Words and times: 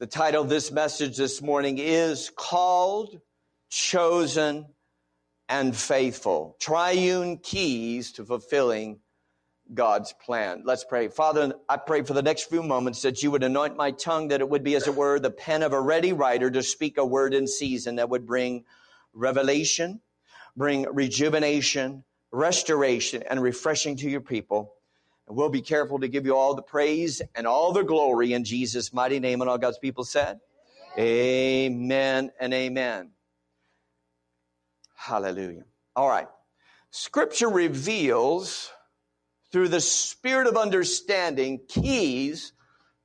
The 0.00 0.06
title 0.06 0.42
of 0.42 0.48
this 0.48 0.72
message 0.72 1.18
this 1.18 1.42
morning 1.42 1.76
is 1.76 2.30
Called, 2.34 3.20
Chosen, 3.68 4.64
and 5.46 5.76
Faithful. 5.76 6.56
Triune 6.58 7.36
Keys 7.36 8.10
to 8.12 8.24
Fulfilling 8.24 9.00
God's 9.74 10.14
Plan. 10.14 10.62
Let's 10.64 10.84
pray. 10.84 11.08
Father, 11.08 11.52
I 11.68 11.76
pray 11.76 12.00
for 12.00 12.14
the 12.14 12.22
next 12.22 12.44
few 12.44 12.62
moments 12.62 13.02
that 13.02 13.22
you 13.22 13.30
would 13.30 13.44
anoint 13.44 13.76
my 13.76 13.90
tongue, 13.90 14.28
that 14.28 14.40
it 14.40 14.48
would 14.48 14.64
be, 14.64 14.74
as 14.74 14.88
it 14.88 14.94
were, 14.94 15.20
the 15.20 15.30
pen 15.30 15.62
of 15.62 15.74
a 15.74 15.80
ready 15.82 16.14
writer 16.14 16.50
to 16.50 16.62
speak 16.62 16.96
a 16.96 17.04
word 17.04 17.34
in 17.34 17.46
season 17.46 17.96
that 17.96 18.08
would 18.08 18.26
bring 18.26 18.64
revelation, 19.12 20.00
bring 20.56 20.86
rejuvenation, 20.90 22.04
restoration, 22.32 23.22
and 23.24 23.42
refreshing 23.42 23.96
to 23.96 24.08
your 24.08 24.22
people. 24.22 24.72
And 25.30 25.36
we'll 25.36 25.48
be 25.48 25.62
careful 25.62 26.00
to 26.00 26.08
give 26.08 26.26
you 26.26 26.34
all 26.34 26.56
the 26.56 26.62
praise 26.62 27.22
and 27.36 27.46
all 27.46 27.72
the 27.72 27.84
glory 27.84 28.32
in 28.32 28.42
Jesus' 28.42 28.92
mighty 28.92 29.20
name. 29.20 29.40
And 29.40 29.48
all 29.48 29.58
God's 29.58 29.78
people 29.78 30.02
said, 30.02 30.40
Amen 30.98 32.32
and 32.40 32.52
amen. 32.52 33.12
Hallelujah. 34.96 35.62
All 35.94 36.08
right. 36.08 36.26
Scripture 36.90 37.48
reveals 37.48 38.72
through 39.52 39.68
the 39.68 39.80
spirit 39.80 40.48
of 40.48 40.56
understanding 40.56 41.60
keys 41.68 42.52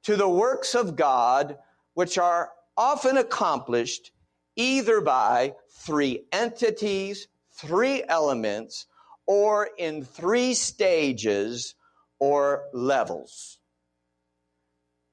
to 0.02 0.16
the 0.16 0.28
works 0.28 0.74
of 0.74 0.96
God, 0.96 1.60
which 1.94 2.18
are 2.18 2.50
often 2.76 3.18
accomplished 3.18 4.10
either 4.56 5.00
by 5.00 5.54
three 5.70 6.26
entities, 6.32 7.28
three 7.52 8.04
elements, 8.08 8.88
or 9.28 9.70
in 9.78 10.04
three 10.04 10.56
stages 10.56 11.76
or 12.20 12.66
levels. 12.74 13.60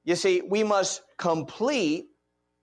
You 0.03 0.15
see, 0.15 0.41
we 0.41 0.63
must 0.63 1.01
complete 1.17 2.07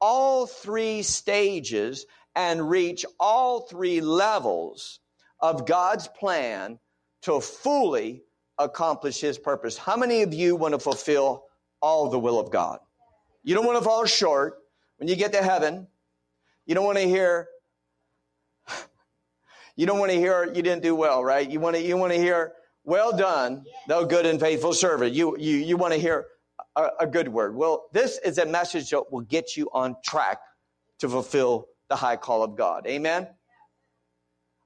all 0.01 0.47
three 0.47 1.03
stages 1.03 2.07
and 2.35 2.69
reach 2.69 3.05
all 3.19 3.63
three 3.63 4.01
levels 4.01 5.01
of 5.41 5.67
God's 5.67 6.09
plan 6.09 6.79
to 7.23 7.41
fully 7.41 8.23
accomplish 8.59 9.21
His 9.21 9.39
purpose. 9.39 9.77
How 9.77 9.97
many 9.97 10.23
of 10.23 10.35
you 10.35 10.57
want 10.57 10.75
to 10.75 10.79
fulfill 10.79 11.45
all 11.81 12.11
the 12.11 12.19
will 12.19 12.39
of 12.39 12.51
God? 12.51 12.79
You 13.43 13.55
don't 13.55 13.67
want 13.67 13.79
to 13.79 13.85
fall 13.85 14.05
short. 14.05 14.59
When 14.99 15.09
you 15.09 15.17
get 15.17 15.33
to 15.33 15.43
heaven, 15.43 15.87
you 16.67 16.75
don't 16.75 16.85
want 16.85 16.99
to 16.99 17.05
hear, 17.05 17.49
you 19.77 19.87
don't 19.87 19.99
want 19.99 20.13
to 20.13 20.19
hear 20.19 20.45
you 20.45 20.63
didn't 20.63 20.83
do 20.83 20.95
well, 20.95 21.25
right? 21.25 21.51
You 21.51 21.59
want 21.59 21.77
to, 21.77 21.83
you 21.83 21.97
want 21.97 22.13
to 22.13 22.19
hear, 22.19 22.53
well 22.85 23.17
done, 23.17 23.65
thou 23.89 24.05
good 24.05 24.27
and 24.27 24.41
faithful 24.41 24.73
servant. 24.73 25.15
You, 25.15 25.37
you, 25.39 25.57
you 25.57 25.77
want 25.77 25.93
to 25.95 26.01
hear 26.01 26.27
a, 26.77 26.89
a 27.01 27.07
good 27.07 27.29
word. 27.29 27.55
Well, 27.55 27.87
this 27.93 28.19
is 28.19 28.39
a 28.39 28.47
message 28.47 28.91
that 28.91 29.13
will 29.13 29.21
get 29.21 29.57
you 29.57 29.69
on 29.73 29.97
track 30.05 30.39
to 30.99 31.09
fulfill 31.09 31.67
the 31.89 31.97
high 31.97 32.17
call 32.17 32.43
of 32.43 32.57
God. 32.57 32.87
Amen? 32.87 33.29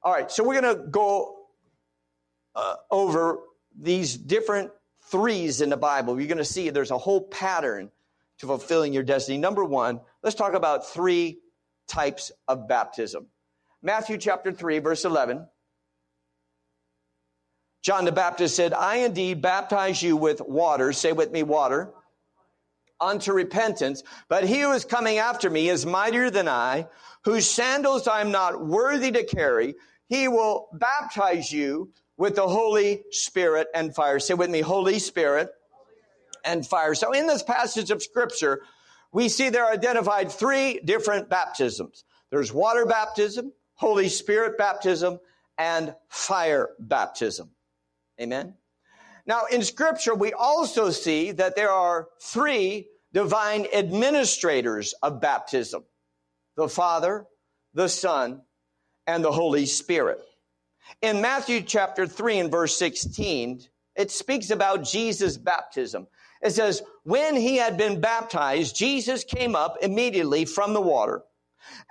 All 0.02 0.12
right, 0.12 0.30
so 0.30 0.44
we're 0.44 0.60
going 0.60 0.76
to 0.76 0.82
go 0.82 1.34
uh, 2.54 2.76
over 2.90 3.40
these 3.78 4.16
different 4.16 4.70
threes 5.10 5.60
in 5.60 5.70
the 5.70 5.76
Bible. 5.76 6.18
You're 6.18 6.28
going 6.28 6.38
to 6.38 6.44
see 6.44 6.70
there's 6.70 6.90
a 6.90 6.98
whole 6.98 7.22
pattern 7.22 7.90
to 8.38 8.46
fulfilling 8.46 8.92
your 8.92 9.02
destiny. 9.02 9.38
Number 9.38 9.64
one, 9.64 10.00
let's 10.22 10.36
talk 10.36 10.54
about 10.54 10.86
three 10.86 11.38
types 11.88 12.32
of 12.48 12.68
baptism. 12.68 13.26
Matthew 13.82 14.18
chapter 14.18 14.52
3, 14.52 14.78
verse 14.78 15.04
11. 15.04 15.46
John 17.84 18.06
the 18.06 18.12
Baptist 18.12 18.56
said, 18.56 18.72
I 18.72 18.96
indeed 18.96 19.42
baptize 19.42 20.02
you 20.02 20.16
with 20.16 20.40
water. 20.40 20.94
Say 20.94 21.12
with 21.12 21.30
me, 21.30 21.42
water. 21.42 21.92
Unto 22.98 23.32
repentance. 23.32 24.02
But 24.28 24.44
he 24.44 24.60
who 24.60 24.72
is 24.72 24.86
coming 24.86 25.18
after 25.18 25.50
me 25.50 25.68
is 25.68 25.84
mightier 25.84 26.30
than 26.30 26.48
I, 26.48 26.88
whose 27.24 27.48
sandals 27.48 28.08
I 28.08 28.22
am 28.22 28.30
not 28.30 28.64
worthy 28.64 29.12
to 29.12 29.24
carry. 29.24 29.74
He 30.08 30.28
will 30.28 30.68
baptize 30.72 31.52
you 31.52 31.92
with 32.16 32.36
the 32.36 32.48
Holy 32.48 33.02
Spirit 33.10 33.68
and 33.74 33.94
fire. 33.94 34.18
Say 34.18 34.32
with 34.32 34.48
me, 34.48 34.62
Holy 34.62 34.98
Spirit 34.98 35.50
and 36.42 36.66
fire. 36.66 36.94
So 36.94 37.12
in 37.12 37.26
this 37.26 37.42
passage 37.42 37.90
of 37.90 38.02
scripture, 38.02 38.62
we 39.12 39.28
see 39.28 39.50
there 39.50 39.70
identified 39.70 40.32
three 40.32 40.80
different 40.84 41.28
baptisms. 41.28 42.04
There's 42.30 42.52
water 42.52 42.86
baptism, 42.86 43.52
Holy 43.74 44.08
Spirit 44.08 44.56
baptism, 44.56 45.18
and 45.58 45.94
fire 46.08 46.70
baptism. 46.78 47.50
Amen. 48.20 48.54
Now, 49.26 49.44
in 49.50 49.62
scripture, 49.62 50.14
we 50.14 50.32
also 50.32 50.90
see 50.90 51.32
that 51.32 51.56
there 51.56 51.70
are 51.70 52.08
three 52.20 52.88
divine 53.12 53.66
administrators 53.72 54.94
of 55.02 55.20
baptism. 55.20 55.84
The 56.56 56.68
Father, 56.68 57.26
the 57.72 57.88
Son, 57.88 58.42
and 59.06 59.24
the 59.24 59.32
Holy 59.32 59.66
Spirit. 59.66 60.20
In 61.00 61.20
Matthew 61.20 61.62
chapter 61.62 62.06
3 62.06 62.38
and 62.40 62.50
verse 62.50 62.76
16, 62.76 63.62
it 63.96 64.10
speaks 64.10 64.50
about 64.50 64.84
Jesus' 64.84 65.36
baptism. 65.36 66.06
It 66.42 66.50
says, 66.50 66.82
when 67.04 67.36
he 67.36 67.56
had 67.56 67.78
been 67.78 68.00
baptized, 68.00 68.76
Jesus 68.76 69.24
came 69.24 69.56
up 69.56 69.78
immediately 69.80 70.44
from 70.44 70.74
the 70.74 70.80
water. 70.80 71.22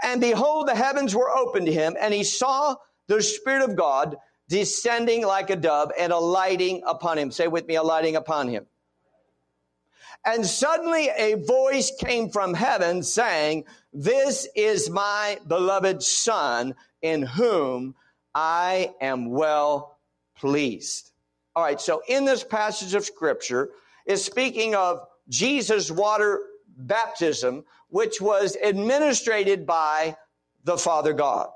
And 0.03 0.21
behold, 0.21 0.67
the 0.67 0.75
heavens 0.75 1.15
were 1.15 1.35
opened 1.35 1.65
to 1.65 1.73
him, 1.73 1.95
and 1.99 2.13
he 2.13 2.23
saw 2.23 2.75
the 3.07 3.21
Spirit 3.21 3.67
of 3.67 3.75
God 3.75 4.17
descending 4.49 5.25
like 5.25 5.49
a 5.49 5.55
dove 5.55 5.91
and 5.97 6.11
alighting 6.11 6.83
upon 6.85 7.17
him. 7.17 7.31
Say 7.31 7.47
with 7.47 7.67
me, 7.67 7.75
alighting 7.75 8.15
upon 8.15 8.47
him. 8.47 8.65
And 10.25 10.45
suddenly 10.45 11.09
a 11.17 11.35
voice 11.35 11.91
came 11.99 12.29
from 12.29 12.53
heaven 12.53 13.03
saying, 13.03 13.65
This 13.91 14.47
is 14.55 14.89
my 14.89 15.39
beloved 15.47 16.01
Son 16.01 16.75
in 17.01 17.23
whom 17.23 17.95
I 18.33 18.93
am 19.01 19.29
well 19.29 19.97
pleased. 20.37 21.11
All 21.55 21.63
right, 21.63 21.79
so 21.79 22.01
in 22.07 22.25
this 22.25 22.43
passage 22.43 22.95
of 22.95 23.05
scripture 23.05 23.71
is 24.05 24.23
speaking 24.23 24.75
of 24.75 25.05
Jesus' 25.29 25.91
water 25.91 26.41
baptism, 26.77 27.63
which 27.89 28.19
was 28.19 28.55
administered 28.55 29.65
by 29.65 30.15
the 30.63 30.77
Father 30.77 31.13
God. 31.13 31.49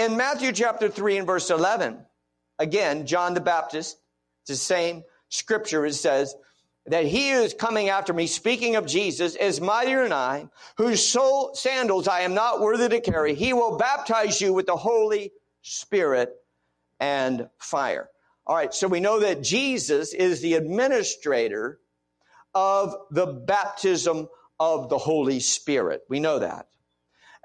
In 0.00 0.16
Matthew 0.16 0.52
chapter 0.52 0.88
3 0.88 1.18
and 1.18 1.26
verse 1.26 1.50
11, 1.50 1.98
again, 2.58 3.06
John 3.06 3.34
the 3.34 3.40
Baptist, 3.42 3.98
it's 4.40 4.48
the 4.48 4.56
same 4.56 5.04
scripture, 5.28 5.84
it 5.84 5.92
says, 5.92 6.34
that 6.86 7.04
he 7.04 7.32
who 7.32 7.40
is 7.40 7.52
coming 7.52 7.90
after 7.90 8.14
me, 8.14 8.26
speaking 8.26 8.76
of 8.76 8.86
Jesus, 8.86 9.36
is 9.36 9.60
mightier 9.60 10.04
than 10.04 10.14
I, 10.14 10.48
whose 10.78 11.06
soul 11.06 11.54
sandals 11.54 12.08
I 12.08 12.20
am 12.20 12.32
not 12.32 12.62
worthy 12.62 12.88
to 12.88 13.00
carry. 13.02 13.34
He 13.34 13.52
will 13.52 13.76
baptize 13.76 14.40
you 14.40 14.54
with 14.54 14.64
the 14.64 14.74
Holy 14.74 15.32
Spirit 15.60 16.34
and 16.98 17.50
fire. 17.58 18.08
All 18.46 18.56
right, 18.56 18.72
so 18.72 18.88
we 18.88 19.00
know 19.00 19.20
that 19.20 19.42
Jesus 19.42 20.14
is 20.14 20.40
the 20.40 20.54
administrator 20.54 21.78
of 22.54 22.94
the 23.10 23.26
baptism 23.26 24.30
of 24.58 24.88
the 24.88 24.96
Holy 24.96 25.40
Spirit. 25.40 26.04
We 26.08 26.20
know 26.20 26.38
that. 26.38 26.68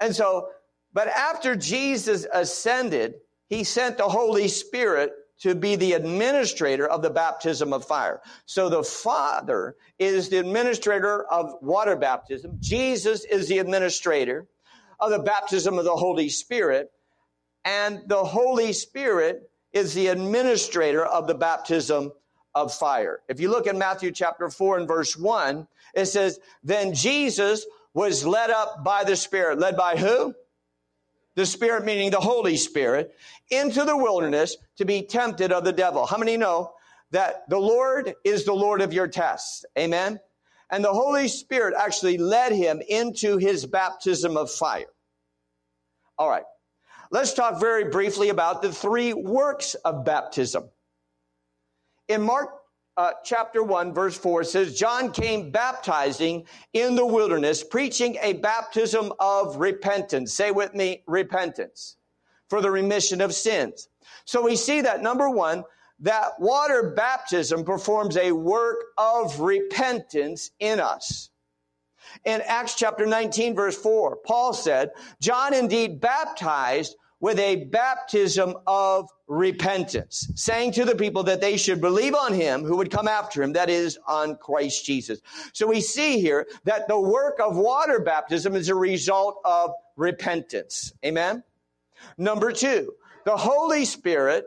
And 0.00 0.16
so 0.16 0.48
but 0.96 1.08
after 1.08 1.54
Jesus 1.54 2.26
ascended, 2.32 3.16
he 3.50 3.64
sent 3.64 3.98
the 3.98 4.08
Holy 4.08 4.48
Spirit 4.48 5.12
to 5.40 5.54
be 5.54 5.76
the 5.76 5.92
administrator 5.92 6.88
of 6.88 7.02
the 7.02 7.10
baptism 7.10 7.74
of 7.74 7.84
fire. 7.84 8.22
So 8.46 8.70
the 8.70 8.82
Father 8.82 9.76
is 9.98 10.30
the 10.30 10.38
administrator 10.38 11.30
of 11.30 11.52
water 11.60 11.96
baptism. 11.96 12.56
Jesus 12.60 13.26
is 13.26 13.46
the 13.46 13.58
administrator 13.58 14.46
of 14.98 15.10
the 15.10 15.18
baptism 15.18 15.78
of 15.78 15.84
the 15.84 15.94
Holy 15.94 16.30
Spirit. 16.30 16.90
And 17.66 18.00
the 18.06 18.24
Holy 18.24 18.72
Spirit 18.72 19.50
is 19.74 19.92
the 19.92 20.06
administrator 20.06 21.04
of 21.04 21.26
the 21.26 21.34
baptism 21.34 22.10
of 22.54 22.72
fire. 22.72 23.20
If 23.28 23.38
you 23.38 23.50
look 23.50 23.66
in 23.66 23.76
Matthew 23.76 24.12
chapter 24.12 24.48
4 24.48 24.78
and 24.78 24.88
verse 24.88 25.14
1, 25.14 25.68
it 25.94 26.06
says, 26.06 26.40
Then 26.64 26.94
Jesus 26.94 27.66
was 27.92 28.24
led 28.24 28.48
up 28.48 28.82
by 28.82 29.04
the 29.04 29.14
Spirit. 29.14 29.58
Led 29.58 29.76
by 29.76 29.98
who? 29.98 30.34
The 31.36 31.46
Spirit 31.46 31.84
meaning 31.84 32.10
the 32.10 32.18
Holy 32.18 32.56
Spirit, 32.56 33.14
into 33.50 33.84
the 33.84 33.96
wilderness 33.96 34.56
to 34.78 34.84
be 34.84 35.02
tempted 35.02 35.52
of 35.52 35.64
the 35.64 35.72
devil. 35.72 36.06
How 36.06 36.16
many 36.16 36.36
know 36.36 36.72
that 37.12 37.48
the 37.48 37.58
Lord 37.58 38.14
is 38.24 38.44
the 38.44 38.54
Lord 38.54 38.80
of 38.80 38.92
your 38.92 39.06
tests? 39.06 39.64
Amen. 39.78 40.18
And 40.70 40.84
the 40.84 40.92
Holy 40.92 41.28
Spirit 41.28 41.74
actually 41.78 42.18
led 42.18 42.52
him 42.52 42.82
into 42.88 43.36
his 43.36 43.64
baptism 43.66 44.36
of 44.36 44.50
fire. 44.50 44.86
All 46.18 46.28
right. 46.28 46.44
Let's 47.12 47.34
talk 47.34 47.60
very 47.60 47.84
briefly 47.90 48.30
about 48.30 48.62
the 48.62 48.72
three 48.72 49.12
works 49.12 49.74
of 49.74 50.04
baptism. 50.04 50.70
In 52.08 52.22
Mark 52.22 52.55
uh, 52.96 53.12
chapter 53.24 53.62
1, 53.62 53.92
verse 53.92 54.16
4 54.16 54.44
says, 54.44 54.78
John 54.78 55.12
came 55.12 55.50
baptizing 55.50 56.46
in 56.72 56.96
the 56.96 57.04
wilderness, 57.04 57.62
preaching 57.62 58.16
a 58.22 58.34
baptism 58.34 59.12
of 59.18 59.56
repentance. 59.56 60.32
Say 60.32 60.50
with 60.50 60.74
me, 60.74 61.02
repentance 61.06 61.96
for 62.48 62.60
the 62.60 62.70
remission 62.70 63.20
of 63.20 63.34
sins. 63.34 63.88
So 64.24 64.42
we 64.42 64.56
see 64.56 64.80
that 64.80 65.02
number 65.02 65.28
one, 65.28 65.64
that 66.00 66.38
water 66.38 66.92
baptism 66.96 67.64
performs 67.64 68.16
a 68.16 68.32
work 68.32 68.78
of 68.96 69.40
repentance 69.40 70.50
in 70.58 70.80
us. 70.80 71.30
In 72.24 72.40
Acts 72.46 72.76
chapter 72.76 73.04
19 73.04 73.54
verse 73.54 73.76
4, 73.76 74.18
Paul 74.24 74.52
said, 74.52 74.90
John 75.20 75.52
indeed 75.52 76.00
baptized 76.00 76.96
with 77.26 77.40
a 77.40 77.64
baptism 77.64 78.54
of 78.68 79.10
repentance, 79.26 80.30
saying 80.36 80.70
to 80.70 80.84
the 80.84 80.94
people 80.94 81.24
that 81.24 81.40
they 81.40 81.56
should 81.56 81.80
believe 81.80 82.14
on 82.14 82.32
him 82.32 82.62
who 82.62 82.76
would 82.76 82.88
come 82.88 83.08
after 83.08 83.42
him, 83.42 83.52
that 83.52 83.68
is, 83.68 83.98
on 84.06 84.36
Christ 84.36 84.86
Jesus. 84.86 85.20
So 85.52 85.66
we 85.66 85.80
see 85.80 86.20
here 86.20 86.46
that 86.62 86.86
the 86.86 87.00
work 87.00 87.40
of 87.40 87.56
water 87.56 87.98
baptism 87.98 88.54
is 88.54 88.68
a 88.68 88.76
result 88.76 89.40
of 89.44 89.72
repentance. 89.96 90.92
Amen? 91.04 91.42
Number 92.16 92.52
two, 92.52 92.92
the 93.24 93.36
Holy 93.36 93.84
Spirit 93.84 94.44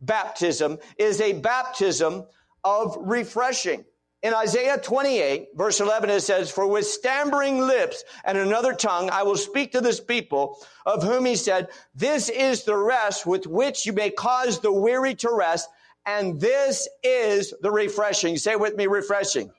baptism 0.00 0.78
is 0.96 1.20
a 1.20 1.32
baptism 1.32 2.24
of 2.62 2.96
refreshing. 3.00 3.84
In 4.22 4.34
Isaiah 4.34 4.76
28, 4.76 5.48
verse 5.54 5.80
11, 5.80 6.10
it 6.10 6.20
says, 6.20 6.50
For 6.50 6.66
with 6.66 6.86
stammering 6.86 7.58
lips 7.58 8.04
and 8.24 8.36
another 8.36 8.74
tongue 8.74 9.08
I 9.10 9.22
will 9.22 9.36
speak 9.36 9.72
to 9.72 9.80
this 9.80 9.98
people, 9.98 10.58
of 10.84 11.02
whom 11.02 11.24
he 11.24 11.36
said, 11.36 11.68
This 11.94 12.28
is 12.28 12.64
the 12.64 12.76
rest 12.76 13.24
with 13.24 13.46
which 13.46 13.86
you 13.86 13.94
may 13.94 14.10
cause 14.10 14.60
the 14.60 14.72
weary 14.72 15.14
to 15.16 15.30
rest, 15.32 15.70
and 16.04 16.38
this 16.38 16.86
is 17.02 17.54
the 17.62 17.70
refreshing. 17.70 18.36
Say 18.36 18.56
with 18.56 18.76
me, 18.76 18.86
refreshing. 18.86 19.50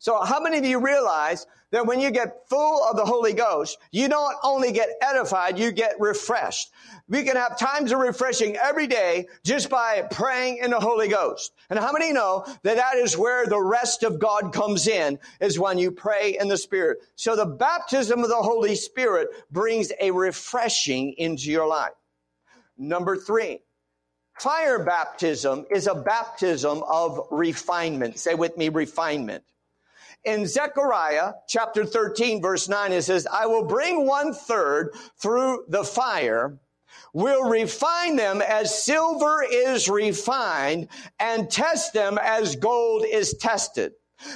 So 0.00 0.20
how 0.22 0.40
many 0.40 0.58
of 0.58 0.64
you 0.64 0.80
realize 0.80 1.46
that 1.72 1.86
when 1.86 2.00
you 2.00 2.10
get 2.10 2.48
full 2.48 2.84
of 2.84 2.96
the 2.96 3.04
Holy 3.04 3.32
Ghost, 3.32 3.78
you 3.90 4.08
don't 4.08 4.36
only 4.42 4.72
get 4.72 4.88
edified, 5.02 5.58
you 5.58 5.72
get 5.72 5.98
refreshed. 5.98 6.70
We 7.08 7.22
can 7.22 7.36
have 7.36 7.58
times 7.58 7.92
of 7.92 7.98
refreshing 7.98 8.56
every 8.56 8.86
day 8.86 9.28
just 9.44 9.68
by 9.70 10.02
praying 10.10 10.58
in 10.58 10.70
the 10.70 10.80
Holy 10.80 11.08
Ghost. 11.08 11.52
And 11.70 11.78
how 11.78 11.92
many 11.92 12.12
know 12.12 12.44
that 12.62 12.76
that 12.76 12.96
is 12.96 13.16
where 13.16 13.46
the 13.46 13.60
rest 13.60 14.02
of 14.02 14.18
God 14.18 14.52
comes 14.52 14.86
in 14.86 15.18
is 15.40 15.58
when 15.58 15.78
you 15.78 15.90
pray 15.90 16.36
in 16.38 16.48
the 16.48 16.56
Spirit. 16.56 16.98
So 17.14 17.36
the 17.36 17.46
baptism 17.46 18.22
of 18.22 18.28
the 18.28 18.36
Holy 18.36 18.74
Spirit 18.74 19.28
brings 19.50 19.92
a 20.00 20.10
refreshing 20.10 21.14
into 21.18 21.50
your 21.50 21.66
life. 21.66 21.92
Number 22.76 23.16
three, 23.16 23.60
fire 24.38 24.84
baptism 24.84 25.66
is 25.70 25.86
a 25.86 25.94
baptism 25.94 26.82
of 26.88 27.20
refinement. 27.30 28.18
Say 28.18 28.34
with 28.34 28.56
me, 28.56 28.68
refinement 28.68 29.44
in 30.26 30.46
Zechariah 30.46 31.34
chapter 31.48 31.86
13 31.86 32.42
verse 32.42 32.68
9, 32.68 32.92
it 32.92 33.02
says, 33.02 33.26
I 33.32 33.46
will 33.46 33.64
bring 33.64 34.06
one 34.06 34.34
third 34.34 34.94
through 35.16 35.64
the 35.68 35.84
fire, 35.84 36.58
will 37.12 37.48
refine 37.48 38.16
them 38.16 38.42
as 38.42 38.84
silver 38.84 39.42
is 39.50 39.88
refined 39.88 40.88
and 41.18 41.50
test 41.50 41.94
them 41.94 42.18
as 42.20 42.56
gold 42.56 43.04
is 43.10 43.34
tested. 43.34 43.92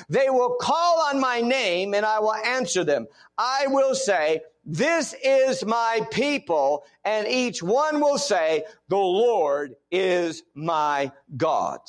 They 0.08 0.30
will 0.30 0.56
call 0.60 1.02
on 1.10 1.20
my 1.20 1.40
name 1.40 1.94
and 1.94 2.06
I 2.06 2.20
will 2.20 2.34
answer 2.34 2.84
them. 2.84 3.06
I 3.36 3.66
will 3.66 3.94
say, 3.94 4.42
this 4.64 5.14
is 5.24 5.64
my 5.64 6.06
people. 6.10 6.84
And 7.04 7.26
each 7.26 7.62
one 7.62 8.00
will 8.00 8.18
say, 8.18 8.64
the 8.88 8.96
Lord 8.96 9.74
is 9.90 10.42
my 10.54 11.10
God. 11.36 11.80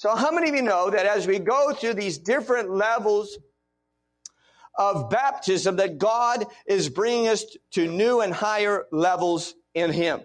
So 0.00 0.16
how 0.16 0.30
many 0.30 0.48
of 0.48 0.54
you 0.54 0.62
know 0.62 0.88
that 0.88 1.04
as 1.04 1.26
we 1.26 1.38
go 1.38 1.74
through 1.74 1.92
these 1.92 2.16
different 2.16 2.70
levels 2.70 3.36
of 4.78 5.10
baptism, 5.10 5.76
that 5.76 5.98
God 5.98 6.46
is 6.66 6.88
bringing 6.88 7.28
us 7.28 7.44
to 7.72 7.86
new 7.86 8.22
and 8.22 8.32
higher 8.32 8.86
levels 8.92 9.52
in 9.74 9.92
Him? 9.92 10.22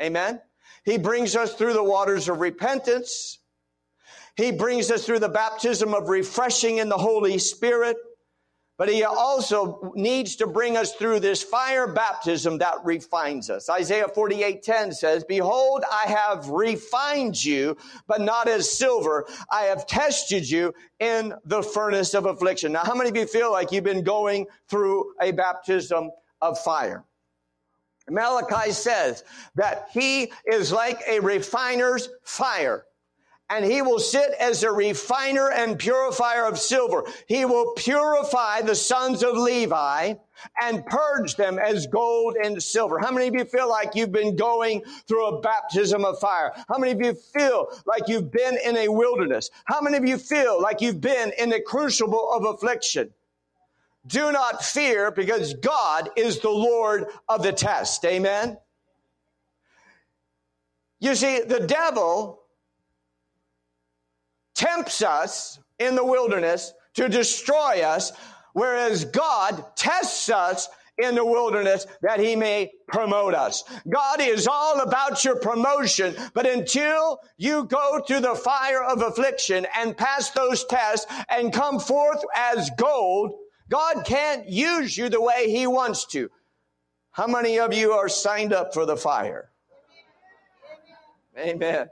Amen. 0.00 0.40
He 0.84 0.96
brings 0.96 1.34
us 1.34 1.54
through 1.54 1.72
the 1.72 1.82
waters 1.82 2.28
of 2.28 2.38
repentance. 2.38 3.40
He 4.36 4.52
brings 4.52 4.92
us 4.92 5.04
through 5.04 5.18
the 5.18 5.28
baptism 5.28 5.92
of 5.92 6.08
refreshing 6.08 6.78
in 6.78 6.88
the 6.88 6.96
Holy 6.96 7.38
Spirit. 7.38 7.96
But 8.76 8.88
he 8.88 9.04
also 9.04 9.92
needs 9.94 10.34
to 10.36 10.48
bring 10.48 10.76
us 10.76 10.94
through 10.94 11.20
this 11.20 11.42
fire 11.42 11.86
baptism 11.86 12.58
that 12.58 12.84
refines 12.84 13.48
us. 13.48 13.70
Isaiah 13.70 14.08
48:10 14.08 14.92
says, 14.92 15.22
"Behold, 15.22 15.84
I 15.90 16.06
have 16.06 16.48
refined 16.48 17.42
you, 17.44 17.76
but 18.08 18.20
not 18.20 18.48
as 18.48 18.76
silver. 18.76 19.28
I 19.48 19.64
have 19.64 19.86
tested 19.86 20.50
you 20.50 20.74
in 20.98 21.34
the 21.44 21.62
furnace 21.62 22.14
of 22.14 22.26
affliction." 22.26 22.72
Now, 22.72 22.82
how 22.82 22.94
many 22.94 23.10
of 23.10 23.16
you 23.16 23.26
feel 23.26 23.52
like 23.52 23.70
you've 23.70 23.84
been 23.84 24.02
going 24.02 24.48
through 24.68 25.14
a 25.20 25.30
baptism 25.30 26.10
of 26.40 26.58
fire? 26.58 27.04
Malachi 28.10 28.72
says 28.72 29.22
that 29.54 29.88
he 29.92 30.32
is 30.46 30.72
like 30.72 31.00
a 31.06 31.20
refiner's 31.20 32.08
fire 32.22 32.86
and 33.50 33.64
he 33.64 33.82
will 33.82 33.98
sit 33.98 34.32
as 34.40 34.62
a 34.62 34.72
refiner 34.72 35.50
and 35.50 35.78
purifier 35.78 36.46
of 36.46 36.58
silver. 36.58 37.04
He 37.26 37.44
will 37.44 37.72
purify 37.76 38.62
the 38.62 38.74
sons 38.74 39.22
of 39.22 39.36
Levi 39.36 40.14
and 40.60 40.86
purge 40.86 41.36
them 41.36 41.58
as 41.58 41.86
gold 41.86 42.36
and 42.42 42.62
silver. 42.62 42.98
How 42.98 43.10
many 43.10 43.28
of 43.28 43.34
you 43.34 43.44
feel 43.44 43.68
like 43.68 43.94
you've 43.94 44.12
been 44.12 44.36
going 44.36 44.82
through 45.06 45.26
a 45.26 45.40
baptism 45.40 46.04
of 46.04 46.18
fire? 46.18 46.52
How 46.68 46.78
many 46.78 46.92
of 46.92 47.00
you 47.00 47.14
feel 47.14 47.68
like 47.86 48.08
you've 48.08 48.30
been 48.30 48.56
in 48.64 48.76
a 48.76 48.88
wilderness? 48.88 49.50
How 49.66 49.80
many 49.80 49.98
of 49.98 50.06
you 50.06 50.16
feel 50.16 50.60
like 50.60 50.80
you've 50.80 51.00
been 51.00 51.32
in 51.38 51.52
a 51.52 51.60
crucible 51.60 52.32
of 52.32 52.44
affliction? 52.44 53.10
Do 54.06 54.32
not 54.32 54.64
fear 54.64 55.10
because 55.10 55.54
God 55.54 56.10
is 56.16 56.40
the 56.40 56.50
Lord 56.50 57.06
of 57.28 57.42
the 57.42 57.52
test. 57.52 58.04
Amen. 58.04 58.58
You 61.00 61.14
see, 61.14 61.40
the 61.40 61.60
devil 61.60 62.43
tempts 64.54 65.02
us 65.02 65.58
in 65.78 65.94
the 65.94 66.04
wilderness 66.04 66.72
to 66.94 67.08
destroy 67.08 67.82
us, 67.82 68.12
whereas 68.52 69.04
God 69.04 69.64
tests 69.76 70.30
us 70.30 70.68
in 70.96 71.16
the 71.16 71.24
wilderness 71.24 71.86
that 72.02 72.20
he 72.20 72.36
may 72.36 72.70
promote 72.86 73.34
us. 73.34 73.64
God 73.88 74.20
is 74.20 74.46
all 74.46 74.80
about 74.80 75.24
your 75.24 75.36
promotion, 75.36 76.14
but 76.34 76.46
until 76.46 77.20
you 77.36 77.64
go 77.64 78.00
through 78.06 78.20
the 78.20 78.36
fire 78.36 78.82
of 78.82 79.02
affliction 79.02 79.66
and 79.76 79.96
pass 79.96 80.30
those 80.30 80.64
tests 80.64 81.06
and 81.28 81.52
come 81.52 81.80
forth 81.80 82.22
as 82.36 82.70
gold, 82.78 83.32
God 83.68 84.04
can't 84.04 84.48
use 84.48 84.96
you 84.96 85.08
the 85.08 85.20
way 85.20 85.50
he 85.50 85.66
wants 85.66 86.06
to. 86.06 86.30
How 87.10 87.26
many 87.26 87.58
of 87.58 87.72
you 87.72 87.92
are 87.92 88.08
signed 88.08 88.52
up 88.52 88.74
for 88.74 88.86
the 88.86 88.96
fire? 88.96 89.50
Amen. 91.36 91.88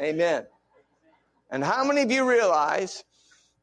Amen. 0.00 0.46
And 1.50 1.64
how 1.64 1.84
many 1.84 2.02
of 2.02 2.10
you 2.10 2.28
realize 2.28 3.04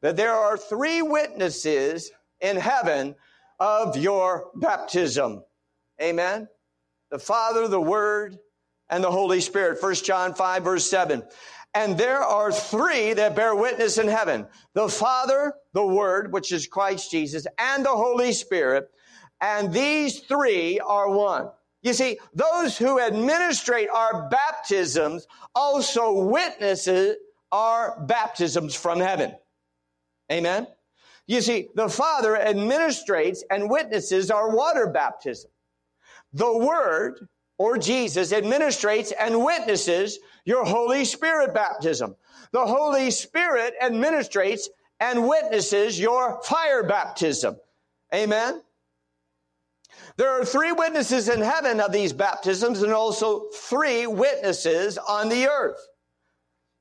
that 0.00 0.16
there 0.16 0.34
are 0.34 0.56
three 0.56 1.02
witnesses 1.02 2.10
in 2.40 2.56
heaven 2.56 3.14
of 3.60 3.96
your 3.96 4.50
baptism? 4.54 5.42
Amen. 6.00 6.48
The 7.10 7.18
Father, 7.18 7.68
the 7.68 7.80
Word, 7.80 8.38
and 8.88 9.02
the 9.02 9.10
Holy 9.10 9.40
Spirit. 9.40 9.82
1 9.82 9.94
John 9.96 10.34
5 10.34 10.64
verse 10.64 10.88
7. 10.88 11.22
And 11.74 11.98
there 11.98 12.22
are 12.22 12.50
three 12.50 13.12
that 13.12 13.36
bear 13.36 13.54
witness 13.54 13.98
in 13.98 14.08
heaven. 14.08 14.46
The 14.72 14.88
Father, 14.88 15.54
the 15.74 15.84
Word, 15.84 16.32
which 16.32 16.50
is 16.50 16.66
Christ 16.66 17.10
Jesus, 17.10 17.46
and 17.58 17.84
the 17.84 17.90
Holy 17.90 18.32
Spirit. 18.32 18.90
And 19.40 19.72
these 19.72 20.20
three 20.20 20.80
are 20.80 21.10
one. 21.10 21.50
You 21.82 21.92
see, 21.92 22.18
those 22.34 22.78
who 22.78 22.98
administrate 22.98 23.88
our 23.90 24.28
baptisms 24.30 25.26
also 25.54 26.12
witnesses 26.24 27.16
are 27.52 28.04
baptisms 28.06 28.74
from 28.74 29.00
heaven. 29.00 29.34
Amen. 30.30 30.66
You 31.26 31.40
see, 31.40 31.68
the 31.74 31.88
Father 31.88 32.36
administrates 32.36 33.40
and 33.50 33.70
witnesses 33.70 34.30
our 34.30 34.54
water 34.54 34.86
baptism. 34.86 35.50
The 36.32 36.56
Word 36.56 37.28
or 37.58 37.78
Jesus 37.78 38.32
administrates 38.32 39.12
and 39.18 39.44
witnesses 39.44 40.18
your 40.44 40.64
Holy 40.64 41.04
Spirit 41.04 41.54
baptism. 41.54 42.14
The 42.52 42.66
Holy 42.66 43.10
Spirit 43.10 43.74
administrates 43.82 44.66
and 45.00 45.26
witnesses 45.26 45.98
your 45.98 46.40
fire 46.42 46.84
baptism. 46.84 47.56
Amen. 48.14 48.62
There 50.16 50.30
are 50.30 50.44
three 50.44 50.72
witnesses 50.72 51.28
in 51.28 51.40
heaven 51.40 51.80
of 51.80 51.92
these 51.92 52.12
baptisms 52.12 52.82
and 52.82 52.92
also 52.92 53.48
three 53.54 54.06
witnesses 54.06 54.96
on 54.98 55.28
the 55.28 55.48
earth. 55.48 55.78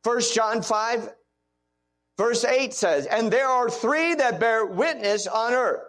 First 0.05 0.35
John 0.35 0.61
5 0.61 1.09
verse 2.15 2.45
8 2.45 2.75
says, 2.75 3.07
and 3.07 3.33
there 3.33 3.49
are 3.49 3.71
three 3.71 4.13
that 4.13 4.39
bear 4.39 4.63
witness 4.63 5.25
on 5.25 5.53
earth. 5.53 5.81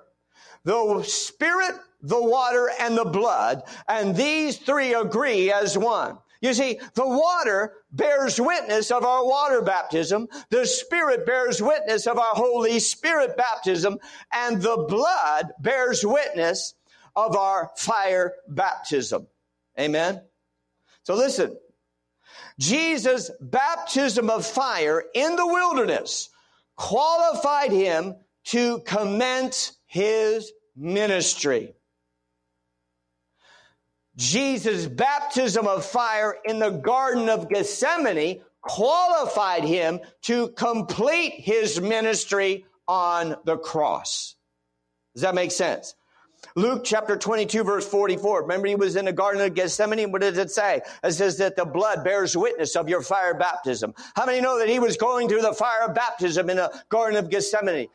The 0.64 1.02
spirit, 1.02 1.74
the 2.00 2.22
water, 2.22 2.70
and 2.80 2.96
the 2.96 3.04
blood. 3.04 3.64
And 3.86 4.16
these 4.16 4.56
three 4.56 4.94
agree 4.94 5.52
as 5.52 5.76
one. 5.76 6.16
You 6.40 6.54
see, 6.54 6.80
the 6.94 7.06
water 7.06 7.74
bears 7.92 8.40
witness 8.40 8.90
of 8.90 9.04
our 9.04 9.22
water 9.22 9.60
baptism. 9.60 10.28
The 10.48 10.64
Spirit 10.64 11.26
bears 11.26 11.60
witness 11.60 12.06
of 12.06 12.18
our 12.18 12.34
Holy 12.34 12.78
Spirit 12.78 13.36
baptism. 13.36 13.98
And 14.32 14.62
the 14.62 14.86
blood 14.88 15.52
bears 15.60 16.06
witness 16.06 16.72
of 17.14 17.36
our 17.36 17.70
fire 17.76 18.32
baptism. 18.48 19.26
Amen. 19.78 20.22
So 21.02 21.14
listen, 21.14 21.56
Jesus' 22.58 23.30
baptism 23.40 24.30
of 24.30 24.46
fire 24.46 25.04
in 25.14 25.36
the 25.36 25.46
wilderness 25.46 26.30
qualified 26.76 27.72
him 27.72 28.14
to 28.44 28.80
commence 28.80 29.76
his 29.86 30.52
ministry. 30.74 31.74
Jesus' 34.16 34.86
baptism 34.86 35.66
of 35.66 35.84
fire 35.84 36.36
in 36.44 36.58
the 36.58 36.70
Garden 36.70 37.28
of 37.28 37.50
Gethsemane 37.50 38.40
qualified 38.62 39.64
him 39.64 40.00
to 40.22 40.48
complete 40.48 41.34
his 41.34 41.80
ministry 41.80 42.64
on 42.88 43.36
the 43.44 43.58
cross. 43.58 44.34
Does 45.14 45.22
that 45.22 45.34
make 45.34 45.52
sense? 45.52 45.94
Luke 46.54 46.82
chapter 46.84 47.16
22 47.16 47.64
verse 47.64 47.88
44. 47.88 48.42
Remember 48.42 48.68
he 48.68 48.74
was 48.74 48.96
in 48.96 49.06
the 49.06 49.12
Garden 49.12 49.42
of 49.42 49.54
Gethsemane. 49.54 50.12
What 50.12 50.20
does 50.20 50.38
it 50.38 50.50
say? 50.50 50.80
It 51.02 51.12
says 51.12 51.36
that 51.38 51.56
the 51.56 51.64
blood 51.64 52.04
bears 52.04 52.36
witness 52.36 52.76
of 52.76 52.88
your 52.88 53.02
fire 53.02 53.34
baptism. 53.34 53.94
How 54.14 54.26
many 54.26 54.40
know 54.40 54.58
that 54.58 54.68
he 54.68 54.78
was 54.78 54.96
going 54.96 55.28
through 55.28 55.42
the 55.42 55.52
fire 55.52 55.82
of 55.82 55.94
baptism 55.94 56.48
in 56.50 56.56
the 56.56 56.72
Garden 56.88 57.18
of 57.18 57.30
Gethsemane? 57.30 57.88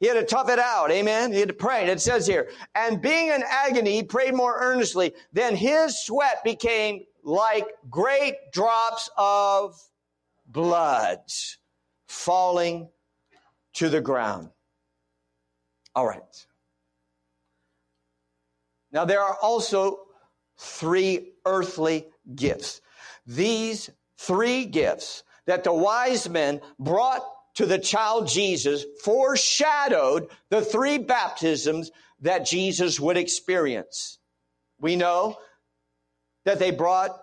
He 0.00 0.06
had 0.06 0.14
to 0.14 0.24
tough 0.24 0.50
it 0.50 0.58
out. 0.58 0.90
Amen. 0.90 1.32
He 1.32 1.40
had 1.40 1.48
to 1.48 1.54
pray. 1.54 1.82
And 1.82 1.90
it 1.90 2.00
says 2.00 2.26
here, 2.26 2.50
and 2.74 3.00
being 3.00 3.28
in 3.28 3.42
agony, 3.48 3.92
he 3.92 4.02
prayed 4.02 4.34
more 4.34 4.56
earnestly. 4.60 5.14
Then 5.32 5.56
his 5.56 6.04
sweat 6.04 6.42
became 6.44 7.04
like 7.22 7.66
great 7.88 8.34
drops 8.52 9.08
of 9.16 9.80
blood 10.46 11.20
falling 12.06 12.88
to 13.74 13.88
the 13.88 14.00
ground. 14.00 14.50
All 15.94 16.06
right. 16.06 16.46
Now, 18.94 19.04
there 19.04 19.20
are 19.20 19.36
also 19.42 19.98
three 20.56 21.32
earthly 21.44 22.06
gifts. 22.32 22.80
These 23.26 23.90
three 24.16 24.64
gifts 24.64 25.24
that 25.46 25.64
the 25.64 25.74
wise 25.74 26.28
men 26.28 26.60
brought 26.78 27.22
to 27.56 27.66
the 27.66 27.78
child 27.78 28.28
Jesus 28.28 28.84
foreshadowed 29.02 30.28
the 30.48 30.62
three 30.62 30.98
baptisms 30.98 31.90
that 32.20 32.46
Jesus 32.46 33.00
would 33.00 33.16
experience. 33.16 34.18
We 34.80 34.94
know 34.94 35.38
that 36.44 36.60
they 36.60 36.70
brought 36.70 37.18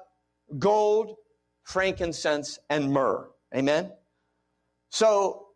gold, 0.60 1.16
frankincense, 1.64 2.60
and 2.70 2.92
myrrh. 2.92 3.30
Amen? 3.56 3.92
So, 4.90 5.48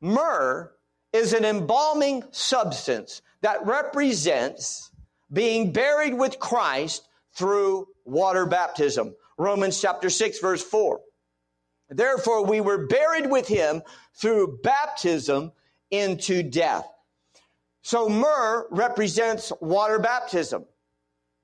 myrrh 0.00 0.72
is 1.14 1.32
an 1.32 1.46
embalming 1.46 2.24
substance 2.32 3.22
that 3.40 3.64
represents 3.64 4.90
being 5.34 5.72
buried 5.72 6.14
with 6.14 6.38
Christ 6.38 7.06
through 7.34 7.88
water 8.04 8.46
baptism. 8.46 9.14
Romans 9.36 9.80
chapter 9.80 10.08
6 10.08 10.38
verse 10.38 10.62
4. 10.62 11.00
Therefore 11.90 12.46
we 12.46 12.60
were 12.60 12.86
buried 12.86 13.30
with 13.30 13.46
him 13.46 13.82
through 14.14 14.60
baptism 14.62 15.52
into 15.90 16.42
death. 16.42 16.88
So 17.82 18.08
myrrh 18.08 18.66
represents 18.70 19.52
water 19.60 19.98
baptism. 19.98 20.64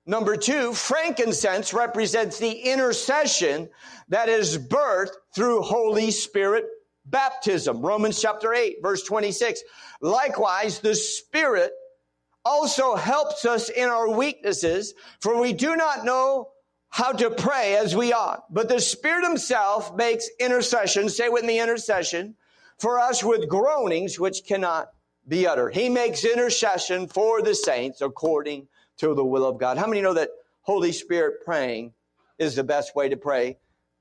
Number 0.07 0.37
two, 0.37 0.73
frankincense 0.73 1.75
represents 1.75 2.39
the 2.39 2.51
intercession 2.51 3.69
that 4.09 4.29
is 4.29 4.57
birthed 4.57 5.13
through 5.35 5.63
Holy 5.63 6.11
Spirit 6.11 6.65
baptism. 7.05 7.83
Romans 7.83 8.21
chapter 8.21 8.55
8 8.55 8.79
verse 8.83 9.03
26. 9.03 9.63
Likewise, 10.01 10.81
the 10.81 10.95
Spirit 10.95 11.73
also 12.45 12.95
helps 12.97 13.45
us 13.45 13.69
in 13.69 13.89
our 13.89 14.11
weaknesses, 14.11 14.95
for 15.21 15.41
we 15.41 15.53
do 15.53 15.77
not 15.77 16.05
know 16.05 16.49
how 16.89 17.13
to 17.13 17.31
pray 17.31 17.77
as 17.77 17.95
we 17.95 18.13
ought. 18.13 18.45
But 18.53 18.69
the 18.69 18.81
Spirit 18.81 19.25
Himself 19.25 19.95
makes 19.95 20.29
intercession, 20.41 21.09
say 21.09 21.29
with 21.29 21.45
me 21.45 21.61
intercession, 21.61 22.35
for 22.79 22.99
us 22.99 23.23
with 23.23 23.49
groanings 23.49 24.19
which 24.19 24.45
cannot 24.45 24.91
be 25.29 25.47
uttered. 25.47 25.75
He 25.75 25.89
makes 25.89 26.25
intercession 26.25 27.07
for 27.07 27.43
the 27.43 27.55
saints 27.55 28.01
according 28.01 28.69
to 28.99 29.15
the 29.15 29.25
will 29.25 29.47
of 29.47 29.59
God. 29.59 29.79
How 29.79 29.87
many 29.87 30.01
know 30.01 30.15
that 30.15 30.31
Holy 30.63 30.93
Spirit 30.93 31.45
praying 31.45 31.93
is 32.39 32.57
the 32.57 32.65
best 32.65 32.97
way 32.97 33.11
to 33.11 33.17
pray? 33.17 33.59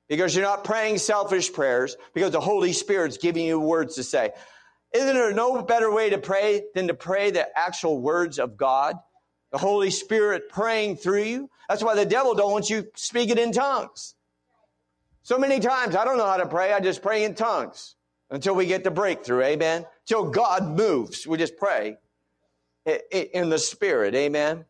Because 0.08 0.34
you're 0.34 0.44
not 0.44 0.64
praying 0.64 0.98
selfish 0.98 1.54
prayers, 1.54 1.96
because 2.16 2.32
the 2.32 2.40
Holy 2.40 2.74
Spirit's 2.74 3.18
giving 3.18 3.46
you 3.46 3.60
words 3.60 3.96
to 3.96 4.04
say. 4.04 4.32
Isn't 4.94 5.14
there 5.14 5.34
no 5.34 5.62
better 5.62 5.92
way 5.92 6.10
to 6.10 6.18
pray 6.18 6.64
than 6.74 6.88
to 6.88 6.94
pray 6.94 7.32
the 7.32 7.48
actual 7.58 8.00
words 8.00 8.40
of 8.40 8.58
God? 8.58 8.96
The 9.52 9.58
Holy 9.58 9.92
Spirit 9.92 10.50
praying 10.50 10.98
through 10.98 11.24
you. 11.24 11.50
That's 11.68 11.84
why 11.84 11.96
the 11.96 12.06
devil 12.06 12.34
don't 12.34 12.52
want 12.52 12.70
you 12.70 12.88
speaking 12.96 13.38
in 13.38 13.52
tongues. 13.52 14.16
So 15.24 15.38
many 15.38 15.60
times 15.60 15.96
I 15.96 16.06
don't 16.06 16.18
know 16.18 16.26
how 16.26 16.38
to 16.38 16.48
pray. 16.48 16.74
I 16.74 16.80
just 16.80 17.02
pray 17.02 17.24
in 17.24 17.36
tongues 17.36 17.96
until 18.32 18.56
we 18.56 18.66
get 18.66 18.84
the 18.84 18.92
breakthrough. 18.92 19.44
Amen. 19.44 19.86
Till 20.06 20.30
God 20.30 20.78
moves. 20.78 21.28
We 21.28 21.38
just 21.38 21.58
pray 21.58 21.98
in 23.12 23.50
the 23.50 23.60
spirit. 23.60 24.16
Amen. 24.16 24.66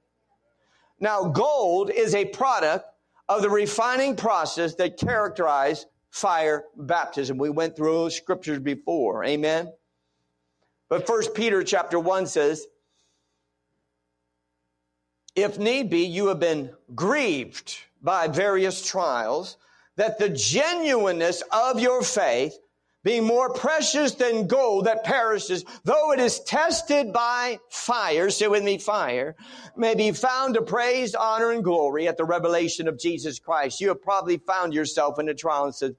Now, 0.99 1.25
gold 1.25 1.91
is 1.91 2.13
a 2.13 2.25
product 2.25 2.85
of 3.29 3.41
the 3.41 3.49
refining 3.49 4.15
process 4.15 4.75
that 4.75 4.97
characterized 4.97 5.88
fire 6.09 6.65
baptism. 6.75 7.38
We 7.38 7.49
went 7.49 7.75
through 7.75 7.93
those 7.93 8.15
scriptures 8.15 8.59
before. 8.59 9.23
Amen. 9.23 9.71
But 10.89 11.05
First 11.05 11.36
Peter 11.36 11.63
chapter 11.63 12.00
1 12.00 12.25
says, 12.25 12.65
if 15.36 15.58
need 15.58 15.89
be, 15.89 16.05
you 16.05 16.27
have 16.27 16.39
been 16.39 16.72
grieved 16.96 17.77
by 18.01 18.27
various 18.27 18.86
trials, 18.86 19.58
that 19.96 20.17
the 20.17 20.29
genuineness 20.29 21.43
of 21.51 21.79
your 21.79 22.01
faith, 22.01 22.58
being 23.03 23.24
more 23.24 23.53
precious 23.53 24.13
than 24.15 24.48
gold 24.48 24.86
that 24.86 25.03
perishes, 25.03 25.63
though 25.86 26.12
it 26.12 26.19
is 26.19 26.41
tested 26.41 27.13
by 27.13 27.60
fire, 27.69 28.29
say 28.29 28.48
with 28.48 28.63
me, 28.63 28.77
fire, 28.77 29.36
may 29.77 29.96
be 29.96 30.12
found 30.12 30.55
to 30.55 30.62
praise, 30.62 31.15
honor, 31.15 31.51
and 31.51 31.63
glory 31.63 32.08
at 32.08 32.17
the 32.17 32.25
revelation 32.25 32.88
of 32.88 33.00
Jesus 33.00 33.39
Christ. 33.39 33.79
You 33.79 33.89
have 33.89 34.01
probably 34.01 34.38
found 34.38 34.74
yourself 34.74 35.19
in 35.19 35.29
a 35.29 35.34
trial 35.34 35.65
and 35.65 35.75
said, 35.75 35.96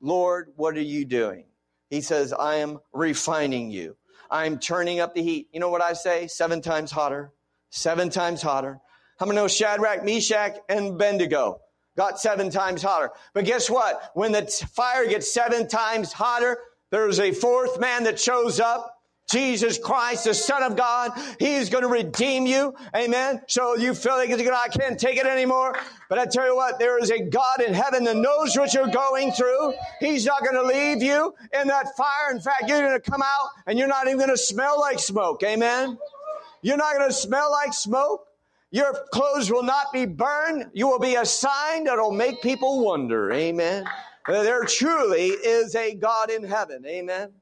Lord, 0.00 0.52
what 0.56 0.76
are 0.76 0.82
you 0.82 1.04
doing? 1.04 1.46
He 1.90 2.00
says, 2.00 2.32
I 2.32 2.56
am 2.56 2.78
refining 2.92 3.70
you. 3.70 3.96
I'm 4.34 4.58
turning 4.58 4.98
up 4.98 5.14
the 5.14 5.22
heat. 5.22 5.48
You 5.52 5.60
know 5.60 5.68
what 5.68 5.80
I 5.80 5.92
say? 5.92 6.26
Seven 6.26 6.60
times 6.60 6.90
hotter, 6.90 7.32
seven 7.70 8.10
times 8.10 8.42
hotter. 8.42 8.80
How 9.16 9.26
many 9.26 9.36
know 9.36 9.46
Shadrach, 9.46 10.04
Meshach, 10.04 10.56
and 10.68 10.88
Abednego 10.88 11.60
got 11.96 12.18
seven 12.18 12.50
times 12.50 12.82
hotter? 12.82 13.12
But 13.32 13.44
guess 13.44 13.70
what? 13.70 14.10
When 14.14 14.32
the 14.32 14.42
fire 14.74 15.06
gets 15.06 15.32
seven 15.32 15.68
times 15.68 16.12
hotter, 16.12 16.58
there's 16.90 17.20
a 17.20 17.30
fourth 17.30 17.78
man 17.78 18.02
that 18.04 18.18
shows 18.18 18.58
up. 18.58 18.93
Jesus 19.34 19.78
Christ, 19.78 20.24
the 20.24 20.32
Son 20.32 20.62
of 20.62 20.76
God, 20.76 21.10
He's 21.40 21.68
going 21.68 21.82
to 21.82 21.88
redeem 21.88 22.46
you. 22.46 22.72
Amen. 22.94 23.42
So 23.48 23.76
you 23.76 23.92
feel 23.94 24.14
like 24.14 24.30
I 24.30 24.68
can't 24.68 24.98
take 24.98 25.18
it 25.18 25.26
anymore. 25.26 25.76
But 26.08 26.20
I 26.20 26.26
tell 26.26 26.46
you 26.46 26.54
what, 26.54 26.78
there 26.78 27.02
is 27.02 27.10
a 27.10 27.20
God 27.20 27.60
in 27.60 27.74
heaven 27.74 28.04
that 28.04 28.16
knows 28.16 28.56
what 28.56 28.72
you're 28.72 28.86
going 28.86 29.32
through. 29.32 29.74
He's 29.98 30.24
not 30.24 30.44
going 30.44 30.54
to 30.54 30.62
leave 30.62 31.02
you 31.02 31.34
in 31.60 31.66
that 31.66 31.96
fire. 31.96 32.30
In 32.30 32.40
fact, 32.40 32.68
you're 32.68 32.80
going 32.80 33.00
to 33.00 33.10
come 33.10 33.22
out 33.22 33.48
and 33.66 33.76
you're 33.76 33.88
not 33.88 34.06
even 34.06 34.18
going 34.18 34.30
to 34.30 34.36
smell 34.36 34.78
like 34.80 35.00
smoke. 35.00 35.42
Amen. 35.42 35.98
You're 36.62 36.76
not 36.76 36.94
going 36.94 37.08
to 37.08 37.14
smell 37.14 37.50
like 37.50 37.74
smoke. 37.74 38.28
Your 38.70 38.94
clothes 39.12 39.50
will 39.50 39.64
not 39.64 39.92
be 39.92 40.06
burned. 40.06 40.70
You 40.74 40.86
will 40.86 41.00
be 41.00 41.16
a 41.16 41.26
sign 41.26 41.84
that'll 41.84 42.12
make 42.12 42.40
people 42.40 42.84
wonder. 42.84 43.32
Amen. 43.32 43.84
There 44.28 44.64
truly 44.64 45.26
is 45.26 45.74
a 45.74 45.94
God 45.94 46.30
in 46.30 46.44
heaven. 46.44 46.86
Amen. 46.86 47.32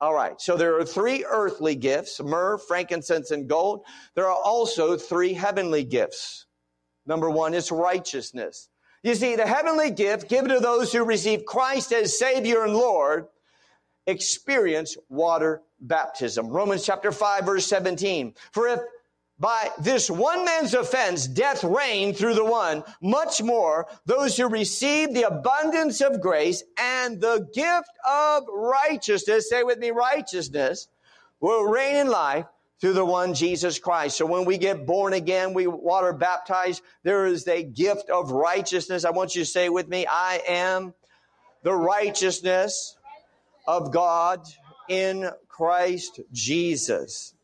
All 0.00 0.14
right. 0.14 0.40
So 0.40 0.56
there 0.56 0.78
are 0.78 0.84
three 0.84 1.24
earthly 1.24 1.74
gifts, 1.74 2.20
myrrh, 2.20 2.58
frankincense, 2.58 3.30
and 3.30 3.48
gold. 3.48 3.84
There 4.14 4.26
are 4.26 4.42
also 4.42 4.96
three 4.96 5.32
heavenly 5.32 5.84
gifts. 5.84 6.46
Number 7.06 7.28
one 7.28 7.54
is 7.54 7.72
righteousness. 7.72 8.68
You 9.02 9.14
see, 9.14 9.36
the 9.36 9.46
heavenly 9.46 9.90
gift 9.90 10.28
given 10.28 10.50
to 10.50 10.60
those 10.60 10.92
who 10.92 11.04
receive 11.04 11.44
Christ 11.44 11.92
as 11.92 12.18
Savior 12.18 12.64
and 12.64 12.74
Lord 12.74 13.26
experience 14.06 14.96
water 15.08 15.62
baptism. 15.80 16.48
Romans 16.48 16.84
chapter 16.84 17.12
5 17.12 17.44
verse 17.44 17.66
17. 17.66 18.34
For 18.52 18.68
if 18.68 18.80
by 19.40 19.70
this 19.78 20.10
one 20.10 20.44
man's 20.44 20.74
offense, 20.74 21.26
death 21.26 21.62
reigned 21.62 22.16
through 22.16 22.34
the 22.34 22.44
one. 22.44 22.82
Much 23.00 23.40
more, 23.40 23.86
those 24.04 24.36
who 24.36 24.48
receive 24.48 25.14
the 25.14 25.22
abundance 25.22 26.00
of 26.00 26.20
grace 26.20 26.64
and 26.76 27.20
the 27.20 27.48
gift 27.54 27.90
of 28.08 28.44
righteousness, 28.52 29.48
say 29.48 29.62
with 29.62 29.78
me, 29.78 29.90
righteousness, 29.90 30.88
will 31.40 31.64
reign 31.64 31.96
in 31.96 32.08
life 32.08 32.46
through 32.80 32.94
the 32.94 33.04
one 33.04 33.34
Jesus 33.34 33.78
Christ. 33.78 34.16
So 34.16 34.26
when 34.26 34.44
we 34.44 34.58
get 34.58 34.86
born 34.86 35.12
again, 35.12 35.54
we 35.54 35.66
water 35.66 36.12
baptized, 36.12 36.82
there 37.02 37.26
is 37.26 37.46
a 37.46 37.62
gift 37.62 38.10
of 38.10 38.30
righteousness. 38.30 39.04
I 39.04 39.10
want 39.10 39.34
you 39.34 39.42
to 39.42 39.50
say 39.50 39.68
with 39.68 39.88
me, 39.88 40.06
I 40.08 40.42
am 40.48 40.94
the 41.62 41.74
righteousness 41.74 42.96
of 43.66 43.92
God 43.92 44.42
in 44.88 45.30
Christ 45.48 46.20
Jesus. 46.32 47.34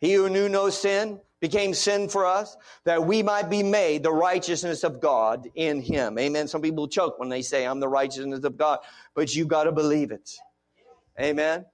He 0.00 0.12
who 0.14 0.28
knew 0.28 0.48
no 0.48 0.70
sin 0.70 1.20
became 1.40 1.74
sin 1.74 2.08
for 2.08 2.26
us 2.26 2.56
that 2.84 3.04
we 3.04 3.22
might 3.22 3.48
be 3.48 3.62
made 3.62 4.02
the 4.02 4.12
righteousness 4.12 4.84
of 4.84 5.00
God 5.00 5.48
in 5.54 5.80
him. 5.80 6.18
Amen. 6.18 6.48
Some 6.48 6.62
people 6.62 6.88
choke 6.88 7.18
when 7.18 7.28
they 7.28 7.42
say 7.42 7.64
I'm 7.64 7.80
the 7.80 7.88
righteousness 7.88 8.44
of 8.44 8.56
God, 8.56 8.80
but 9.14 9.34
you 9.34 9.44
got 9.44 9.64
to 9.64 9.72
believe 9.72 10.10
it. 10.10 10.30
Amen. 11.20 11.64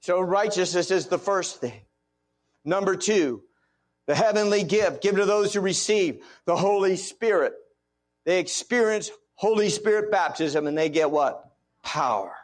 So 0.00 0.20
righteousness 0.20 0.90
is 0.90 1.06
the 1.06 1.18
first 1.18 1.60
thing. 1.60 1.80
Number 2.64 2.96
two, 2.96 3.42
the 4.06 4.14
heavenly 4.14 4.62
gift 4.64 5.02
given 5.02 5.20
to 5.20 5.26
those 5.26 5.54
who 5.54 5.60
receive 5.60 6.22
the 6.44 6.56
Holy 6.56 6.96
Spirit. 6.96 7.54
They 8.24 8.38
experience 8.38 9.10
Holy 9.34 9.70
Spirit 9.70 10.10
baptism 10.10 10.66
and 10.66 10.76
they 10.76 10.88
get 10.88 11.10
what? 11.10 11.52
Power. 11.82 12.34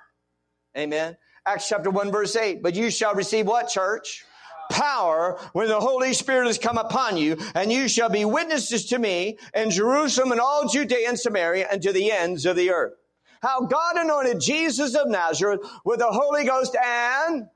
Amen. 0.76 1.16
Acts 1.46 1.68
chapter 1.68 1.90
1 1.90 2.10
verse 2.10 2.36
8. 2.36 2.62
But 2.62 2.74
you 2.74 2.90
shall 2.90 3.14
receive 3.14 3.46
what, 3.46 3.68
church? 3.68 4.24
Power 4.70 5.38
when 5.52 5.68
the 5.68 5.80
Holy 5.80 6.14
Spirit 6.14 6.46
has 6.46 6.58
come 6.58 6.78
upon 6.78 7.16
you, 7.16 7.36
and 7.56 7.72
you 7.72 7.88
shall 7.88 8.08
be 8.08 8.24
witnesses 8.24 8.86
to 8.86 8.98
me 8.98 9.36
in 9.52 9.70
Jerusalem 9.70 10.30
and 10.30 10.40
all 10.40 10.68
Judea 10.68 11.08
and 11.08 11.18
Samaria 11.18 11.66
and 11.70 11.82
to 11.82 11.92
the 11.92 12.12
ends 12.12 12.46
of 12.46 12.54
the 12.56 12.70
earth. 12.70 12.94
How 13.42 13.62
God 13.62 13.96
anointed 13.96 14.40
Jesus 14.40 14.94
of 14.94 15.08
Nazareth 15.08 15.60
with 15.84 15.98
the 15.98 16.10
Holy 16.10 16.44
Ghost 16.44 16.76
and 16.76 17.48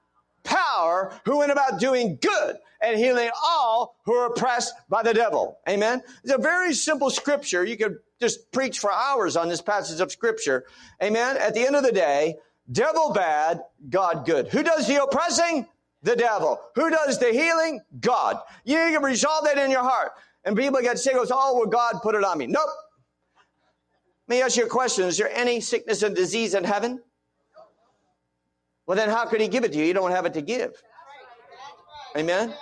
power 0.42 1.12
who 1.24 1.38
went 1.38 1.52
about 1.52 1.78
doing 1.78 2.18
good 2.20 2.56
and 2.80 2.98
healing 2.98 3.30
all 3.42 3.96
who 4.04 4.14
are 4.14 4.26
oppressed 4.26 4.74
by 4.88 5.02
the 5.02 5.14
devil. 5.14 5.58
Amen. 5.68 6.02
It's 6.22 6.32
a 6.32 6.38
very 6.38 6.74
simple 6.74 7.10
scripture. 7.10 7.64
You 7.64 7.76
could 7.76 7.98
just 8.20 8.50
preach 8.52 8.78
for 8.78 8.92
hours 8.92 9.36
on 9.36 9.48
this 9.48 9.62
passage 9.62 10.00
of 10.00 10.12
scripture. 10.12 10.64
Amen. 11.02 11.36
At 11.36 11.54
the 11.54 11.66
end 11.66 11.76
of 11.76 11.82
the 11.82 11.92
day, 11.92 12.36
devil 12.70 13.12
bad, 13.12 13.62
God 13.88 14.26
good. 14.26 14.48
Who 14.48 14.62
does 14.62 14.86
the 14.86 15.02
oppressing? 15.02 15.66
The 16.02 16.16
devil. 16.16 16.60
Who 16.74 16.90
does 16.90 17.18
the 17.18 17.30
healing? 17.32 17.80
God. 18.00 18.38
You 18.64 18.76
can 18.76 19.02
resolve 19.02 19.44
that 19.44 19.58
in 19.58 19.70
your 19.70 19.82
heart. 19.82 20.12
And 20.44 20.56
people 20.56 20.80
get 20.82 20.98
sick, 20.98 21.14
goes, 21.14 21.30
oh, 21.32 21.56
well, 21.56 21.66
God 21.66 22.00
put 22.02 22.14
it 22.14 22.22
on 22.22 22.36
me. 22.36 22.46
Nope. 22.46 22.68
Let 24.28 24.36
me 24.36 24.42
ask 24.42 24.56
you 24.56 24.64
a 24.64 24.68
question. 24.68 25.06
Is 25.06 25.16
there 25.16 25.30
any 25.30 25.60
sickness 25.60 26.02
and 26.02 26.14
disease 26.14 26.54
in 26.54 26.64
heaven? 26.64 27.02
Well, 28.86 28.96
then 28.96 29.08
how 29.08 29.26
could 29.26 29.40
he 29.40 29.48
give 29.48 29.64
it 29.64 29.72
to 29.72 29.78
you? 29.78 29.84
You 29.84 29.94
don't 29.94 30.10
have 30.10 30.26
it 30.26 30.34
to 30.34 30.42
give. 30.42 30.72
Amen. 32.16 32.54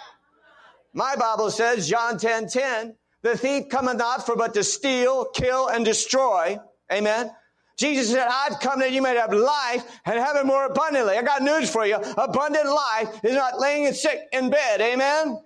My 0.92 1.16
Bible 1.16 1.50
says, 1.50 1.88
John 1.88 2.18
10, 2.18 2.48
10, 2.48 2.94
the 3.22 3.36
thief 3.36 3.68
cometh 3.68 3.96
not 3.96 4.24
for 4.26 4.36
but 4.36 4.54
to 4.54 4.62
steal, 4.62 5.24
kill, 5.26 5.68
and 5.68 5.84
destroy. 5.84 6.58
Amen. 6.92 7.30
Jesus 7.78 8.10
said, 8.10 8.28
I've 8.30 8.60
come 8.60 8.80
that 8.80 8.92
you 8.92 9.02
may 9.02 9.16
have 9.16 9.32
life 9.32 10.00
and 10.04 10.18
have 10.18 10.36
it 10.36 10.46
more 10.46 10.66
abundantly. 10.66 11.16
I 11.16 11.22
got 11.22 11.42
news 11.42 11.70
for 11.70 11.86
you. 11.86 11.96
Abundant 11.96 12.66
life 12.66 13.20
is 13.24 13.34
not 13.34 13.58
laying 13.58 13.92
sick 13.92 14.20
in 14.32 14.50
bed. 14.50 14.80
Amen. 14.80 15.40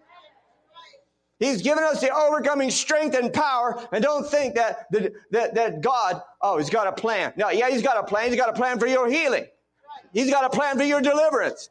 He's 1.38 1.60
given 1.60 1.84
us 1.84 2.00
the 2.00 2.14
overcoming 2.14 2.70
strength 2.70 3.14
and 3.14 3.32
power. 3.32 3.86
And 3.92 4.02
don't 4.02 4.26
think 4.26 4.54
that, 4.54 4.86
that, 5.30 5.54
that 5.54 5.80
God, 5.82 6.22
oh, 6.40 6.58
he's 6.58 6.70
got 6.70 6.86
a 6.86 6.92
plan. 6.92 7.32
No, 7.36 7.50
yeah, 7.50 7.68
he's 7.68 7.82
got 7.82 7.98
a 7.98 8.04
plan. 8.04 8.28
He's 8.28 8.40
got 8.40 8.48
a 8.48 8.54
plan 8.54 8.78
for 8.78 8.86
your 8.86 9.08
healing. 9.08 9.46
He's 10.12 10.30
got 10.30 10.44
a 10.44 10.50
plan 10.50 10.78
for 10.78 10.84
your 10.84 11.02
deliverance. 11.02 11.68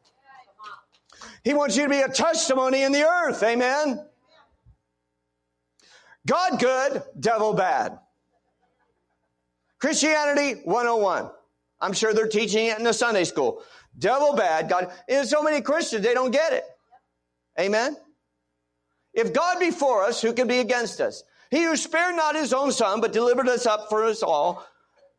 He 1.44 1.54
wants 1.54 1.76
you 1.76 1.84
to 1.84 1.90
be 1.90 2.02
a 2.02 2.10
testimony 2.10 2.84
in 2.84 2.92
the 2.92 3.04
earth. 3.04 3.42
Amen. 3.44 4.06
God 6.28 6.60
good, 6.60 7.04
devil 7.20 7.54
bad. 7.54 8.00
Christianity 9.86 10.62
101. 10.63 11.30
I'm 11.80 11.94
sure 11.94 12.12
they're 12.12 12.27
teaching 12.27 12.65
it 12.65 12.80
in 12.80 12.84
the 12.84 12.92
Sunday 12.92 13.24
school. 13.24 13.62
Devil 14.00 14.34
bad, 14.34 14.68
God. 14.68 14.92
There's 15.08 15.30
so 15.30 15.44
many 15.44 15.62
Christians, 15.62 16.04
they 16.04 16.15
don't 16.15 16.32
get 16.32 16.54
it. 16.54 16.63
Amen. 17.60 17.96
If 19.13 19.32
God 19.32 19.60
be 19.60 19.70
for 19.70 20.01
us, 20.01 20.20
who 20.20 20.34
can 20.34 20.48
be 20.48 20.58
against 20.58 21.00
us? 21.01 21.22
He 21.51 21.62
who 21.62 21.77
spared 21.77 22.15
not 22.15 22.36
his 22.36 22.51
own 22.51 22.72
son, 22.72 23.00
but 23.00 23.13
delivered 23.13 23.48
us 23.48 23.68
up 23.68 23.88
for 23.88 24.04
us 24.06 24.24
all, 24.24 24.65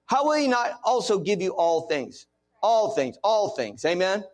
how 0.06 0.24
will 0.24 0.32
he 0.32 0.48
not 0.48 0.80
also 0.82 1.20
give 1.20 1.40
you 1.40 1.50
all 1.50 1.82
things? 1.82 2.26
All 2.60 2.90
things, 2.90 3.18
all 3.22 3.50
things. 3.50 3.84
Amen. 3.84 4.24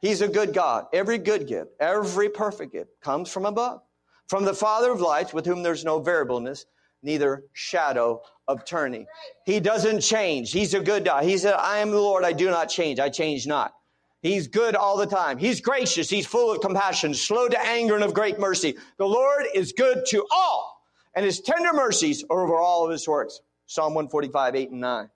He's 0.00 0.22
a 0.22 0.28
good 0.28 0.54
God. 0.54 0.86
Every 0.94 1.18
good 1.18 1.46
gift, 1.46 1.72
every 1.78 2.30
perfect 2.30 2.72
gift 2.72 2.88
comes 3.02 3.30
from 3.30 3.44
above, 3.44 3.82
from 4.28 4.46
the 4.46 4.54
Father 4.54 4.92
of 4.92 5.02
lights, 5.02 5.34
with 5.34 5.44
whom 5.44 5.62
there's 5.62 5.84
no 5.84 6.00
variableness, 6.00 6.64
neither 7.04 7.44
shadow 7.52 8.22
of 8.48 8.64
turning. 8.64 9.06
He 9.46 9.60
doesn't 9.60 10.00
change. 10.00 10.50
He's 10.50 10.74
a 10.74 10.80
good 10.80 11.04
God. 11.04 11.24
He 11.24 11.38
said, 11.38 11.54
I 11.54 11.78
am 11.78 11.90
the 11.90 12.00
Lord. 12.00 12.24
I 12.24 12.32
do 12.32 12.50
not 12.50 12.68
change. 12.68 12.98
I 12.98 13.08
change 13.08 13.46
not. 13.46 13.74
He's 14.22 14.48
good 14.48 14.74
all 14.74 14.96
the 14.96 15.06
time. 15.06 15.38
He's 15.38 15.60
gracious. 15.60 16.08
He's 16.08 16.26
full 16.26 16.50
of 16.50 16.60
compassion, 16.60 17.14
slow 17.14 17.48
to 17.48 17.60
anger 17.60 17.94
and 17.94 18.02
of 18.02 18.14
great 18.14 18.38
mercy. 18.38 18.76
The 18.96 19.06
Lord 19.06 19.44
is 19.54 19.72
good 19.72 20.04
to 20.08 20.26
all 20.30 20.74
and 21.14 21.24
his 21.24 21.40
tender 21.40 21.72
mercies 21.72 22.24
are 22.28 22.42
over 22.42 22.56
all 22.56 22.84
of 22.84 22.90
his 22.90 23.06
works. 23.06 23.40
Psalm 23.66 23.94
145, 23.94 24.56
8 24.56 24.70
and 24.70 24.80
9. 24.80 25.10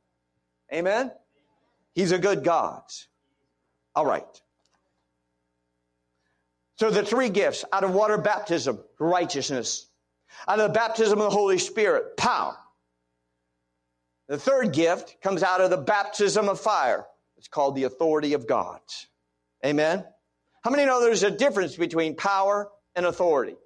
Amen. 0.73 1.13
He's 1.95 2.13
a 2.13 2.19
good 2.19 2.45
God. 2.45 2.83
All 3.95 4.07
right. 4.07 4.25
So 6.77 6.91
the 6.91 7.03
three 7.03 7.29
gifts 7.29 7.65
out 7.73 7.83
of 7.83 7.93
water 7.93 8.19
baptism, 8.19 8.79
righteousness. 9.01 9.88
Out 10.47 10.61
of 10.61 10.69
the 10.69 10.75
baptism 10.75 11.21
of 11.21 11.31
the 11.31 11.37
Holy 11.37 11.59
Spirit, 11.59 12.17
power. 12.17 12.57
The 14.29 14.39
third 14.39 14.73
gift 14.73 15.21
comes 15.23 15.43
out 15.43 15.61
of 15.61 15.71
the 15.71 15.77
baptism 15.77 16.49
of 16.49 16.61
fire. 16.61 17.07
It's 17.39 17.49
called 17.49 17.77
the 17.77 17.85
authority 17.85 18.35
of 18.35 18.47
God. 18.47 18.81
Amen. 19.65 20.05
How 20.63 20.71
many 20.71 20.85
know 20.85 21.01
there's 21.01 21.23
a 21.23 21.31
difference 21.31 21.77
between 21.77 22.15
power 22.15 22.71
and 22.95 23.07
authority? 23.07 23.57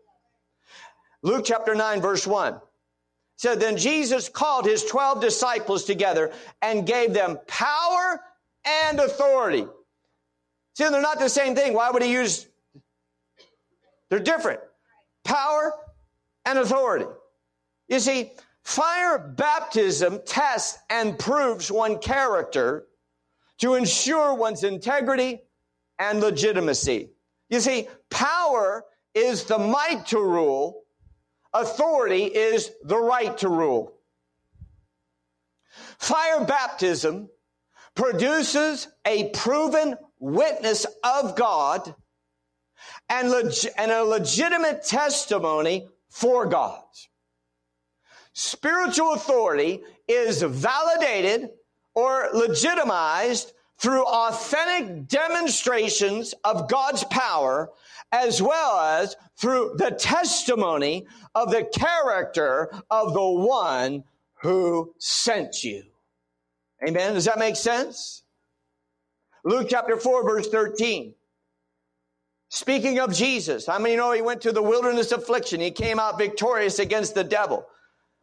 Luke 1.23 1.45
chapter 1.45 1.75
9 1.75 2.01
verse 2.01 2.27
1 2.27 2.61
said, 3.37 3.61
Then 3.61 3.77
Jesus 3.77 4.29
called 4.29 4.67
his 4.67 4.85
12 4.85 5.21
disciples 5.21 5.85
together 5.85 6.33
and 6.61 6.87
gave 6.87 7.13
them 7.13 7.39
power 7.47 8.21
and 8.65 9.01
authority. 9.01 9.67
See, 10.75 10.89
they're 10.89 11.03
not 11.03 11.19
the 11.19 11.29
same 11.29 11.55
thing. 11.55 11.75
Why 11.75 11.91
would 11.91 12.03
he 12.03 12.13
use 12.13 12.47
they're 14.13 14.21
different. 14.21 14.61
Power 15.25 15.73
and 16.45 16.59
authority. 16.59 17.07
You 17.89 18.01
see, 18.01 18.33
fire 18.63 19.19
baptism 19.19 20.21
tests 20.27 20.79
and 20.91 21.19
proves 21.19 21.71
one 21.71 21.99
character 21.99 22.87
to 23.59 23.75
ensure 23.75 24.35
one's 24.35 24.65
integrity 24.65 25.43
and 25.99 26.21
legitimacy. 26.21 27.11
You 27.49 27.61
see, 27.61 27.89
power 28.11 28.85
is 29.15 29.45
the 29.45 29.59
might 29.59 30.07
to 30.07 30.19
rule. 30.19 30.83
Authority 31.53 32.25
is 32.25 32.71
the 32.85 32.99
right 32.99 33.37
to 33.39 33.49
rule. 33.49 33.95
Fire 35.99 36.45
baptism 36.45 37.29
produces 37.95 38.89
a 39.07 39.31
proven 39.31 39.97
witness 40.19 40.87
of 41.05 41.37
God 41.37 41.95
and, 43.09 43.31
leg- 43.31 43.53
and 43.77 43.91
a 43.91 44.03
legitimate 44.03 44.83
testimony 44.83 45.89
for 46.13 46.47
God. 46.47 46.85
Spiritual 48.35 49.15
authority 49.15 49.83
is 50.07 50.43
validated 50.43 51.51
or 51.95 52.29
legitimized 52.33 53.53
through 53.79 54.05
authentic 54.05 55.09
demonstrations 55.09 56.35
of 56.45 56.69
God's 56.69 57.03
power 57.05 57.71
as 58.13 58.41
well 58.41 58.79
as 58.79 59.17
through 59.37 59.75
the 59.77 59.91
testimony 59.91 61.07
of 61.35 61.51
the 61.51 61.65
character 61.65 62.71
of 62.91 63.15
the 63.15 63.25
one 63.25 64.05
who 64.43 64.95
sent 64.99 65.65
you. 65.65 65.83
Amen. 66.87 67.15
Does 67.15 67.25
that 67.25 67.39
make 67.39 67.57
sense? 67.57 68.23
Luke 69.45 69.69
chapter 69.71 69.97
4 69.97 70.25
verse 70.25 70.49
13. 70.49 71.15
Speaking 72.55 72.99
of 72.99 73.15
Jesus, 73.15 73.65
how 73.65 73.79
many 73.79 73.97
know 73.97 74.13
he 74.13 74.21
went 74.21 74.43
to 74.43 74.53
the 74.53 74.63
wilderness 74.63 75.11
affliction? 75.11 75.59
He 75.59 75.71
came 75.71 75.99
out 75.99 76.19
victorious 76.19 76.81
against 76.81 77.15
the 77.15 77.25
devil. 77.25 77.65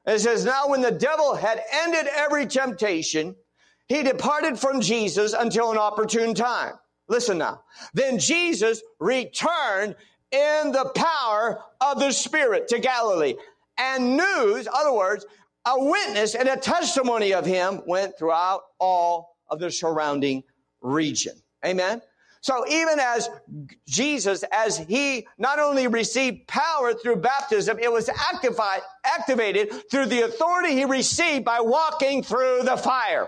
It 0.05 0.19
says, 0.19 0.45
now 0.45 0.67
when 0.67 0.83
the 0.83 0.91
devil 0.91 1.33
had 1.33 1.59
ended 1.71 2.05
every 2.15 2.45
temptation, 2.45 3.35
he 3.87 4.03
departed 4.03 4.59
from 4.59 4.81
Jesus 4.81 5.33
until 5.33 5.71
an 5.71 5.79
opportune 5.79 6.35
time. 6.35 6.73
Listen 7.07 7.39
now. 7.39 7.63
Then 7.95 8.19
Jesus 8.19 8.83
returned 8.99 9.95
in 10.31 10.73
the 10.73 10.91
power 10.93 11.63
of 11.81 11.99
the 11.99 12.11
Spirit 12.11 12.67
to 12.67 12.77
Galilee. 12.77 13.33
And 13.79 14.15
news, 14.15 14.67
other 14.71 14.93
words, 14.93 15.25
a 15.65 15.73
witness 15.83 16.35
and 16.35 16.47
a 16.47 16.55
testimony 16.55 17.33
of 17.33 17.47
him 17.47 17.81
went 17.87 18.15
throughout 18.15 18.61
all 18.77 19.37
of 19.49 19.59
the 19.59 19.71
surrounding 19.71 20.43
region. 20.81 21.33
Amen. 21.65 22.03
So 22.41 22.65
even 22.67 22.99
as 22.99 23.29
Jesus, 23.87 24.43
as 24.51 24.77
he 24.77 25.27
not 25.37 25.59
only 25.59 25.87
received 25.87 26.47
power 26.47 26.93
through 26.93 27.17
baptism, 27.17 27.79
it 27.79 27.91
was 27.91 28.09
activated, 28.09 29.89
through 29.91 30.05
the 30.05 30.21
authority 30.21 30.73
he 30.73 30.85
received 30.85 31.43
by 31.43 31.59
walking 31.59 32.23
through 32.23 32.61
the 32.63 32.77
fire. 32.77 33.27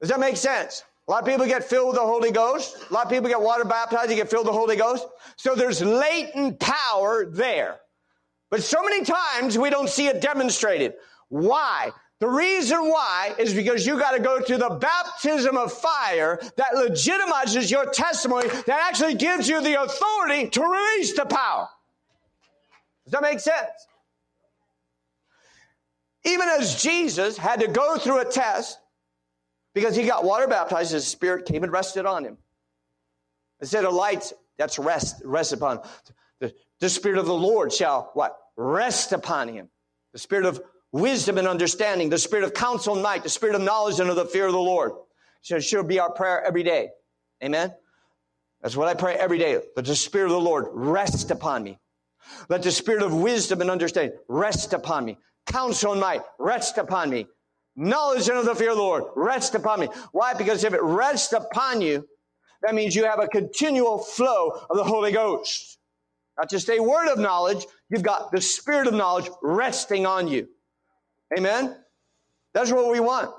Does 0.00 0.10
that 0.10 0.20
make 0.20 0.36
sense? 0.36 0.84
A 1.08 1.10
lot 1.10 1.22
of 1.22 1.28
people 1.28 1.46
get 1.46 1.64
filled 1.64 1.88
with 1.88 1.96
the 1.96 2.02
Holy 2.02 2.30
Ghost. 2.30 2.76
A 2.90 2.94
lot 2.94 3.04
of 3.04 3.10
people 3.10 3.28
get 3.28 3.40
water 3.40 3.64
baptized, 3.64 4.10
they 4.10 4.16
get 4.16 4.30
filled 4.30 4.46
with 4.46 4.54
the 4.54 4.58
Holy 4.58 4.76
Ghost. 4.76 5.06
So 5.36 5.54
there's 5.54 5.82
latent 5.82 6.60
power 6.60 7.26
there. 7.26 7.80
But 8.50 8.62
so 8.62 8.82
many 8.82 9.04
times 9.04 9.56
we 9.56 9.70
don't 9.70 9.88
see 9.88 10.08
it 10.08 10.20
demonstrated. 10.20 10.94
Why? 11.28 11.90
The 12.20 12.28
reason 12.28 12.78
why 12.90 13.34
is 13.38 13.54
because 13.54 13.86
you 13.86 13.98
got 13.98 14.12
to 14.12 14.20
go 14.20 14.42
through 14.42 14.58
the 14.58 14.68
baptism 14.68 15.56
of 15.56 15.72
fire 15.72 16.38
that 16.56 16.74
legitimizes 16.74 17.70
your 17.70 17.86
testimony, 17.86 18.46
that 18.48 18.86
actually 18.88 19.14
gives 19.14 19.48
you 19.48 19.62
the 19.62 19.82
authority 19.82 20.50
to 20.50 20.62
release 20.62 21.16
the 21.16 21.24
power. 21.24 21.68
Does 23.06 23.12
that 23.12 23.22
make 23.22 23.40
sense? 23.40 23.70
Even 26.24 26.46
as 26.50 26.82
Jesus 26.82 27.38
had 27.38 27.60
to 27.60 27.68
go 27.68 27.96
through 27.96 28.20
a 28.20 28.26
test 28.26 28.78
because 29.74 29.96
he 29.96 30.06
got 30.06 30.22
water 30.22 30.46
baptized, 30.46 30.92
his 30.92 31.06
spirit 31.06 31.46
came 31.46 31.62
and 31.62 31.72
rested 31.72 32.04
on 32.04 32.24
him. 32.24 32.36
Instead 33.60 33.86
of 33.86 33.94
lights, 33.94 34.34
that's 34.58 34.78
rest, 34.78 35.22
rest 35.24 35.54
upon. 35.54 35.80
The, 36.40 36.52
the 36.80 36.90
spirit 36.90 37.18
of 37.18 37.24
the 37.24 37.34
Lord 37.34 37.72
shall 37.72 38.10
what? 38.12 38.36
Rest 38.56 39.12
upon 39.12 39.48
him. 39.48 39.70
The 40.12 40.18
spirit 40.18 40.44
of 40.44 40.60
wisdom 40.92 41.38
and 41.38 41.46
understanding, 41.46 42.08
the 42.08 42.18
spirit 42.18 42.44
of 42.44 42.54
counsel 42.54 42.94
and 42.94 43.02
might, 43.02 43.22
the 43.22 43.28
spirit 43.28 43.54
of 43.54 43.60
knowledge 43.62 44.00
and 44.00 44.10
of 44.10 44.16
the 44.16 44.24
fear 44.24 44.46
of 44.46 44.52
the 44.52 44.58
Lord. 44.58 44.92
So 45.42 45.56
it 45.56 45.62
should 45.62 45.88
be 45.88 46.00
our 46.00 46.10
prayer 46.10 46.44
every 46.44 46.62
day. 46.62 46.90
Amen. 47.42 47.72
That's 48.62 48.76
what 48.76 48.88
I 48.88 48.94
pray 48.94 49.14
every 49.14 49.38
day. 49.38 49.58
Let 49.76 49.86
the 49.86 49.96
spirit 49.96 50.26
of 50.26 50.32
the 50.32 50.40
Lord 50.40 50.66
rest 50.72 51.30
upon 51.30 51.62
me. 51.62 51.78
Let 52.48 52.62
the 52.62 52.70
spirit 52.70 53.02
of 53.02 53.14
wisdom 53.14 53.60
and 53.60 53.70
understanding 53.70 54.16
rest 54.28 54.72
upon 54.72 55.04
me. 55.04 55.16
Counsel 55.46 55.92
and 55.92 56.00
might 56.00 56.22
rest 56.38 56.76
upon 56.76 57.10
me. 57.10 57.26
Knowledge 57.76 58.28
and 58.28 58.36
of 58.36 58.44
the 58.44 58.54
fear 58.54 58.70
of 58.70 58.76
the 58.76 58.82
Lord 58.82 59.04
rest 59.16 59.54
upon 59.54 59.80
me. 59.80 59.88
Why? 60.12 60.34
Because 60.34 60.64
if 60.64 60.74
it 60.74 60.82
rests 60.82 61.32
upon 61.32 61.80
you, 61.80 62.06
that 62.62 62.74
means 62.74 62.94
you 62.94 63.04
have 63.04 63.20
a 63.20 63.26
continual 63.26 63.98
flow 63.98 64.50
of 64.68 64.76
the 64.76 64.84
Holy 64.84 65.12
Ghost. 65.12 65.78
Not 66.36 66.50
just 66.50 66.68
a 66.68 66.80
word 66.80 67.08
of 67.08 67.18
knowledge, 67.18 67.64
you've 67.88 68.02
got 68.02 68.32
the 68.32 68.40
spirit 68.40 68.86
of 68.86 68.94
knowledge 68.94 69.30
resting 69.42 70.04
on 70.04 70.28
you. 70.28 70.48
Amen? 71.36 71.76
That's 72.52 72.70
what 72.70 72.90
we 72.90 73.00
want. 73.00 73.30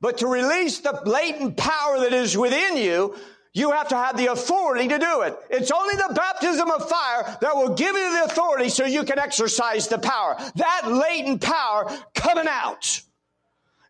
But 0.00 0.18
to 0.18 0.26
release 0.26 0.80
the 0.80 1.00
latent 1.04 1.56
power 1.56 2.00
that 2.00 2.12
is 2.12 2.36
within 2.36 2.76
you, 2.76 3.14
you 3.54 3.70
have 3.70 3.88
to 3.88 3.96
have 3.96 4.16
the 4.16 4.26
authority 4.26 4.88
to 4.88 4.98
do 4.98 5.22
it. 5.22 5.36
It's 5.48 5.70
only 5.70 5.94
the 5.94 6.12
baptism 6.14 6.70
of 6.70 6.88
fire 6.88 7.38
that 7.40 7.54
will 7.54 7.74
give 7.74 7.94
you 7.94 8.18
the 8.18 8.24
authority 8.24 8.68
so 8.68 8.84
you 8.84 9.04
can 9.04 9.18
exercise 9.18 9.86
the 9.86 9.98
power. 9.98 10.36
That 10.56 10.82
latent 10.90 11.40
power 11.40 11.86
coming 12.14 12.48
out. 12.48 13.00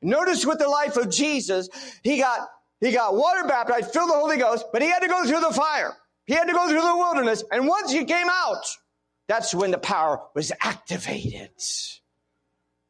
Notice 0.03 0.45
with 0.45 0.59
the 0.59 0.69
life 0.69 0.99
of 0.99 1.11
Jesus, 1.11 1.71
he 2.03 2.19
got, 2.19 2.47
he 2.81 2.93
got 2.93 3.17
water 3.17 3.49
baptized, 3.49 3.91
filled 3.91 4.11
the 4.11 4.15
Holy 4.15 4.37
Ghost, 4.37 4.67
but 4.71 4.83
he 4.83 4.89
had 4.89 5.01
to 5.01 5.09
go 5.09 5.25
through 5.25 5.41
the 5.41 5.55
fire. 5.55 5.97
He 6.27 6.35
had 6.35 6.45
to 6.45 6.53
go 6.53 6.69
through 6.69 6.83
the 6.83 6.97
wilderness. 6.97 7.43
And 7.51 7.67
once 7.67 7.91
he 7.91 8.05
came 8.05 8.29
out, 8.31 8.67
that's 9.29 9.55
when 9.55 9.71
the 9.71 9.79
power 9.79 10.21
was 10.35 10.53
activated. 10.61 11.51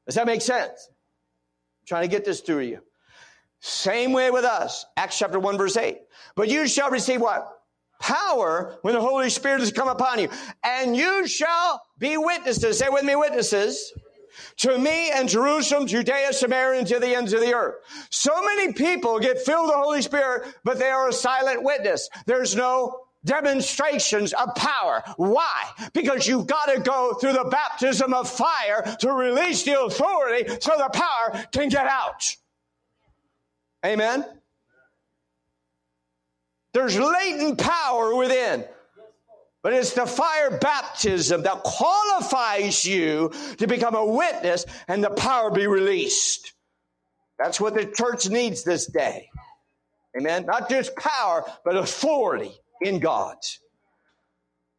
Does 0.07 0.15
that 0.17 0.27
make 0.27 0.43
sense? 0.43 0.89
I'm 0.89 1.87
trying 1.87 2.03
to 2.03 2.09
get 2.09 2.25
this 2.25 2.41
through 2.41 2.61
you. 2.61 2.81
Same 3.61 4.13
way 4.13 4.31
with 4.31 4.45
us. 4.45 4.85
Acts 4.97 5.19
chapter 5.19 5.39
1 5.39 5.57
verse 5.57 5.77
8. 5.77 5.99
But 6.37 6.49
you 6.49 6.69
shall 6.69 6.91
receive 6.91 7.21
what? 7.21 7.51
Power 8.01 8.79
when 8.83 8.95
the 8.95 9.01
Holy 9.01 9.31
Spirit 9.31 9.61
has 9.61 9.73
come 9.73 9.89
upon 9.89 10.19
you. 10.19 10.29
And 10.63 10.95
you 10.95 11.27
shall 11.27 11.81
be 11.99 12.19
witnesses. 12.19 12.79
Say 12.79 12.89
with 12.91 13.05
me, 13.05 13.17
witnesses. 13.17 13.93
To 14.59 14.77
me 14.79 15.11
and 15.13 15.29
Jerusalem, 15.29 15.87
Judea, 15.87 16.33
Samaria, 16.33 16.81
and 16.81 16.89
to 16.89 16.99
the 16.99 17.15
ends 17.15 17.33
of 17.33 17.41
the 17.41 17.55
earth. 17.55 17.77
So 18.11 18.33
many 18.45 18.73
people 18.73 19.19
get 19.19 19.39
filled 19.39 19.67
with 19.67 19.75
the 19.75 19.81
Holy 19.81 20.03
Spirit, 20.03 20.55
but 20.65 20.79
they 20.79 20.91
are 20.91 21.09
a 21.09 21.13
silent 21.13 21.63
witness. 21.63 22.09
There's 22.27 22.55
no 22.55 23.04
demonstrations 23.25 24.33
of 24.33 24.55
power. 24.55 25.03
Why? 25.17 25.63
Because 25.93 26.27
you've 26.27 26.47
got 26.47 26.67
to 26.67 26.81
go 26.81 27.15
through 27.15 27.33
the 27.33 27.45
baptism 27.45 28.13
of 28.13 28.29
fire 28.29 28.97
to 29.01 29.13
release 29.13 29.63
the 29.65 29.81
authority 29.81 30.49
so 30.61 30.73
the 30.77 30.91
power 30.93 31.45
can 31.53 31.69
get 31.69 31.87
out. 31.87 32.37
Amen? 33.85 34.25
There's 36.73 36.99
latent 36.99 37.59
power 37.59 38.15
within. 38.15 38.65
But 39.63 39.73
it's 39.73 39.95
the 39.95 40.07
fire 40.07 40.59
baptism 40.59 41.45
that 41.45 41.63
qualifies 41.63 42.85
you 42.85 43.33
to 43.59 43.67
become 43.67 43.95
a 43.95 44.05
witness 44.05 44.67
and 44.89 45.03
the 45.03 45.11
power 45.11 45.51
be 45.51 45.67
released. 45.67 46.53
That's 47.39 47.61
what 47.61 47.75
the 47.75 47.87
church 47.87 48.29
needs 48.29 48.63
this 48.63 48.87
day. 48.87 49.31
Amen. 50.17 50.45
Not 50.45 50.69
just 50.69 50.95
power, 50.97 51.45
but 51.65 51.77
authority 51.77 52.53
in 52.81 52.99
God. 52.99 53.37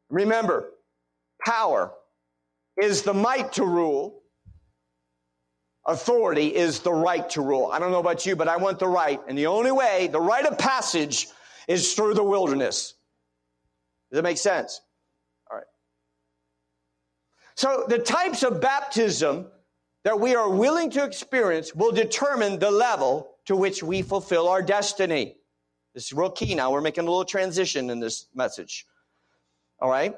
Remember, 0.10 0.70
power 1.44 1.92
is 2.82 3.04
the 3.04 3.14
might 3.14 3.54
to 3.54 3.66
rule. 3.66 4.22
Authority 5.88 6.56
is 6.56 6.80
the 6.80 6.94
right 6.94 7.30
to 7.32 7.42
rule. 7.42 7.70
I 7.72 7.80
don't 7.80 7.92
know 7.92 8.00
about 8.00 8.26
you, 8.26 8.36
but 8.36 8.48
I 8.48 8.58
want 8.58 8.80
the 8.80 8.88
right. 8.88 9.20
And 9.28 9.38
the 9.38 9.48
only 9.48 9.72
way, 9.72 10.08
the 10.12 10.20
right 10.20 10.46
of 10.46 10.58
passage 10.58 11.28
is 11.68 11.94
through 11.94 12.16
the 12.16 12.24
wilderness. 12.24 12.96
Does 14.12 14.18
that 14.18 14.24
make 14.24 14.38
sense? 14.38 14.82
All 15.50 15.58
right. 15.58 15.68
So 17.56 17.86
the 17.88 18.00
types 18.00 18.44
of 18.44 18.62
baptism 18.62 19.48
that 20.04 20.20
we 20.20 20.36
are 20.36 20.50
willing 20.50 20.92
to 20.92 21.04
experience 21.04 21.74
will 21.74 21.92
determine 21.92 22.60
the 22.60 22.72
level 22.72 23.30
to 23.46 23.56
which 23.56 23.82
we 23.82 24.02
fulfill 24.02 24.48
our 24.48 24.62
destiny. 24.62 25.36
This 25.96 26.08
is 26.08 26.14
real 26.14 26.30
key 26.30 26.54
now. 26.56 26.72
We're 26.72 26.82
making 26.82 27.06
a 27.06 27.08
little 27.08 27.24
transition 27.24 27.90
in 27.90 28.02
this 28.02 28.28
message. 28.36 28.86
All 29.80 29.90
right? 29.90 30.14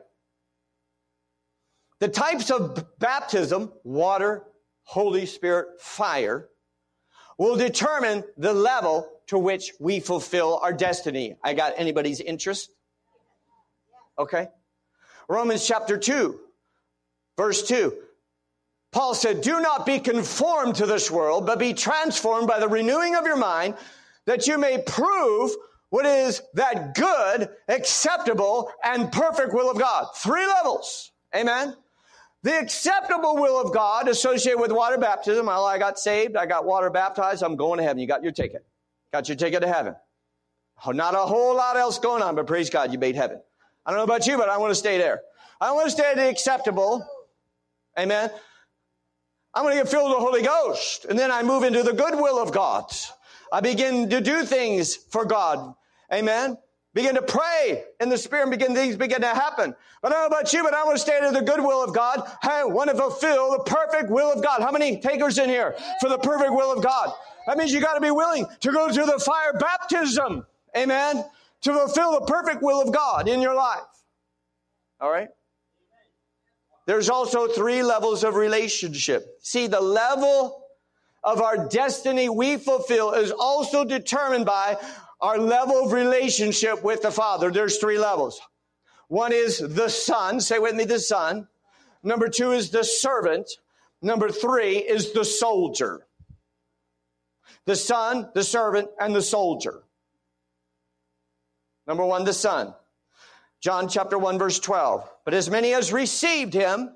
The 2.00 2.08
types 2.08 2.50
of 2.50 2.84
baptism, 2.98 3.72
water, 3.84 4.44
Holy 4.84 5.28
Spirit, 5.28 5.80
fire, 5.80 6.50
will 7.38 7.56
determine 7.56 8.24
the 8.38 8.54
level 8.54 9.08
to 9.28 9.38
which 9.38 9.72
we 9.80 10.00
fulfill 10.00 10.58
our 10.58 10.74
destiny. 10.74 11.36
I 11.44 11.54
got 11.54 11.74
anybody's 11.78 12.22
interest? 12.22 12.72
Okay. 14.18 14.48
Romans 15.30 15.66
chapter 15.66 15.98
2, 15.98 16.40
verse 17.38 17.68
2. 17.68 17.94
Paul 18.92 19.13
said, 19.13 19.42
Do 19.42 19.62
not 19.62 19.86
be 19.86 20.00
conformed 20.00 20.76
to 20.76 20.88
this 20.88 21.12
world, 21.12 21.46
but 21.46 21.60
be 21.60 21.74
transformed 21.74 22.48
by 22.48 22.60
the 22.60 22.68
renewing 22.68 23.16
of 23.16 23.26
your 23.26 23.38
mind 23.38 23.76
that 24.26 24.48
you 24.48 24.58
may 24.58 24.82
prove 24.82 25.52
what 25.89 26.06
is 26.06 26.41
that 26.54 26.95
good, 26.95 27.50
acceptable, 27.67 28.71
and 28.84 29.12
perfect 29.12 29.54
will 29.54 29.71
of 29.71 29.80
God. 29.80 30.08
Three 30.15 30.45
levels. 30.45 31.12
Amen. 31.36 31.76
The 32.43 32.60
acceptable 32.60 33.36
will 33.36 33.60
of 33.60 33.73
God 33.73 34.08
associated 34.08 34.60
with 34.60 34.71
water 34.71 34.97
baptism. 34.97 35.47
Well, 35.47 35.65
I 35.65 35.78
got 35.78 35.97
saved. 35.97 36.36
I 36.36 36.45
got 36.45 36.65
water 36.65 36.89
baptized. 36.89 37.43
I'm 37.43 37.56
going 37.56 37.78
to 37.78 37.84
heaven. 37.84 38.00
You 38.00 38.08
got 38.08 38.23
your 38.23 38.32
ticket. 38.32 38.65
Got 39.12 39.28
your 39.30 39.38
ticket 39.38 39.62
to 39.62 39.67
heaven. 39.67 39.95
Oh, 40.86 40.91
not 40.91 41.15
a 41.15 41.19
whole 41.19 41.56
lot 41.56 41.78
else 41.78 41.97
going 42.00 42.21
on, 42.21 42.36
but 42.36 42.45
praise 42.45 42.69
God, 42.69 42.93
you 42.93 43.00
made 43.00 43.15
heaven. 43.15 43.41
I 43.86 43.91
don't 43.91 43.97
know 43.97 44.04
about 44.04 44.28
you, 44.28 44.38
but 44.38 44.50
I 44.50 44.58
want 44.58 44.71
to 44.71 44.76
stay 44.76 44.97
there. 44.97 45.21
I 45.60 45.71
want 45.71 45.86
to 45.86 45.91
stay 45.91 46.12
at 46.12 46.17
the 46.17 46.30
acceptable. 46.30 47.06
Amen. 47.97 48.30
I'm 49.54 49.63
going 49.63 49.76
to 49.76 49.84
get 49.84 49.89
filled 49.89 50.10
with 50.10 50.19
the 50.19 50.23
Holy 50.23 50.43
Ghost. 50.43 51.06
And 51.06 51.17
then 51.17 51.32
I 51.32 51.41
move 51.41 51.63
into 51.63 51.82
the 51.82 51.93
good 51.93 52.13
will 52.13 52.38
of 52.38 52.52
God. 52.52 52.93
I 53.52 53.62
begin 53.62 54.10
to 54.12 54.21
do 54.21 54.43
things 54.43 54.95
for 54.95 55.26
God. 55.26 55.73
Amen. 56.13 56.58
Begin 56.93 57.15
to 57.15 57.22
pray 57.22 57.84
in 58.00 58.10
the 58.10 58.17
spirit 58.17 58.43
and 58.43 58.52
begin 58.52 58.74
things 58.74 58.96
begin 58.96 59.22
to 59.22 59.28
happen. 59.28 59.76
But 60.02 60.12
I 60.12 60.15
don't 60.15 60.32
know 60.32 60.38
about 60.38 60.52
you, 60.52 60.63
but 60.63 60.74
I 60.74 60.84
want 60.84 60.98
to 60.98 61.02
stay 61.02 61.20
in 61.24 61.32
the 61.34 61.41
good 61.41 61.60
will 61.60 61.84
of 61.84 61.93
God. 61.93 62.22
I 62.41 62.63
want 62.63 62.89
to 62.89 62.96
fulfill 62.96 63.52
the 63.52 63.60
perfect 63.60 64.10
will 64.10 64.32
of 64.32 64.41
God. 64.41 64.62
How 64.62 64.72
many 64.72 65.00
takers 65.00 65.38
in 65.38 65.48
here 65.48 65.76
for 66.02 66.10
the 66.10 66.17
perfect 66.17 66.52
will 66.52 66.72
of 66.72 66.84
God? 66.84 67.13
That 67.46 67.58
means 67.58 67.72
you 67.72 67.82
got 67.82 67.93
to 67.93 68.02
be 68.02 68.10
willing 68.10 68.48
to 68.62 68.72
go 68.72 68.91
through 68.91 69.06
the 69.06 69.20
fire 69.20 69.54
baptism. 69.60 70.46
Amen. 70.76 71.24
To 71.62 71.74
fulfill 71.74 72.20
the 72.20 72.26
perfect 72.26 72.63
will 72.63 72.82
of 72.82 72.91
God 72.91 73.28
in 73.28 73.41
your 73.41 73.54
life. 73.54 73.82
All 75.00 75.12
right. 75.12 75.30
There's 76.88 77.10
also 77.10 77.48
three 77.48 77.84
levels 77.84 78.24
of 78.24 78.36
relationship. 78.36 79.38
See, 79.41 79.67
the 79.67 79.82
level 79.82 80.63
of 81.24 81.41
our 81.41 81.67
destiny 81.67 82.30
we 82.30 82.58
fulfill 82.58 83.12
is 83.12 83.32
also 83.32 83.84
determined 83.84 84.46
by 84.46 84.78
our 85.19 85.38
level 85.38 85.86
of 85.86 85.91
relationship 85.91 86.84
with 86.84 87.01
the 87.01 87.12
Father. 87.12 87.51
There's 87.51 87.77
three 87.77 87.97
levels. 87.97 88.39
One 89.08 89.32
is 89.32 89.60
the 89.60 89.89
Son. 89.89 90.39
Say 90.39 90.60
with 90.60 90.75
me, 90.75 90.84
the 90.84 90.99
Son. 90.99 91.47
Number 92.03 92.27
two 92.27 92.51
is 92.51 92.69
the 92.69 92.84
servant. 92.84 93.49
Number 94.01 94.30
three 94.30 94.77
is 94.77 95.13
the 95.13 95.25
soldier. 95.25 96.06
The 97.65 97.75
Son, 97.75 98.30
the 98.34 98.43
servant, 98.43 98.89
and 98.99 99.15
the 99.15 99.21
soldier. 99.21 99.84
Number 101.88 102.06
one, 102.06 102.25
the 102.25 102.34
Son. 102.34 102.73
John 103.60 103.88
chapter 103.88 104.17
1, 104.17 104.38
verse 104.38 104.60
12. 104.60 105.10
But 105.25 105.34
as 105.34 105.49
many 105.49 105.73
as 105.73 105.91
received 105.91 106.53
him, 106.53 106.95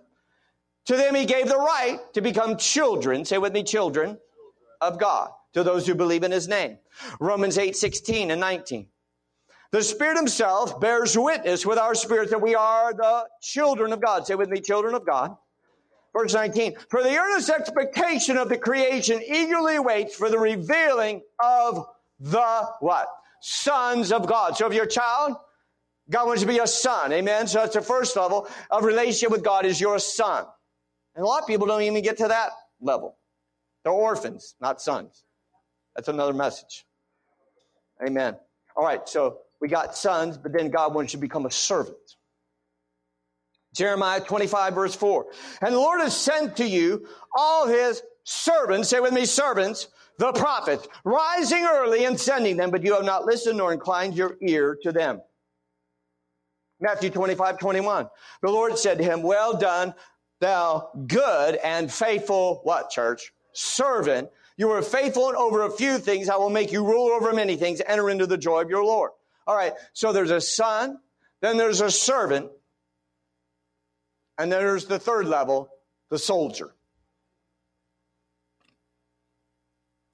to 0.85 0.95
them 0.95 1.15
he 1.15 1.25
gave 1.25 1.47
the 1.47 1.57
right 1.57 1.99
to 2.13 2.21
become 2.21 2.57
children. 2.57 3.25
Say 3.25 3.37
with 3.37 3.53
me, 3.53 3.63
children 3.63 4.17
of 4.79 4.99
God. 4.99 5.31
To 5.53 5.63
those 5.63 5.85
who 5.85 5.95
believe 5.95 6.23
in 6.23 6.31
his 6.31 6.47
name. 6.47 6.77
Romans 7.19 7.57
8, 7.57 7.75
16 7.75 8.31
and 8.31 8.41
19. 8.41 8.87
The 9.71 9.83
Spirit 9.83 10.17
himself 10.17 10.79
bears 10.79 11.17
witness 11.17 11.65
with 11.65 11.77
our 11.77 11.95
spirit 11.95 12.29
that 12.31 12.41
we 12.41 12.55
are 12.55 12.93
the 12.93 13.25
children 13.41 13.93
of 13.93 14.01
God. 14.01 14.27
Say 14.27 14.35
with 14.35 14.49
me, 14.49 14.59
children 14.59 14.93
of 14.95 15.05
God. 15.05 15.35
Verse 16.13 16.33
19. 16.33 16.75
For 16.89 17.01
the 17.01 17.15
earnest 17.15 17.49
expectation 17.49 18.37
of 18.37 18.49
the 18.49 18.57
creation 18.57 19.21
eagerly 19.25 19.79
waits 19.79 20.15
for 20.15 20.29
the 20.29 20.37
revealing 20.39 21.21
of 21.41 21.85
the 22.19 22.67
what? 22.81 23.07
Sons 23.41 24.11
of 24.11 24.27
God. 24.27 24.57
So 24.57 24.67
if 24.67 24.73
you're 24.73 24.83
a 24.83 24.89
child, 24.89 25.37
God 26.09 26.27
wants 26.27 26.41
to 26.41 26.47
be 26.47 26.59
a 26.59 26.67
son. 26.67 27.13
Amen. 27.13 27.47
So 27.47 27.59
that's 27.59 27.73
the 27.73 27.81
first 27.81 28.15
level 28.17 28.49
of 28.69 28.83
relationship 28.83 29.31
with 29.31 29.43
God 29.43 29.65
is 29.65 29.79
your 29.79 29.99
son. 29.99 30.45
And 31.15 31.23
a 31.23 31.27
lot 31.27 31.41
of 31.41 31.47
people 31.47 31.65
don't 31.65 31.81
even 31.81 32.03
get 32.03 32.17
to 32.17 32.27
that 32.27 32.51
level. 32.81 33.17
They're 33.83 33.93
orphans, 33.93 34.55
not 34.59 34.81
sons. 34.81 35.23
That's 35.95 36.07
another 36.07 36.33
message. 36.33 36.85
Amen. 38.05 38.35
All 38.75 38.83
right, 38.83 39.07
so 39.07 39.39
we 39.59 39.67
got 39.67 39.95
sons, 39.95 40.37
but 40.37 40.53
then 40.53 40.69
God 40.69 40.93
wants 40.93 41.13
you 41.13 41.17
to 41.17 41.21
become 41.21 41.45
a 41.45 41.51
servant. 41.51 41.97
Jeremiah 43.75 44.19
25 44.19 44.73
verse 44.73 44.95
4. 44.95 45.27
And 45.61 45.73
the 45.73 45.79
Lord 45.79 46.01
has 46.01 46.15
sent 46.15 46.57
to 46.57 46.67
you 46.67 47.07
all 47.35 47.67
his 47.67 48.01
servants, 48.23 48.89
say 48.89 48.99
with 48.99 49.13
me, 49.13 49.25
servants, 49.25 49.87
the 50.17 50.31
prophets, 50.33 50.87
rising 51.03 51.65
early 51.65 52.05
and 52.05 52.19
sending 52.19 52.57
them, 52.57 52.69
but 52.69 52.83
you 52.83 52.93
have 52.93 53.05
not 53.05 53.25
listened 53.25 53.57
nor 53.57 53.73
inclined 53.73 54.15
your 54.15 54.37
ear 54.41 54.77
to 54.83 54.91
them. 54.91 55.21
Matthew 56.79 57.09
25, 57.11 57.59
21. 57.59 58.09
The 58.41 58.49
Lord 58.49 58.77
said 58.77 58.97
to 58.97 59.03
him, 59.03 59.21
well 59.21 59.55
done, 59.57 59.93
thou 60.39 60.89
good 61.07 61.55
and 61.55 61.91
faithful, 61.91 62.61
what 62.63 62.89
church? 62.89 63.31
Servant. 63.53 64.29
You 64.61 64.67
were 64.67 64.83
faithful 64.83 65.27
and 65.27 65.35
over 65.35 65.63
a 65.63 65.71
few 65.71 65.97
things. 65.97 66.29
I 66.29 66.35
will 66.35 66.51
make 66.51 66.71
you 66.71 66.85
rule 66.85 67.09
over 67.15 67.33
many 67.33 67.55
things. 67.55 67.81
Enter 67.83 68.11
into 68.11 68.27
the 68.27 68.37
joy 68.37 68.61
of 68.61 68.69
your 68.69 68.85
Lord. 68.85 69.09
All 69.47 69.55
right. 69.55 69.73
So 69.93 70.13
there's 70.13 70.29
a 70.29 70.39
son, 70.39 70.99
then 71.41 71.57
there's 71.57 71.81
a 71.81 71.89
servant, 71.89 72.51
and 74.37 74.51
there's 74.51 74.85
the 74.85 74.99
third 74.99 75.25
level, 75.25 75.71
the 76.11 76.19
soldier. 76.19 76.75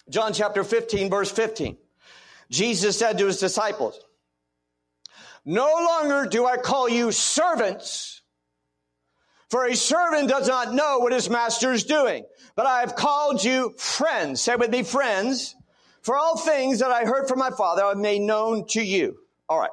John 0.09 0.31
chapter 0.31 0.63
15, 0.63 1.09
verse 1.09 1.29
15. 1.29 1.75
Jesus 2.49 2.97
said 2.97 3.17
to 3.17 3.25
his 3.25 3.41
disciples, 3.41 3.99
No 5.43 5.65
longer 5.65 6.25
do 6.25 6.45
I 6.45 6.55
call 6.55 6.87
you 6.87 7.11
servants, 7.11 8.21
for 9.49 9.65
a 9.65 9.75
servant 9.75 10.29
does 10.29 10.47
not 10.47 10.73
know 10.73 10.99
what 10.99 11.13
his 11.13 11.29
master 11.29 11.71
is 11.71 11.85
doing, 11.85 12.25
but 12.55 12.65
I 12.65 12.81
have 12.81 12.95
called 12.95 13.43
you 13.43 13.73
friends. 13.77 14.41
Say 14.41 14.55
with 14.55 14.71
me, 14.71 14.83
friends. 14.83 15.55
For 16.01 16.15
all 16.15 16.37
things 16.37 16.79
that 16.79 16.91
I 16.91 17.03
heard 17.03 17.27
from 17.27 17.39
my 17.39 17.51
Father, 17.51 17.83
I 17.83 17.89
have 17.89 17.97
made 17.97 18.21
known 18.21 18.65
to 18.69 18.81
you. 18.81 19.17
All 19.49 19.59
right. 19.59 19.71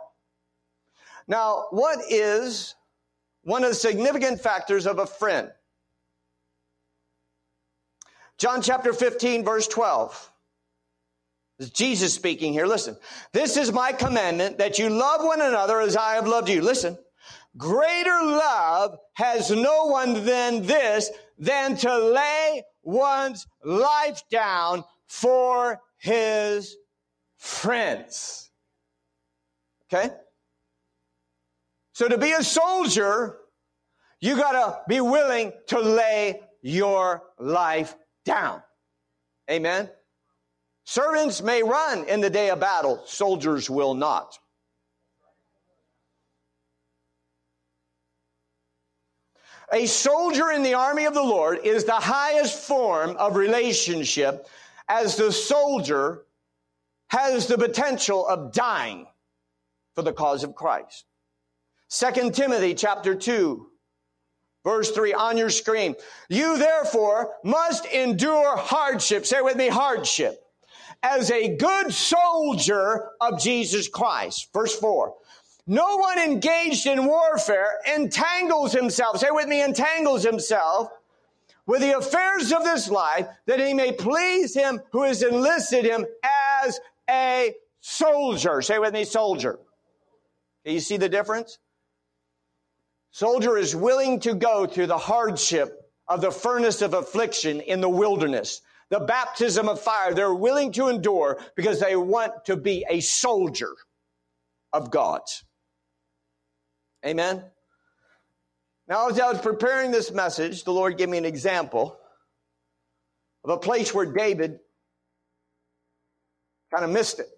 Now, 1.27 1.67
what 1.71 1.99
is 2.11 2.75
one 3.43 3.63
of 3.63 3.71
the 3.71 3.75
significant 3.75 4.41
factors 4.41 4.87
of 4.87 4.99
a 4.99 5.07
friend? 5.07 5.51
John 8.39 8.63
chapter 8.63 8.93
15, 8.93 9.45
verse 9.45 9.69
12. 9.69 10.31
This 11.59 11.69
is 11.69 11.73
Jesus 11.73 12.13
speaking 12.13 12.53
here. 12.53 12.67
Listen. 12.67 12.97
This 13.33 13.57
is 13.57 13.73
my 13.73 13.93
commandment 13.93 14.59
that 14.59 14.79
you 14.79 14.91
love 14.91 15.25
one 15.25 15.41
another 15.41 15.81
as 15.81 15.97
I 15.97 16.15
have 16.15 16.27
loved 16.27 16.49
you. 16.49 16.63
Listen. 16.63 16.99
Greater 17.57 18.21
love 18.23 18.99
has 19.15 19.51
no 19.51 19.87
one 19.87 20.25
than 20.25 20.63
this, 20.63 21.11
than 21.39 21.77
to 21.77 21.99
lay 21.99 22.63
one's 22.83 23.47
life 23.65 24.23
down 24.31 24.85
for 25.07 25.81
his 25.99 26.77
friends. 27.37 28.51
Okay? 29.93 30.13
So 31.93 32.09
to 32.09 32.19
be 32.19 32.33
a 32.33 32.43
soldier, 32.43 33.39
you 34.21 34.37
gotta 34.37 34.81
be 34.89 35.01
willing 35.01 35.53
to 35.69 35.79
lay 35.79 36.41
your 36.61 37.23
life 37.39 37.95
down. 38.25 38.63
Amen? 39.49 39.91
Servants 40.85 41.41
may 41.41 41.63
run 41.63 42.09
in 42.09 42.21
the 42.21 42.31
day 42.31 42.51
of 42.51 42.61
battle, 42.61 43.03
soldiers 43.07 43.71
will 43.71 43.95
not. 43.95 44.39
A 49.75 49.87
soldier 49.87 50.53
in 50.53 50.63
the 50.63 50.75
army 50.75 51.05
of 51.05 51.15
the 51.15 51.23
Lord 51.23 51.59
is 51.65 51.83
the 51.83 51.93
highest 51.93 52.61
form 52.61 53.17
of 53.17 53.35
relationship 53.35 54.47
as 54.89 55.17
the 55.17 55.33
soldier 55.33 56.27
has 57.09 57.49
the 57.49 57.59
potential 57.59 58.25
of 58.29 58.53
dying 58.53 59.09
for 59.97 60.03
the 60.03 60.13
cause 60.13 60.45
of 60.45 60.55
Christ. 60.55 61.07
Second 61.89 62.37
Timothy 62.37 62.75
chapter 62.75 63.17
2 63.17 63.67
verse 64.63 64.93
3 64.93 65.13
on 65.13 65.37
your 65.37 65.51
screen. 65.51 65.97
You 66.29 66.57
therefore 66.57 67.33
must 67.43 67.85
endure 67.87 68.57
hardship. 68.57 69.27
Say 69.27 69.41
with 69.41 69.57
me 69.57 69.67
hardship 69.67 70.41
as 71.03 71.33
a 71.33 71.57
good 71.57 71.93
soldier 71.93 73.11
of 73.21 73.41
Jesus 73.41 73.89
Christ. 73.89 74.51
Verse 74.53 74.75
4. 74.77 75.15
No 75.67 75.97
one 75.97 76.19
engaged 76.19 76.87
in 76.87 77.07
warfare 77.07 77.79
entangles 77.95 78.73
himself, 78.73 79.19
say 79.19 79.29
with 79.31 79.49
me, 79.49 79.63
entangles 79.63 80.23
himself 80.23 80.91
with 81.67 81.81
the 81.81 81.97
affairs 81.97 82.53
of 82.53 82.65
this 82.65 82.91
life 82.91 83.27
that 83.47 83.61
he 83.61 83.73
may 83.73 83.93
please 83.93 84.55
him 84.55 84.81
who 84.93 85.05
has 85.05 85.23
enlisted 85.23 85.87
him 85.87 86.05
as 86.63 86.81
a 87.09 87.55
soldier. 87.81 88.61
Say 88.61 88.79
with 88.79 88.93
me, 88.93 89.05
soldier. 89.05 89.59
Do 90.67 90.73
you 90.73 90.81
see 90.81 90.99
the 90.99 91.09
difference? 91.09 91.59
Soldier 93.11 93.57
is 93.57 93.75
willing 93.75 94.21
to 94.21 94.35
go 94.35 94.67
through 94.67 94.89
the 94.89 94.99
hardship 94.99 95.91
of 96.09 96.21
the 96.21 96.31
furnace 96.31 96.83
of 96.83 96.93
affliction 96.93 97.61
in 97.61 97.81
the 97.81 97.89
wilderness, 97.89 98.61
the 98.91 99.01
baptism 99.01 99.69
of 99.69 99.81
fire. 99.81 100.13
They're 100.13 100.35
willing 100.35 100.73
to 100.73 100.89
endure 100.89 101.41
because 101.55 101.81
they 101.81 101.97
want 101.97 102.45
to 102.47 102.57
be 102.57 102.85
a 102.91 103.01
soldier 103.01 103.73
of 104.75 104.91
God. 104.91 105.23
Amen. 107.05 107.45
Now, 108.89 109.09
as 109.09 109.21
I 109.21 109.31
was 109.31 109.41
preparing 109.41 109.91
this 109.91 110.11
message, 110.11 110.65
the 110.65 110.73
Lord 110.73 110.97
gave 110.97 111.09
me 111.09 111.19
an 111.19 111.25
example 111.25 111.99
of 113.45 113.51
a 113.51 113.59
place 113.59 113.93
where 113.95 114.07
David 114.07 114.61
kind 116.73 116.85
of 116.85 116.91
missed 116.91 117.21
it. 117.21 117.29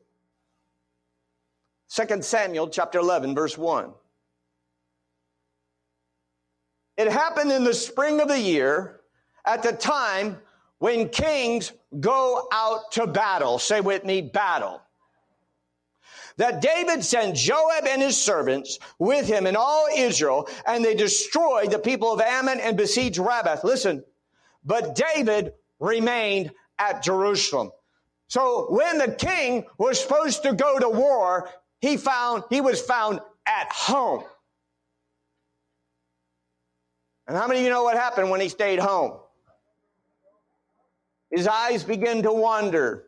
2 1.88 2.22
Samuel 2.22 2.68
chapter 2.68 2.98
11, 2.98 3.34
verse 3.34 3.58
1. 3.58 3.92
It 6.96 7.08
happened 7.08 7.52
in 7.52 7.64
the 7.64 7.74
spring 7.74 8.20
of 8.20 8.28
the 8.28 8.40
year 8.40 9.00
at 9.44 9.62
the 9.62 9.72
time 9.72 10.38
when 10.78 11.08
kings 11.08 11.72
go 12.00 12.48
out 12.52 12.92
to 12.92 13.06
battle. 13.06 13.58
Say 13.58 13.80
with 13.80 14.04
me, 14.04 14.20
battle 14.20 14.80
that 16.36 16.60
David 16.60 17.02
sent 17.04 17.36
Joab 17.36 17.86
and 17.86 18.02
his 18.02 18.16
servants 18.16 18.78
with 18.98 19.26
him 19.26 19.46
and 19.46 19.56
all 19.56 19.86
Israel, 19.94 20.48
and 20.66 20.84
they 20.84 20.94
destroyed 20.94 21.70
the 21.70 21.78
people 21.78 22.12
of 22.12 22.20
Ammon 22.20 22.60
and 22.60 22.76
besieged 22.76 23.18
Rabbah. 23.18 23.58
Listen, 23.64 24.04
but 24.64 24.94
David 24.94 25.52
remained 25.80 26.52
at 26.78 27.02
Jerusalem. 27.02 27.70
So 28.28 28.66
when 28.70 28.98
the 28.98 29.12
king 29.12 29.64
was 29.78 30.00
supposed 30.00 30.42
to 30.42 30.52
go 30.52 30.78
to 30.78 30.88
war, 30.88 31.48
he 31.80 31.96
found, 31.96 32.44
he 32.50 32.60
was 32.60 32.80
found 32.80 33.20
at 33.46 33.72
home. 33.72 34.24
And 37.28 37.36
how 37.36 37.46
many 37.46 37.60
of 37.60 37.64
you 37.64 37.70
know 37.70 37.82
what 37.82 37.96
happened 37.96 38.30
when 38.30 38.40
he 38.40 38.48
stayed 38.48 38.78
home? 38.78 39.18
His 41.30 41.48
eyes 41.48 41.82
began 41.82 42.22
to 42.22 42.32
wander 42.32 43.05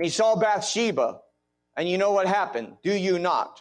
and 0.00 0.06
he 0.06 0.10
saw 0.10 0.34
Bathsheba. 0.34 1.20
And 1.76 1.86
you 1.86 1.98
know 1.98 2.12
what 2.12 2.26
happened? 2.26 2.78
Do 2.82 2.90
you 2.90 3.18
not? 3.18 3.60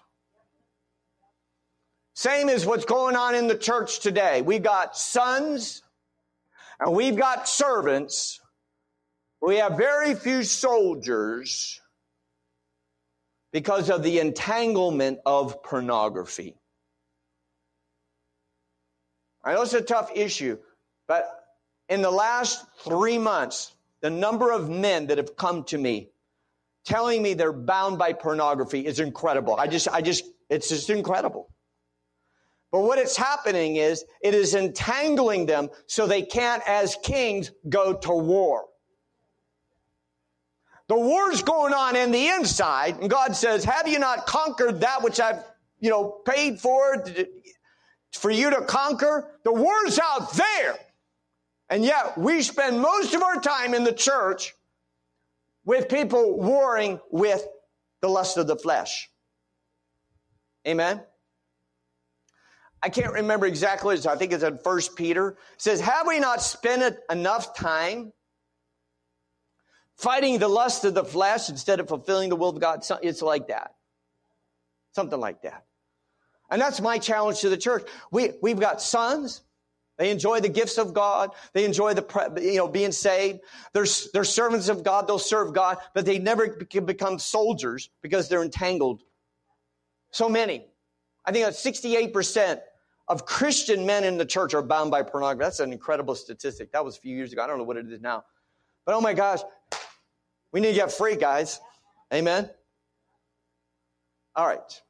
Same 2.13 2.47
as 2.47 2.65
what's 2.65 2.85
going 2.85 3.17
on 3.17 3.35
in 3.35 3.47
the 3.47 3.57
church 3.57 3.99
today. 3.99 4.41
We've 4.41 4.63
got 4.63 4.95
sons 4.95 5.83
and 6.79 6.95
we've 6.95 7.17
got 7.17 7.49
servants. 7.49 8.39
We 9.41 9.57
have 9.57 9.75
very 9.75 10.15
few 10.15 10.43
soldiers 10.43 11.81
because 13.51 13.89
of 13.89 14.01
the 14.01 14.19
entanglement 14.19 15.19
of 15.25 15.61
pornography. 15.61 16.55
I 19.43 19.55
know 19.55 19.63
it's 19.63 19.73
a 19.73 19.81
tough 19.81 20.09
issue, 20.15 20.57
but 21.05 21.29
in 21.89 22.01
the 22.01 22.11
last 22.11 22.65
three 22.85 23.17
months, 23.17 23.73
the 23.99 24.09
number 24.09 24.53
of 24.53 24.69
men 24.69 25.07
that 25.07 25.17
have 25.17 25.35
come 25.35 25.65
to 25.65 25.77
me 25.77 26.11
telling 26.85 27.21
me 27.21 27.33
they're 27.33 27.53
bound 27.53 27.97
by 27.97 28.13
pornography 28.13 28.85
is 28.85 28.99
incredible. 28.99 29.55
I 29.55 29.67
just, 29.67 29.87
I 29.87 30.01
just, 30.01 30.23
it's 30.49 30.69
just 30.69 30.89
incredible. 30.89 31.49
But 32.71 32.81
what 32.81 32.99
it's 32.99 33.17
happening 33.17 33.77
is 33.77 34.05
it 34.21 34.33
is 34.33 34.53
entangling 34.53 35.45
them 35.47 35.69
so 35.87 36.05
they 36.05 36.21
can't, 36.21 36.61
as 36.67 36.95
kings, 37.03 37.51
go 37.67 37.93
to 37.93 38.11
war. 38.11 38.65
The 40.87 40.97
war's 40.97 41.43
going 41.43 41.73
on 41.73 41.95
in 41.95 42.11
the 42.11 42.27
inside, 42.29 42.97
and 42.99 43.09
God 43.09 43.35
says, 43.35 43.63
Have 43.63 43.87
you 43.87 43.99
not 43.99 44.25
conquered 44.25 44.81
that 44.81 45.03
which 45.03 45.19
I've, 45.19 45.43
you 45.79 45.89
know, 45.89 46.21
paid 46.25 46.59
for 46.59 47.05
for 48.11 48.31
you 48.31 48.49
to 48.49 48.61
conquer? 48.61 49.31
The 49.43 49.53
war's 49.53 49.99
out 49.99 50.33
there. 50.33 50.77
And 51.69 51.85
yet 51.85 52.17
we 52.17 52.41
spend 52.41 52.81
most 52.81 53.13
of 53.13 53.21
our 53.21 53.39
time 53.39 53.75
in 53.75 53.83
the 53.83 53.93
church 53.93 54.55
with 55.65 55.89
people 55.89 56.39
warring 56.39 56.99
with 57.11 57.45
the 58.01 58.07
lust 58.07 58.37
of 58.37 58.47
the 58.47 58.55
flesh. 58.55 59.09
Amen. 60.67 61.03
I 62.81 62.89
can't 62.89 63.13
remember 63.13 63.45
exactly. 63.45 63.97
I 64.07 64.15
think 64.15 64.31
it's 64.31 64.43
in 64.43 64.57
First 64.59 64.95
Peter. 64.95 65.37
It 65.53 65.61
says, 65.61 65.81
"Have 65.81 66.07
we 66.07 66.19
not 66.19 66.41
spent 66.41 66.97
enough 67.09 67.53
time 67.53 68.13
fighting 69.97 70.39
the 70.39 70.47
lust 70.47 70.85
of 70.85 70.93
the 70.93 71.03
flesh 71.03 71.49
instead 71.49 71.81
of 71.81 71.89
fulfilling 71.89 72.29
the 72.29 72.37
will 72.37 72.49
of 72.49 72.59
God?" 72.59 72.85
It's 73.01 73.21
like 73.21 73.47
that, 73.49 73.75
something 74.93 75.19
like 75.19 75.41
that. 75.41 75.65
And 76.49 76.61
that's 76.61 76.79
my 76.79 76.97
challenge 76.99 77.41
to 77.41 77.49
the 77.49 77.57
church. 77.57 77.87
We 78.11 78.31
we've 78.41 78.59
got 78.59 78.81
sons. 78.81 79.41
They 79.99 80.11
enjoy 80.11 80.39
the 80.39 80.49
gifts 80.49 80.77
of 80.77 80.93
God. 80.93 81.31
They 81.53 81.65
enjoy 81.65 81.93
the, 81.93 82.39
you 82.41 82.55
know, 82.55 82.69
being 82.69 82.93
saved. 82.93 83.41
They're, 83.73 83.85
they're 84.13 84.23
servants 84.23 84.69
of 84.69 84.81
God. 84.81 85.07
They'll 85.07 85.19
serve 85.19 85.53
God, 85.53 85.77
but 85.93 86.05
they 86.05 86.17
never 86.17 86.47
can 86.47 86.85
become 86.85 87.19
soldiers 87.19 87.89
because 88.01 88.29
they're 88.29 88.41
entangled. 88.41 89.03
So 90.11 90.29
many. 90.29 90.65
I 91.25 91.33
think 91.33 91.43
that's 91.43 91.61
68% 91.61 92.61
of 93.09 93.25
Christian 93.25 93.85
men 93.85 94.05
in 94.05 94.17
the 94.17 94.25
church 94.25 94.53
are 94.53 94.61
bound 94.61 94.89
by 94.89 95.03
pornography. 95.03 95.43
That's 95.43 95.59
an 95.59 95.73
incredible 95.73 96.15
statistic. 96.15 96.71
That 96.71 96.85
was 96.85 96.97
a 96.97 97.01
few 97.01 97.15
years 97.15 97.33
ago. 97.33 97.43
I 97.43 97.47
don't 97.47 97.57
know 97.57 97.65
what 97.65 97.75
it 97.75 97.91
is 97.91 97.99
now. 97.99 98.23
But 98.85 98.95
oh 98.95 99.01
my 99.01 99.13
gosh, 99.13 99.41
we 100.53 100.61
need 100.61 100.69
to 100.69 100.75
get 100.75 100.93
free, 100.93 101.17
guys. 101.17 101.59
Amen. 102.13 102.49
All 104.33 104.47
right. 104.47 104.81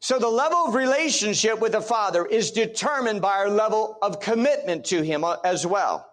So 0.00 0.18
the 0.18 0.28
level 0.28 0.58
of 0.66 0.74
relationship 0.74 1.60
with 1.60 1.72
the 1.72 1.80
Father 1.80 2.24
is 2.24 2.52
determined 2.52 3.20
by 3.20 3.32
our 3.32 3.50
level 3.50 3.98
of 4.00 4.20
commitment 4.20 4.84
to 4.86 5.02
Him 5.02 5.24
uh, 5.24 5.36
as 5.44 5.66
well. 5.66 6.06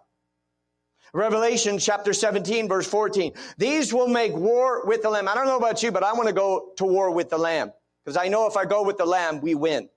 Revelation 1.12 1.78
chapter 1.78 2.12
17 2.12 2.68
verse 2.68 2.86
14. 2.86 3.32
These 3.56 3.94
will 3.94 4.08
make 4.08 4.34
war 4.34 4.84
with 4.86 5.02
the 5.02 5.10
Lamb. 5.10 5.28
I 5.28 5.34
don't 5.34 5.46
know 5.46 5.56
about 5.56 5.82
you, 5.82 5.92
but 5.92 6.02
I 6.02 6.12
want 6.12 6.28
to 6.28 6.34
go 6.34 6.72
to 6.76 6.84
war 6.84 7.10
with 7.12 7.30
the 7.30 7.38
Lamb. 7.38 7.72
Because 8.04 8.16
I 8.16 8.28
know 8.28 8.46
if 8.46 8.56
I 8.56 8.64
go 8.64 8.82
with 8.82 8.98
the 8.98 9.06
Lamb, 9.06 9.40
we 9.40 9.54
win. 9.54 9.88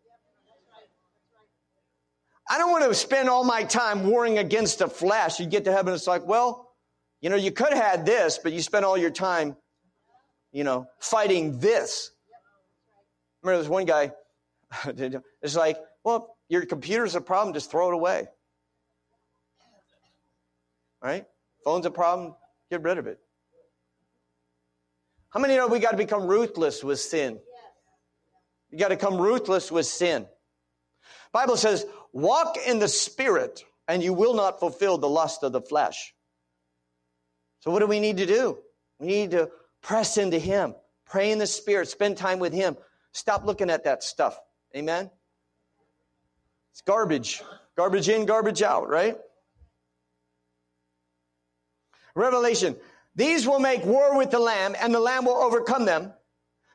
I 2.49 2.58
don't 2.58 2.71
want 2.71 2.84
to 2.86 2.93
spend 2.95 3.30
all 3.30 3.43
my 3.43 3.63
time 3.63 4.08
warring 4.08 4.39
against 4.39 4.80
the 4.80 4.88
flesh. 4.88 5.39
You 5.39 5.45
get 5.45 5.65
to 5.65 5.71
heaven, 5.71 5.93
it's 5.93 6.08
like, 6.08 6.25
well, 6.25 6.71
you 7.21 7.30
know, 7.30 7.36
you 7.36 7.52
could 7.52 7.73
have 7.73 7.84
had 7.84 8.06
this, 8.06 8.39
but 8.41 8.54
you 8.54 8.62
spent 8.62 8.86
all 8.86 8.97
your 8.97 9.12
time, 9.12 9.56
you 10.52 10.63
know, 10.63 10.88
fighting 10.99 11.60
this. 11.60 12.12
Remember, 13.41 13.58
there's 13.58 13.69
one 13.69 13.86
guy, 13.86 14.12
it's 15.41 15.56
like, 15.56 15.78
well, 16.04 16.36
your 16.47 16.65
computer's 16.65 17.15
a 17.15 17.21
problem, 17.21 17.54
just 17.54 17.71
throw 17.71 17.89
it 17.89 17.93
away. 17.93 18.28
Right? 21.02 21.25
Phone's 21.63 21.86
a 21.86 21.91
problem, 21.91 22.36
get 22.69 22.84
rid 22.84 22.97
of 22.97 23.08
it. 23.08 23.19
How 25.30 25.39
many 25.39 25.56
know 25.56 25.67
we 25.67 25.80
got 25.80 25.91
to 25.91 25.97
become 25.97 26.25
ruthless 26.25 26.84
with 26.84 26.99
sin? 26.99 27.39
You 28.71 28.78
got 28.78 28.89
to 28.89 28.95
become 28.95 29.17
ruthless 29.17 29.71
with 29.71 29.86
sin. 29.86 30.28
Bible 31.32 31.58
says, 31.58 31.86
walk 32.13 32.58
in 32.65 32.80
the 32.80 32.88
spirit 32.88 33.63
and 33.88 34.04
you 34.04 34.13
will 34.13 34.34
not 34.34 34.60
fulfill 34.60 34.97
the 34.97 35.10
lust 35.10 35.43
of 35.43 35.52
the 35.52 35.62
flesh. 35.62 36.13
So 37.62 37.71
what 37.71 37.80
do 37.80 37.88
we 37.88 37.99
need 37.99 38.17
to 38.17 38.25
do? 38.25 38.58
We 38.99 39.08
need 39.08 39.32
to 39.32 39.49
press 39.82 40.17
into 40.17 40.39
him, 40.39 40.75
pray 41.06 41.32
in 41.32 41.39
the 41.39 41.47
spirit, 41.47 41.88
spend 41.88 42.17
time 42.17 42.39
with 42.39 42.54
him, 42.54 42.78
Stop 43.12 43.45
looking 43.45 43.69
at 43.69 43.84
that 43.84 44.04
stuff. 44.04 44.39
Amen? 44.76 45.10
It's 46.72 46.82
garbage. 46.82 47.41
Garbage 47.76 48.10
in, 48.10 48.26
garbage 48.26 48.62
out, 48.62 48.89
right? 48.89 49.17
Revelation. 52.15 52.76
These 53.15 53.48
will 53.48 53.60
make 53.60 53.84
war 53.86 54.17
with 54.17 54.32
the 54.32 54.39
Lamb, 54.39 54.76
and 54.80 54.93
the 54.93 55.00
Lamb 55.00 55.26
will 55.26 55.38
overcome 55.38 55.86
them. 55.86 56.13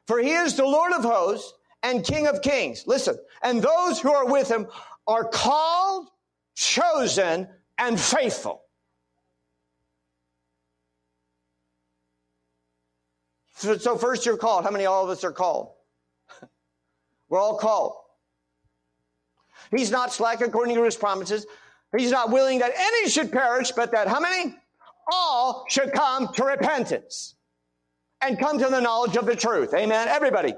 For 0.06 0.18
he 0.18 0.32
is 0.32 0.56
the 0.56 0.64
Lord 0.64 0.92
of 0.92 1.02
hosts 1.02 1.54
and 1.82 2.04
King 2.04 2.26
of 2.26 2.42
kings. 2.42 2.86
Listen. 2.86 3.16
And 3.42 3.62
those 3.62 4.00
who 4.00 4.12
are 4.12 4.26
with 4.26 4.50
him 4.50 4.66
are 5.06 5.24
called, 5.24 6.08
chosen, 6.54 7.48
and 7.78 8.00
faithful. 8.00 8.62
So, 13.56 13.78
so 13.78 13.96
first 13.96 14.26
you're 14.26 14.36
called. 14.36 14.64
How 14.64 14.70
many 14.70 14.86
all 14.86 15.04
of 15.04 15.10
us 15.10 15.24
are 15.24 15.32
called? 15.32 15.73
We're 17.34 17.40
all 17.40 17.58
called. 17.58 17.94
He's 19.72 19.90
not 19.90 20.12
slack 20.12 20.40
according 20.40 20.76
to 20.76 20.84
his 20.84 20.94
promises. 20.94 21.46
He's 21.96 22.12
not 22.12 22.30
willing 22.30 22.60
that 22.60 22.70
any 22.76 23.08
should 23.08 23.32
perish, 23.32 23.72
but 23.72 23.90
that 23.90 24.06
how 24.06 24.20
many? 24.20 24.54
All 25.12 25.64
should 25.68 25.92
come 25.92 26.32
to 26.34 26.44
repentance 26.44 27.34
and 28.20 28.38
come 28.38 28.60
to 28.60 28.68
the 28.68 28.78
knowledge 28.78 29.16
of 29.16 29.26
the 29.26 29.34
truth. 29.34 29.74
Amen. 29.74 30.06
Everybody. 30.06 30.54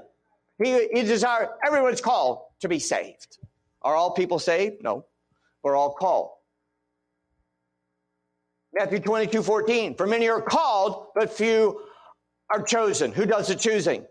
He, 0.63 0.87
he 0.93 1.01
desires, 1.01 1.47
everyone's 1.65 1.99
called 1.99 2.43
to 2.59 2.69
be 2.69 2.77
saved. 2.77 3.39
Are 3.81 3.95
all 3.95 4.11
people 4.11 4.37
saved? 4.37 4.83
No. 4.83 5.03
We're 5.63 5.75
all 5.75 5.93
called. 5.93 6.29
Matthew 8.71 8.99
22, 8.99 9.41
14. 9.41 9.95
For 9.95 10.05
many 10.05 10.29
are 10.29 10.43
called, 10.43 11.07
but 11.15 11.33
few 11.33 11.81
are 12.51 12.61
chosen. 12.61 13.13
Who 13.13 13.25
does 13.25 13.47
the 13.47 13.55
choosing? 13.55 14.05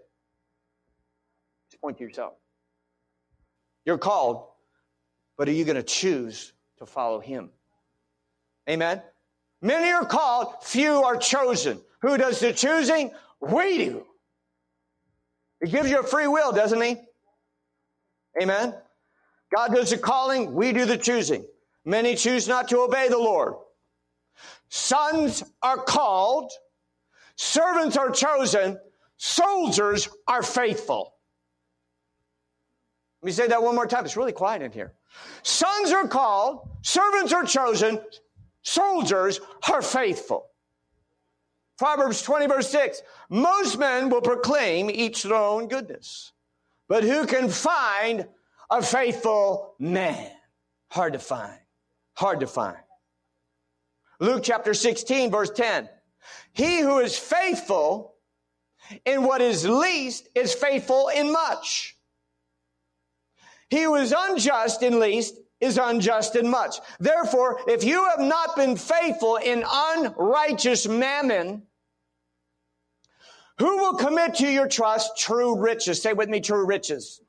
Just 1.70 1.80
point 1.80 1.98
to 1.98 2.02
yourself. 2.02 2.32
You're 3.86 3.98
called, 3.98 4.48
but 5.38 5.48
are 5.48 5.52
you 5.52 5.64
going 5.64 5.76
to 5.76 5.82
choose 5.82 6.52
to 6.78 6.86
follow 6.86 7.20
him? 7.20 7.50
Amen. 8.68 9.00
Many 9.62 9.92
are 9.92 10.04
called, 10.04 10.54
few 10.62 11.02
are 11.04 11.16
chosen. 11.16 11.80
Who 12.02 12.18
does 12.18 12.40
the 12.40 12.52
choosing? 12.52 13.12
We 13.40 13.78
do. 13.78 14.06
He 15.64 15.70
gives 15.70 15.88
you 15.88 16.00
a 16.00 16.02
free 16.02 16.26
will, 16.26 16.52
doesn't 16.52 16.80
he? 16.80 16.96
Amen. 18.42 18.74
God 19.54 19.72
does 19.72 19.90
the 19.90 19.98
calling, 19.98 20.52
we 20.52 20.72
do 20.72 20.84
the 20.84 20.98
choosing. 20.98 21.46
Many 21.84 22.16
choose 22.16 22.48
not 22.48 22.68
to 22.68 22.80
obey 22.80 23.08
the 23.08 23.18
Lord. 23.18 23.54
Sons 24.68 25.44
are 25.62 25.78
called, 25.78 26.50
servants 27.36 27.96
are 27.96 28.10
chosen, 28.10 28.78
soldiers 29.16 30.08
are 30.26 30.42
faithful. 30.42 31.15
Let 33.26 33.30
me 33.30 33.42
say 33.42 33.48
that 33.48 33.60
one 33.60 33.74
more 33.74 33.88
time. 33.88 34.04
It's 34.04 34.16
really 34.16 34.30
quiet 34.30 34.62
in 34.62 34.70
here. 34.70 34.92
Sons 35.42 35.90
are 35.90 36.06
called, 36.06 36.68
servants 36.82 37.32
are 37.32 37.42
chosen, 37.42 38.00
soldiers 38.62 39.40
are 39.68 39.82
faithful. 39.82 40.46
Proverbs 41.76 42.22
20 42.22 42.46
verse 42.46 42.70
6. 42.70 43.02
Most 43.28 43.80
men 43.80 44.10
will 44.10 44.20
proclaim 44.20 44.88
each 44.90 45.24
their 45.24 45.34
own 45.34 45.66
goodness, 45.66 46.34
but 46.86 47.02
who 47.02 47.26
can 47.26 47.48
find 47.48 48.28
a 48.70 48.80
faithful 48.80 49.74
man? 49.80 50.30
Hard 50.92 51.14
to 51.14 51.18
find. 51.18 51.58
Hard 52.14 52.38
to 52.38 52.46
find. 52.46 52.78
Luke 54.20 54.44
chapter 54.44 54.72
16 54.72 55.32
verse 55.32 55.50
10. 55.50 55.88
He 56.52 56.78
who 56.78 57.00
is 57.00 57.18
faithful 57.18 58.14
in 59.04 59.24
what 59.24 59.40
is 59.40 59.66
least 59.66 60.28
is 60.36 60.54
faithful 60.54 61.08
in 61.08 61.32
much. 61.32 61.95
He 63.68 63.82
who 63.82 63.96
is 63.96 64.14
unjust 64.16 64.82
in 64.82 65.00
least 65.00 65.36
is 65.60 65.78
unjust 65.78 66.36
in 66.36 66.48
much. 66.48 66.76
Therefore, 67.00 67.60
if 67.66 67.82
you 67.82 68.08
have 68.10 68.20
not 68.20 68.56
been 68.56 68.76
faithful 68.76 69.36
in 69.36 69.64
unrighteous 69.66 70.86
mammon, 70.86 71.62
who 73.58 73.78
will 73.78 73.94
commit 73.94 74.34
to 74.36 74.46
your 74.46 74.68
trust 74.68 75.18
true 75.18 75.58
riches? 75.58 76.02
Say 76.02 76.12
with 76.12 76.28
me, 76.28 76.40
true 76.40 76.66
riches. 76.66 77.22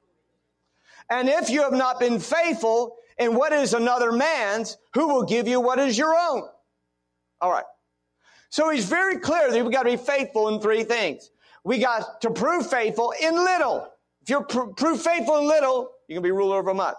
And 1.09 1.29
if 1.29 1.49
you 1.49 1.61
have 1.61 1.73
not 1.73 1.99
been 1.99 2.19
faithful 2.19 2.97
in 3.17 3.33
what 3.33 3.53
is 3.53 3.73
another 3.73 4.11
man's, 4.11 4.77
who 4.93 5.07
will 5.07 5.23
give 5.23 5.47
you 5.47 5.61
what 5.61 5.79
is 5.79 5.97
your 5.97 6.13
own? 6.13 6.43
All 7.39 7.51
right. 7.51 7.63
So 8.49 8.69
he's 8.69 8.85
very 8.85 9.19
clear 9.19 9.51
that 9.51 9.63
we've 9.63 9.73
got 9.73 9.83
to 9.83 9.91
be 9.91 9.97
faithful 9.97 10.49
in 10.49 10.59
three 10.59 10.83
things. 10.83 11.31
We 11.63 11.79
got 11.79 12.21
to 12.21 12.29
prove 12.29 12.69
faithful 12.69 13.13
in 13.21 13.35
little. 13.35 13.87
If 14.21 14.29
you're 14.29 14.43
pr- 14.43 14.73
prove 14.75 15.01
faithful 15.01 15.37
in 15.37 15.47
little, 15.47 15.91
you 16.07 16.15
can 16.15 16.23
be 16.23 16.31
ruler 16.31 16.57
over 16.57 16.73
much. 16.73 16.97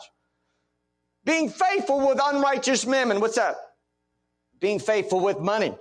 Being 1.25 1.49
faithful 1.49 2.07
with 2.07 2.19
unrighteous 2.23 2.87
mammon. 2.87 3.21
What's 3.21 3.37
that? 3.37 3.57
Being 4.61 4.79
faithful 4.79 5.21
with 5.21 5.39
money. 5.39 5.77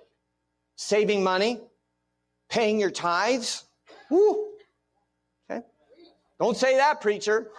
Saving 0.75 1.23
money. 1.23 1.61
Paying 2.49 2.79
your 2.79 2.91
tithes. 2.91 3.65
Woo. 4.09 4.47
Okay. 5.49 5.61
Don't 6.39 6.57
say 6.57 6.77
that, 6.77 7.01
preacher. 7.01 7.49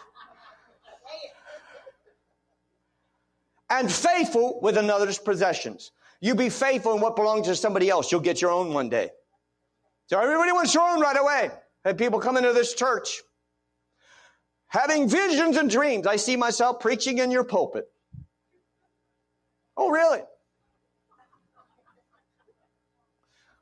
And 3.70 3.90
faithful 3.90 4.60
with 4.62 4.78
another's 4.78 5.18
possessions. 5.18 5.92
You 6.20 6.34
be 6.34 6.48
faithful 6.48 6.94
in 6.94 7.00
what 7.00 7.16
belongs 7.16 7.46
to 7.46 7.54
somebody 7.54 7.90
else. 7.90 8.10
You'll 8.10 8.22
get 8.22 8.40
your 8.40 8.50
own 8.50 8.72
one 8.72 8.88
day. 8.88 9.10
So 10.06 10.18
everybody 10.18 10.52
wants 10.52 10.74
your 10.74 10.88
own 10.88 11.00
right 11.00 11.18
away. 11.18 11.50
Had 11.84 11.98
people 11.98 12.18
come 12.18 12.36
into 12.36 12.52
this 12.52 12.74
church 12.74 13.20
having 14.68 15.08
visions 15.08 15.56
and 15.56 15.70
dreams. 15.70 16.06
I 16.06 16.16
see 16.16 16.36
myself 16.36 16.80
preaching 16.80 17.18
in 17.18 17.30
your 17.30 17.44
pulpit. 17.44 17.90
Oh, 19.76 19.90
really? 19.90 20.20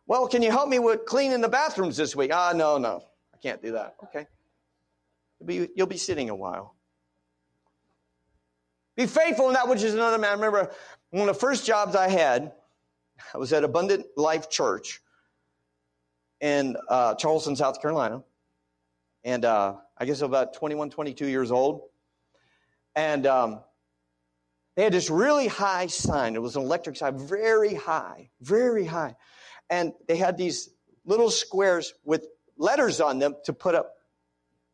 Well, 0.06 0.28
can 0.28 0.42
you 0.42 0.50
help 0.50 0.68
me 0.68 0.78
with 0.78 1.04
cleaning 1.04 1.40
the 1.40 1.48
bathrooms 1.48 1.96
this 1.96 2.14
week? 2.14 2.30
Ah, 2.32 2.52
no, 2.54 2.78
no. 2.78 3.02
I 3.34 3.38
can't 3.38 3.60
do 3.60 3.72
that. 3.72 3.96
Okay. 4.04 4.26
You'll 5.40 5.46
be, 5.46 5.68
you'll 5.74 5.86
be 5.86 5.96
sitting 5.96 6.30
a 6.30 6.34
while. 6.34 6.74
Be 8.96 9.06
faithful 9.06 9.48
in 9.48 9.54
that 9.54 9.68
which 9.68 9.82
is 9.82 9.94
another 9.94 10.16
man. 10.16 10.30
I 10.30 10.34
remember 10.34 10.70
one 11.10 11.28
of 11.28 11.34
the 11.34 11.40
first 11.40 11.66
jobs 11.66 11.94
I 11.94 12.08
had, 12.08 12.52
I 13.34 13.38
was 13.38 13.52
at 13.52 13.64
Abundant 13.64 14.06
Life 14.16 14.48
Church 14.48 15.02
in 16.40 16.76
uh, 16.88 17.14
Charleston, 17.16 17.56
South 17.56 17.80
Carolina. 17.82 18.22
And 19.26 19.44
uh, 19.44 19.74
I 19.98 20.04
guess 20.04 20.20
about 20.20 20.54
21, 20.54 20.90
22 20.90 21.26
years 21.26 21.50
old. 21.50 21.82
And 22.94 23.26
um, 23.26 23.60
they 24.76 24.84
had 24.84 24.92
this 24.92 25.10
really 25.10 25.48
high 25.48 25.88
sign. 25.88 26.36
It 26.36 26.42
was 26.42 26.54
an 26.54 26.62
electric 26.62 26.94
sign, 26.94 27.18
very 27.18 27.74
high, 27.74 28.30
very 28.40 28.84
high. 28.84 29.16
And 29.68 29.94
they 30.06 30.16
had 30.16 30.38
these 30.38 30.70
little 31.04 31.28
squares 31.28 31.92
with 32.04 32.24
letters 32.56 33.00
on 33.00 33.18
them 33.18 33.34
to 33.46 33.52
put 33.52 33.74
up. 33.74 33.94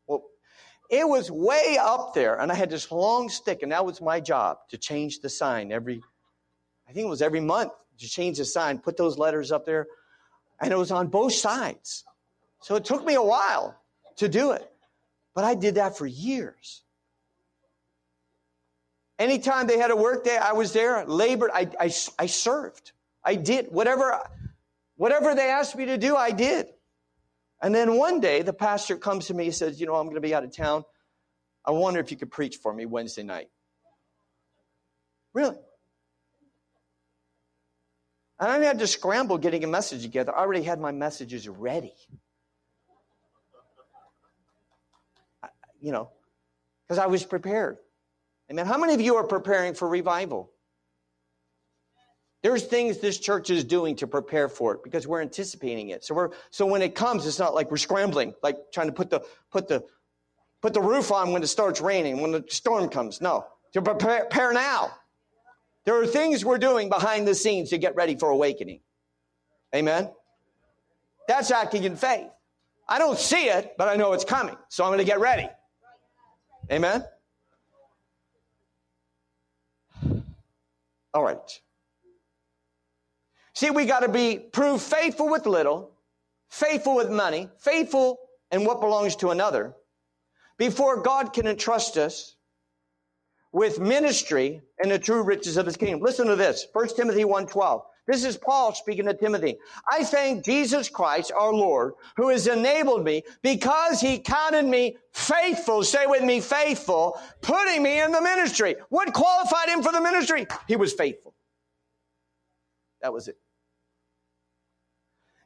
Well, 0.07 0.24
it 0.90 1.09
was 1.09 1.30
way 1.30 1.78
up 1.80 2.12
there, 2.12 2.38
and 2.38 2.53
I 2.53 2.55
had 2.55 2.68
this 2.68 2.92
long 2.92 3.30
stick, 3.30 3.62
and 3.62 3.72
that 3.72 3.86
was 3.86 4.03
my 4.03 4.20
job 4.20 4.59
to 4.68 4.76
change 4.76 5.20
the 5.20 5.30
sign 5.30 5.72
every, 5.72 6.03
I 6.86 6.92
think 6.92 7.07
it 7.07 7.11
was 7.11 7.22
every 7.22 7.40
month 7.40 7.72
to 8.00 8.07
change 8.07 8.36
the 8.36 8.44
sign, 8.44 8.80
put 8.80 8.98
those 8.98 9.16
letters 9.16 9.50
up 9.50 9.64
there, 9.64 9.86
and 10.61 10.70
it 10.70 10.76
was 10.76 10.90
on 10.90 11.07
both 11.07 11.32
sides. 11.32 12.05
So 12.61 12.76
it 12.76 12.84
took 12.84 13.03
me 13.07 13.14
a 13.14 13.22
while 13.22 13.78
to 14.16 14.28
do 14.28 14.52
it, 14.52 14.70
but 15.34 15.44
I 15.44 15.54
did 15.54 15.76
that 15.76 15.98
for 15.98 16.06
years. 16.06 16.82
Anytime 19.18 19.66
they 19.66 19.78
had 19.78 19.90
a 19.90 19.96
work 19.96 20.24
day, 20.24 20.36
I 20.36 20.52
was 20.52 20.72
there, 20.72 21.04
labored, 21.06 21.50
I, 21.52 21.68
I, 21.78 21.92
I 22.18 22.26
served. 22.26 22.92
I 23.24 23.36
did 23.36 23.66
whatever, 23.70 24.18
whatever 24.96 25.34
they 25.34 25.48
asked 25.50 25.76
me 25.76 25.86
to 25.86 25.98
do, 25.98 26.16
I 26.16 26.32
did. 26.32 26.66
And 27.62 27.72
then 27.72 27.96
one 27.96 28.18
day 28.18 28.42
the 28.42 28.52
pastor 28.52 28.96
comes 28.96 29.26
to 29.26 29.34
me 29.34 29.44
and 29.44 29.54
says, 29.54 29.80
You 29.80 29.86
know, 29.86 29.94
I'm 29.94 30.06
going 30.06 30.16
to 30.16 30.20
be 30.20 30.34
out 30.34 30.42
of 30.42 30.54
town. 30.54 30.84
I 31.64 31.70
wonder 31.70 32.00
if 32.00 32.10
you 32.10 32.16
could 32.16 32.32
preach 32.32 32.56
for 32.56 32.72
me 32.72 32.86
Wednesday 32.86 33.22
night. 33.22 33.48
Really? 35.32 35.56
And 38.40 38.50
I 38.50 38.58
had 38.58 38.80
to 38.80 38.88
scramble 38.88 39.38
getting 39.38 39.62
a 39.62 39.68
message 39.68 40.02
together. 40.02 40.34
I 40.34 40.40
already 40.40 40.64
had 40.64 40.80
my 40.80 40.90
messages 40.90 41.48
ready. 41.48 41.94
You 45.82 45.92
know, 45.92 46.08
because 46.88 46.98
I 46.98 47.06
was 47.06 47.24
prepared. 47.24 47.76
Amen. 48.50 48.64
How 48.64 48.78
many 48.78 48.94
of 48.94 49.00
you 49.00 49.16
are 49.16 49.24
preparing 49.24 49.74
for 49.74 49.86
revival? 49.86 50.50
There's 52.42 52.62
things 52.64 52.98
this 52.98 53.18
church 53.18 53.50
is 53.50 53.64
doing 53.64 53.96
to 53.96 54.06
prepare 54.06 54.48
for 54.48 54.74
it 54.74 54.82
because 54.82 55.06
we're 55.06 55.20
anticipating 55.20 55.90
it. 55.90 56.04
So 56.04 56.14
we're 56.14 56.30
so 56.50 56.66
when 56.66 56.82
it 56.82 56.94
comes, 56.94 57.26
it's 57.26 57.38
not 57.38 57.54
like 57.54 57.70
we're 57.70 57.76
scrambling, 57.76 58.34
like 58.42 58.56
trying 58.72 58.86
to 58.88 58.92
put 58.92 59.10
the 59.10 59.22
put 59.50 59.68
the 59.68 59.84
put 60.60 60.72
the 60.72 60.80
roof 60.80 61.12
on 61.12 61.32
when 61.32 61.42
it 61.42 61.48
starts 61.48 61.80
raining, 61.80 62.20
when 62.20 62.30
the 62.30 62.44
storm 62.48 62.88
comes. 62.88 63.20
No. 63.20 63.46
To 63.74 63.82
prepare, 63.82 64.20
prepare 64.20 64.52
now. 64.52 64.92
There 65.84 66.00
are 66.00 66.06
things 66.06 66.44
we're 66.44 66.58
doing 66.58 66.88
behind 66.88 67.26
the 67.26 67.34
scenes 67.34 67.70
to 67.70 67.78
get 67.78 67.96
ready 67.96 68.16
for 68.16 68.30
awakening. 68.30 68.80
Amen. 69.74 70.10
That's 71.26 71.50
acting 71.50 71.84
in 71.84 71.96
faith. 71.96 72.28
I 72.88 72.98
don't 72.98 73.18
see 73.18 73.46
it, 73.46 73.74
but 73.78 73.88
I 73.88 73.96
know 73.96 74.12
it's 74.12 74.24
coming. 74.24 74.56
So 74.68 74.84
I'm 74.84 74.90
going 74.90 74.98
to 74.98 75.04
get 75.04 75.18
ready. 75.20 75.48
Amen. 76.72 77.04
All 81.12 81.22
right. 81.22 81.60
See, 83.54 83.68
we 83.68 83.84
got 83.84 84.00
to 84.00 84.08
be 84.08 84.38
proved 84.38 84.82
faithful 84.82 85.28
with 85.28 85.44
little, 85.44 85.90
faithful 86.48 86.96
with 86.96 87.10
money, 87.10 87.50
faithful 87.58 88.18
in 88.50 88.64
what 88.64 88.80
belongs 88.80 89.16
to 89.16 89.30
another 89.30 89.74
before 90.56 91.02
God 91.02 91.34
can 91.34 91.46
entrust 91.46 91.98
us 91.98 92.36
with 93.52 93.78
ministry 93.78 94.62
and 94.82 94.90
the 94.90 94.98
true 94.98 95.22
riches 95.22 95.58
of 95.58 95.66
his 95.66 95.76
kingdom. 95.76 96.00
Listen 96.00 96.26
to 96.26 96.36
this. 96.36 96.66
1 96.72 96.96
Timothy 96.96 97.24
1:12. 97.24 97.82
This 98.07 98.24
is 98.24 98.36
Paul 98.36 98.74
speaking 98.74 99.05
to 99.07 99.14
Timothy. 99.14 99.59
I 99.90 100.03
thank 100.03 100.44
Jesus 100.44 100.88
Christ, 100.88 101.30
our 101.36 101.53
Lord, 101.53 101.94
who 102.16 102.30
has 102.30 102.48
enabled 102.48 103.05
me 103.05 103.22
because 103.42 104.00
he 104.00 104.18
counted 104.18 104.64
me 104.64 104.96
faithful. 105.12 105.84
Say 105.84 106.07
with 106.07 106.22
me, 106.22 106.40
faithful, 106.40 107.20
putting 107.42 107.82
me 107.82 108.00
in 108.00 108.11
the 108.11 108.20
ministry. 108.20 108.74
What 108.88 109.12
qualified 109.12 109.68
him 109.68 109.82
for 109.82 109.92
the 109.92 110.00
ministry? 110.00 110.46
He 110.66 110.74
was 110.74 110.92
faithful. 110.92 111.34
That 113.03 113.12
was 113.12 113.28
it. 113.28 113.38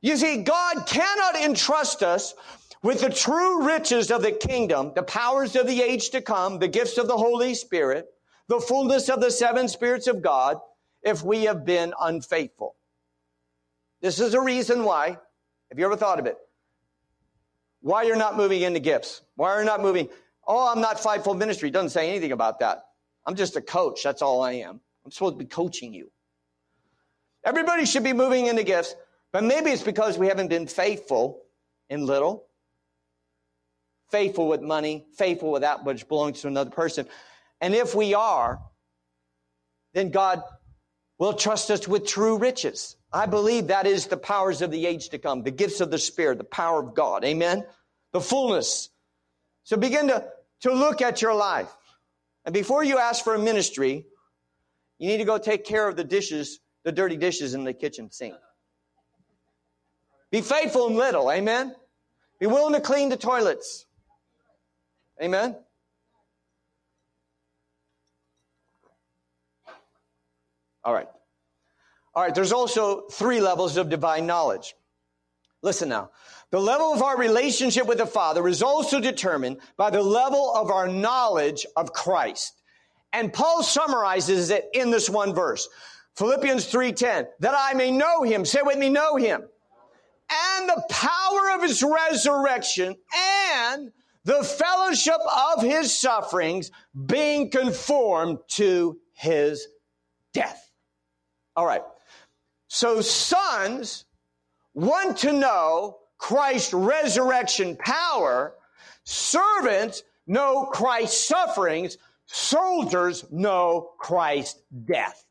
You 0.01 0.17
see, 0.17 0.43
God 0.43 0.87
cannot 0.87 1.37
entrust 1.37 2.03
us 2.03 2.35
with 2.83 3.01
the 3.01 3.11
true 3.11 3.67
riches 3.67 4.11
of 4.11 4.23
the 4.23 4.33
kingdom, 4.33 4.93
the 4.95 5.03
powers 5.03 5.57
of 5.57 5.67
the 5.67 5.83
age 5.83 6.11
to 6.11 6.23
come, 6.23 6.59
the 6.59 6.69
gifts 6.69 6.97
of 6.97 7.09
the 7.09 7.17
Holy 7.17 7.55
Spirit, 7.55 8.07
the 8.49 8.61
fullness 8.61 9.09
of 9.09 9.21
the 9.21 9.31
seven 9.31 9.69
spirits 9.69 10.07
of 10.07 10.23
God, 10.23 10.59
if 11.07 11.23
we 11.23 11.45
have 11.45 11.65
been 11.65 11.95
unfaithful. 12.01 12.75
This 14.03 14.19
is 14.19 14.35
a 14.35 14.41
reason 14.41 14.83
why, 14.83 15.17
have 15.71 15.79
you 15.79 15.87
ever 15.87 15.97
thought 15.97 16.19
of 16.19 16.27
it? 16.27 16.37
Why 17.81 18.03
you're 18.03 18.17
not 18.17 18.37
moving 18.37 18.63
into 18.63 18.81
gifts? 18.81 19.23
Why 19.37 19.51
are 19.51 19.61
you 19.61 19.65
not 19.65 19.81
moving? 19.81 20.09
Oh, 20.47 20.71
I'm 20.71 20.81
not 20.81 20.99
fivefold 20.99 21.39
ministry. 21.39 21.71
Doesn't 21.71 21.91
say 21.91 22.11
anything 22.11 22.33
about 22.33 22.59
that. 22.59 22.87
I'm 23.25 23.37
just 23.37 23.55
a 23.55 23.61
coach. 23.61 24.03
That's 24.03 24.21
all 24.21 24.43
I 24.43 24.55
am. 24.55 24.81
I'm 25.05 25.13
supposed 25.13 25.35
to 25.35 25.39
be 25.39 25.49
coaching 25.49 25.95
you. 25.95 26.11
Everybody 27.45 27.87
should 27.87 28.03
be 28.03 28.13
moving 28.13 28.47
into 28.47 28.65
gifts, 28.65 28.97
but 29.33 29.45
maybe 29.45 29.71
it's 29.71 29.85
because 29.85 30.19
we 30.19 30.27
haven't 30.27 30.49
been 30.49 30.67
faithful 30.67 31.43
in 31.89 32.05
little, 32.05 32.47
faithful 34.11 34.49
with 34.49 34.61
money, 34.61 35.07
faithful 35.17 35.53
with 35.53 35.63
that 35.63 35.85
which 35.85 36.09
belongs 36.09 36.41
to 36.41 36.49
another 36.49 36.71
person. 36.71 37.07
And 37.61 37.77
if 37.77 37.95
we 37.95 38.15
are, 38.15 38.61
then 39.95 40.11
God 40.11 40.43
will 41.19 41.33
trust 41.33 41.71
us 41.71 41.89
with 41.89 42.07
true 42.07 42.37
riches. 42.39 42.97
I 43.13 43.27
believe 43.27 43.69
that 43.69 43.87
is 43.87 44.07
the 44.07 44.17
powers 44.17 44.63
of 44.63 44.71
the 44.71 44.87
age 44.87 45.09
to 45.11 45.19
come, 45.19 45.43
the 45.43 45.51
gifts 45.51 45.81
of 45.81 45.91
the 45.91 45.99
Spirit, 45.99 46.39
the 46.39 46.45
power 46.45 46.81
of 46.81 46.95
God. 46.95 47.25
Amen. 47.25 47.65
The 48.13 48.21
fullness. 48.21 48.91
So 49.65 49.77
begin 49.77 50.09
to, 50.09 50.27
to 50.63 50.73
look 50.73 51.01
at 51.01 51.23
your 51.23 51.35
life. 51.35 51.75
And 52.45 52.53
before 52.53 52.85
you 52.85 52.99
ask 52.99 53.25
for 53.25 53.35
a 53.35 53.39
ministry, 53.39 54.05
you 54.99 55.09
need 55.09 55.19
to 55.19 55.25
go 55.25 55.39
take 55.39 55.65
care 55.65 55.89
of 55.89 55.97
the 55.97 56.05
dishes, 56.05 56.61
the 56.85 56.93
dirty 56.93 57.17
dishes 57.17 57.55
in 57.55 57.65
the 57.65 57.73
kitchen 57.73 58.11
sink. 58.11 58.35
Be 60.31 60.43
faithful 60.43 60.89
in 60.89 60.97
little. 60.97 61.31
Amen. 61.31 61.75
Be 62.39 62.47
willing 62.47 62.75
to 62.75 62.81
clean 62.81 63.09
the 63.09 63.17
toilets. 63.17 63.87
Amen. 65.23 65.57
All 70.87 70.95
right. 70.95 71.09
All 72.15 72.23
right, 72.23 72.35
there's 72.35 72.53
also 72.53 73.09
three 73.09 73.41
levels 73.41 73.77
of 73.77 73.91
divine 73.91 74.25
knowledge. 74.25 74.75
Listen 75.63 75.89
now. 75.89 76.11
The 76.53 76.61
level 76.61 76.93
of 76.93 77.03
our 77.03 77.19
relationship 77.19 77.87
with 77.87 77.99
the 77.99 78.07
Father 78.07 78.47
is 78.47 78.63
also 78.63 79.01
determined 79.01 79.59
by 79.77 79.91
the 79.91 80.03
level 80.03 80.55
of 80.55 80.71
our 80.71 80.87
knowledge 80.87 81.67
of 81.77 81.93
Christ. 81.93 82.53
And 83.13 83.33
Paul 83.33 83.65
summarizes 83.65 84.51
it 84.51 84.67
in 84.73 84.91
this 84.91 85.11
one 85.11 85.35
verse. 85.35 85.69
Philippians 86.15 86.67
3:10, 86.67 87.27
that 87.41 87.55
I 87.59 87.75
may 87.75 87.91
know 87.91 88.23
him. 88.23 88.45
Say 88.45 88.61
with 88.63 88.79
me, 88.79 88.89
know 88.89 89.17
him. 89.17 89.43
And 90.31 90.69
the 90.69 90.85
power 90.89 91.51
of 91.51 91.63
his 91.63 91.83
resurrection 91.83 92.97
and 93.15 93.93
the 94.25 94.45
fellowship 94.45 95.21
of 95.55 95.63
his 95.63 95.99
sufferings 95.99 96.71
being 97.07 97.51
conformed 97.51 98.39
to 98.51 99.01
his 99.15 99.67
death. 100.33 100.66
All 101.57 101.67
right. 101.67 101.83
So 102.69 103.01
sons 103.01 104.05
want 104.75 105.19
to 105.19 105.33
know 105.33 105.99
Christ's 106.19 106.75
resurrection 106.75 107.77
power. 107.77 108.55
Servants 109.05 110.03
know 110.27 110.67
Christ's 110.67 111.27
sufferings. 111.27 111.97
Soldiers 112.27 113.25
know 113.31 113.91
Christ's 113.99 114.61
death. 114.85 115.25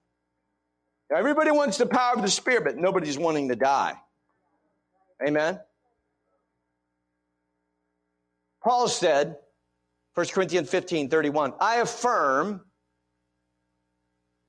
Everybody 1.15 1.51
wants 1.51 1.77
the 1.77 1.85
power 1.85 2.15
of 2.15 2.21
the 2.21 2.29
Spirit, 2.29 2.63
but 2.63 2.77
nobody's 2.77 3.17
wanting 3.17 3.49
to 3.49 3.55
die. 3.55 3.93
Amen. 5.25 5.59
Paul 8.63 8.87
said, 8.87 9.37
1 10.15 10.25
Corinthians 10.27 10.69
15, 10.69 11.09
31, 11.09 11.53
I 11.59 11.75
affirm 11.77 12.61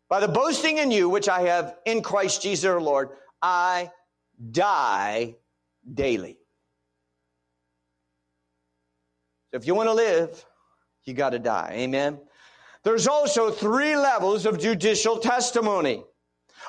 by 0.08 0.20
the 0.20 0.28
boasting 0.28 0.78
in 0.78 0.90
you, 0.90 1.08
which 1.08 1.28
I 1.28 1.42
have 1.42 1.76
in 1.84 2.02
Christ 2.02 2.42
Jesus 2.42 2.64
our 2.64 2.80
Lord, 2.80 3.10
I 3.42 3.90
die 4.50 5.34
daily. 5.92 6.38
So 9.50 9.58
if 9.58 9.66
you 9.66 9.74
want 9.74 9.88
to 9.88 9.94
live, 9.94 10.44
you 11.04 11.14
got 11.14 11.30
to 11.30 11.38
die. 11.38 11.72
Amen. 11.74 12.20
There's 12.82 13.08
also 13.08 13.50
three 13.50 13.96
levels 13.96 14.46
of 14.46 14.60
judicial 14.60 15.18
testimony. 15.18 16.04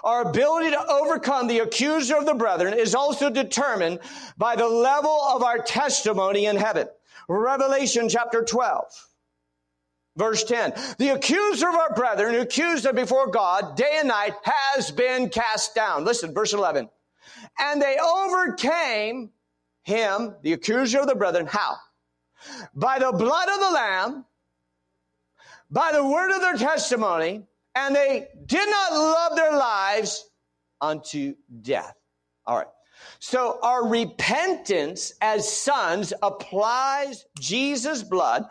Our 0.04 0.30
ability 0.30 0.72
to 0.72 0.88
overcome 0.88 1.48
the 1.48 1.60
accuser 1.60 2.18
of 2.18 2.26
the 2.26 2.34
brethren 2.34 2.74
is 2.74 2.96
also 2.96 3.30
determined 3.30 4.00
by 4.38 4.56
the 4.56 4.68
level 4.68 5.20
of 5.24 5.44
our 5.44 5.60
testimony 5.60 6.46
in 6.46 6.56
heaven. 6.56 6.88
Revelation 7.28 8.10
chapter 8.10 8.44
12. 8.44 8.84
Verse 10.18 10.44
10. 10.44 10.74
The 10.98 11.10
accuser 11.10 11.70
of 11.70 11.76
our 11.76 11.94
brethren 11.94 12.34
who 12.34 12.42
accused 12.42 12.84
them 12.84 12.96
before 12.96 13.28
God 13.28 13.78
day 13.78 13.98
and 14.00 14.08
night 14.08 14.34
has 14.44 14.92
been 14.92 15.30
cast 15.30 15.76
down. 15.76 16.04
Listen, 16.04 16.34
verse 16.34 16.54
11. 16.54 16.90
And 17.60 17.82
they 17.82 17.98
overcame 17.98 19.30
him, 19.84 20.36
the 20.42 20.54
accuser 20.54 21.00
of 21.00 21.08
the 21.08 21.16
brethren, 21.16 21.46
how? 21.46 21.76
By 22.74 23.00
the 23.00 23.12
blood 23.12 23.50
of 23.50 23.60
the 23.60 23.72
Lamb, 23.72 24.26
by 25.70 25.92
the 25.92 26.06
word 26.06 26.32
of 26.32 26.42
their 26.42 26.58
testimony, 26.58 27.44
and 27.76 27.96
they 27.96 28.28
did 28.46 28.70
not 28.70 28.94
love 28.94 29.36
their 29.36 29.56
lives 29.56 30.30
unto 30.82 31.36
death. 31.62 31.94
All 32.46 32.58
right. 32.58 32.68
So 33.20 33.60
our 33.62 33.88
repentance 33.88 35.14
as 35.22 35.52
sons 35.52 36.12
applies 36.24 37.26
Jesus' 37.40 38.02
blood. 38.02 38.46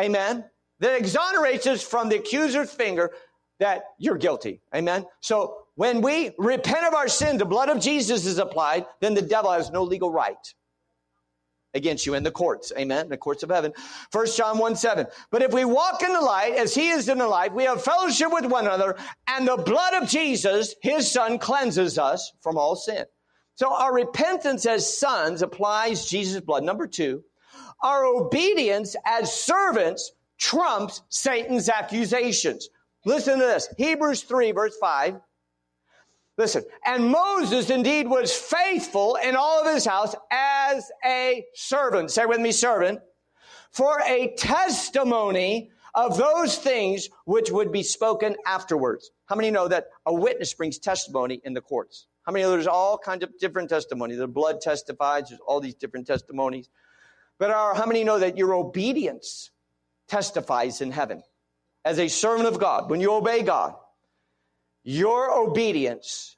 Amen. 0.00 0.44
That 0.80 0.98
exonerates 0.98 1.66
us 1.66 1.82
from 1.82 2.08
the 2.08 2.16
accuser's 2.16 2.70
finger 2.70 3.12
that 3.58 3.84
you're 3.98 4.18
guilty. 4.18 4.60
Amen. 4.74 5.06
So 5.20 5.56
when 5.76 6.02
we 6.02 6.32
repent 6.38 6.86
of 6.86 6.94
our 6.94 7.08
sin, 7.08 7.38
the 7.38 7.44
blood 7.44 7.68
of 7.68 7.80
Jesus 7.80 8.26
is 8.26 8.38
applied, 8.38 8.86
then 9.00 9.14
the 9.14 9.22
devil 9.22 9.50
has 9.50 9.70
no 9.70 9.82
legal 9.82 10.10
right 10.10 10.36
against 11.76 12.06
you 12.06 12.14
in 12.14 12.22
the 12.22 12.30
courts. 12.30 12.72
Amen. 12.76 13.08
The 13.08 13.16
courts 13.16 13.42
of 13.42 13.50
heaven. 13.50 13.72
First 14.10 14.36
John 14.36 14.58
1 14.58 14.76
7. 14.76 15.06
But 15.30 15.42
if 15.42 15.52
we 15.52 15.64
walk 15.64 16.02
in 16.02 16.12
the 16.12 16.20
light 16.20 16.54
as 16.54 16.74
he 16.74 16.88
is 16.88 17.08
in 17.08 17.18
the 17.18 17.28
light, 17.28 17.54
we 17.54 17.64
have 17.64 17.84
fellowship 17.84 18.32
with 18.32 18.46
one 18.46 18.66
another, 18.66 18.96
and 19.28 19.46
the 19.46 19.56
blood 19.56 19.94
of 19.94 20.08
Jesus, 20.08 20.74
his 20.82 21.10
son, 21.10 21.38
cleanses 21.38 21.98
us 21.98 22.32
from 22.40 22.56
all 22.56 22.74
sin. 22.74 23.04
So 23.54 23.72
our 23.74 23.94
repentance 23.94 24.66
as 24.66 24.98
sons 24.98 25.42
applies 25.42 26.06
Jesus' 26.06 26.40
blood. 26.40 26.64
Number 26.64 26.86
two, 26.86 27.22
our 27.82 28.04
obedience 28.04 28.96
as 29.04 29.32
servants 29.32 30.12
trumps 30.38 31.02
Satan's 31.08 31.68
accusations. 31.68 32.68
Listen 33.04 33.38
to 33.38 33.44
this. 33.44 33.68
Hebrews 33.78 34.22
3 34.22 34.52
verse 34.52 34.76
5 34.80 35.20
Listen, 36.38 36.64
and 36.84 37.10
Moses 37.10 37.70
indeed 37.70 38.06
was 38.06 38.30
faithful 38.30 39.16
in 39.16 39.36
all 39.36 39.62
of 39.62 39.72
his 39.72 39.86
house 39.86 40.14
as 40.30 40.90
a 41.04 41.46
servant. 41.54 42.10
Say 42.10 42.26
with 42.26 42.40
me, 42.40 42.52
servant. 42.52 43.00
For 43.70 44.00
a 44.06 44.34
testimony 44.36 45.70
of 45.94 46.18
those 46.18 46.58
things 46.58 47.08
which 47.24 47.50
would 47.50 47.72
be 47.72 47.82
spoken 47.82 48.36
afterwards. 48.46 49.12
How 49.24 49.34
many 49.34 49.50
know 49.50 49.66
that 49.66 49.88
a 50.04 50.12
witness 50.12 50.52
brings 50.52 50.78
testimony 50.78 51.40
in 51.42 51.54
the 51.54 51.62
courts? 51.62 52.06
How 52.24 52.32
many 52.32 52.44
know 52.44 52.50
there's 52.50 52.66
all 52.66 52.98
kinds 52.98 53.24
of 53.24 53.38
different 53.38 53.70
testimony? 53.70 54.14
The 54.14 54.28
blood 54.28 54.60
testifies, 54.60 55.30
there's 55.30 55.40
all 55.40 55.60
these 55.60 55.74
different 55.74 56.06
testimonies. 56.06 56.68
But 57.38 57.50
are, 57.50 57.74
how 57.74 57.86
many 57.86 58.04
know 58.04 58.18
that 58.18 58.36
your 58.36 58.52
obedience 58.52 59.50
testifies 60.08 60.80
in 60.80 60.90
heaven? 60.90 61.22
As 61.84 61.98
a 61.98 62.08
servant 62.08 62.48
of 62.48 62.58
God, 62.58 62.90
when 62.90 63.00
you 63.00 63.12
obey 63.12 63.42
God, 63.42 63.74
your 64.82 65.32
obedience 65.32 66.36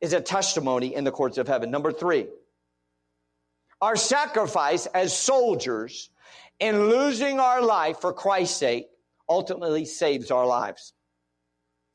is 0.00 0.12
a 0.12 0.20
testimony 0.20 0.94
in 0.94 1.04
the 1.04 1.10
courts 1.10 1.38
of 1.38 1.48
heaven. 1.48 1.70
Number 1.70 1.92
three, 1.92 2.26
our 3.80 3.96
sacrifice 3.96 4.86
as 4.86 5.16
soldiers 5.16 6.10
in 6.60 6.88
losing 6.88 7.40
our 7.40 7.62
life 7.62 8.00
for 8.00 8.12
Christ's 8.12 8.56
sake 8.56 8.88
ultimately 9.28 9.84
saves 9.84 10.30
our 10.30 10.46
lives. 10.46 10.92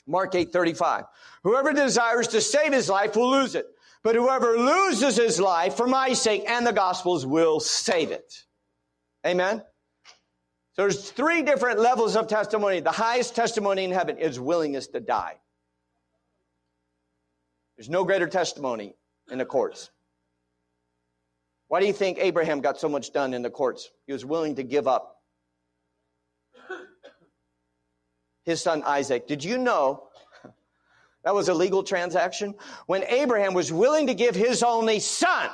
Mark 0.08 0.36
8 0.36 0.52
35. 0.52 1.06
Whoever 1.44 1.74
desires 1.74 2.28
to 2.30 2.42
save 2.42 2.74
his 2.74 2.90
life 2.90 3.16
will 3.16 3.32
lose 3.32 3.56
it. 3.56 3.66
But 4.04 4.16
whoever 4.16 4.58
loses 4.58 5.16
his 5.16 5.40
life 5.40 5.76
for 5.76 5.88
my 5.88 6.14
sake 6.14 6.44
and 6.48 6.66
the 6.66 6.74
gospel's 6.74 7.26
will 7.26 7.60
save 7.60 8.12
it. 8.12 8.46
Amen. 9.26 9.62
So 10.74 10.84
there's 10.84 11.12
three 11.12 11.42
different 11.42 11.80
levels 11.80 12.16
of 12.16 12.28
testimony. 12.28 12.80
The 12.80 12.92
highest 12.92 13.36
testimony 13.36 13.84
in 13.84 13.92
heaven 13.92 14.18
is 14.18 14.40
willingness 14.40 14.88
to 14.88 15.00
die. 15.00 15.38
There's 17.76 17.90
no 17.90 18.06
greater 18.06 18.28
testimony 18.28 18.96
in 19.30 19.38
the 19.38 19.46
courts. 19.46 19.90
Why 21.68 21.80
do 21.80 21.88
you 21.88 21.94
think 21.94 22.20
Abraham 22.20 22.62
got 22.62 22.80
so 22.80 22.88
much 22.88 23.12
done 23.12 23.34
in 23.34 23.42
the 23.42 23.50
courts? 23.50 23.92
He 24.06 24.14
was 24.14 24.26
willing 24.26 24.56
to 24.56 24.64
give 24.64 24.88
up 24.88 25.22
his 28.44 28.62
son 28.62 28.84
Isaac. 28.86 29.28
Did 29.28 29.44
you 29.44 29.58
know 29.58 30.04
that 31.24 31.34
was 31.34 31.50
a 31.50 31.54
legal 31.54 31.84
transaction? 31.84 32.56
When 32.88 33.04
Abraham 33.04 33.54
was 33.54 33.72
willing 33.72 34.08
to 34.08 34.14
give 34.14 34.36
his 34.36 34.64
only 34.64 35.00
son, 35.00 35.50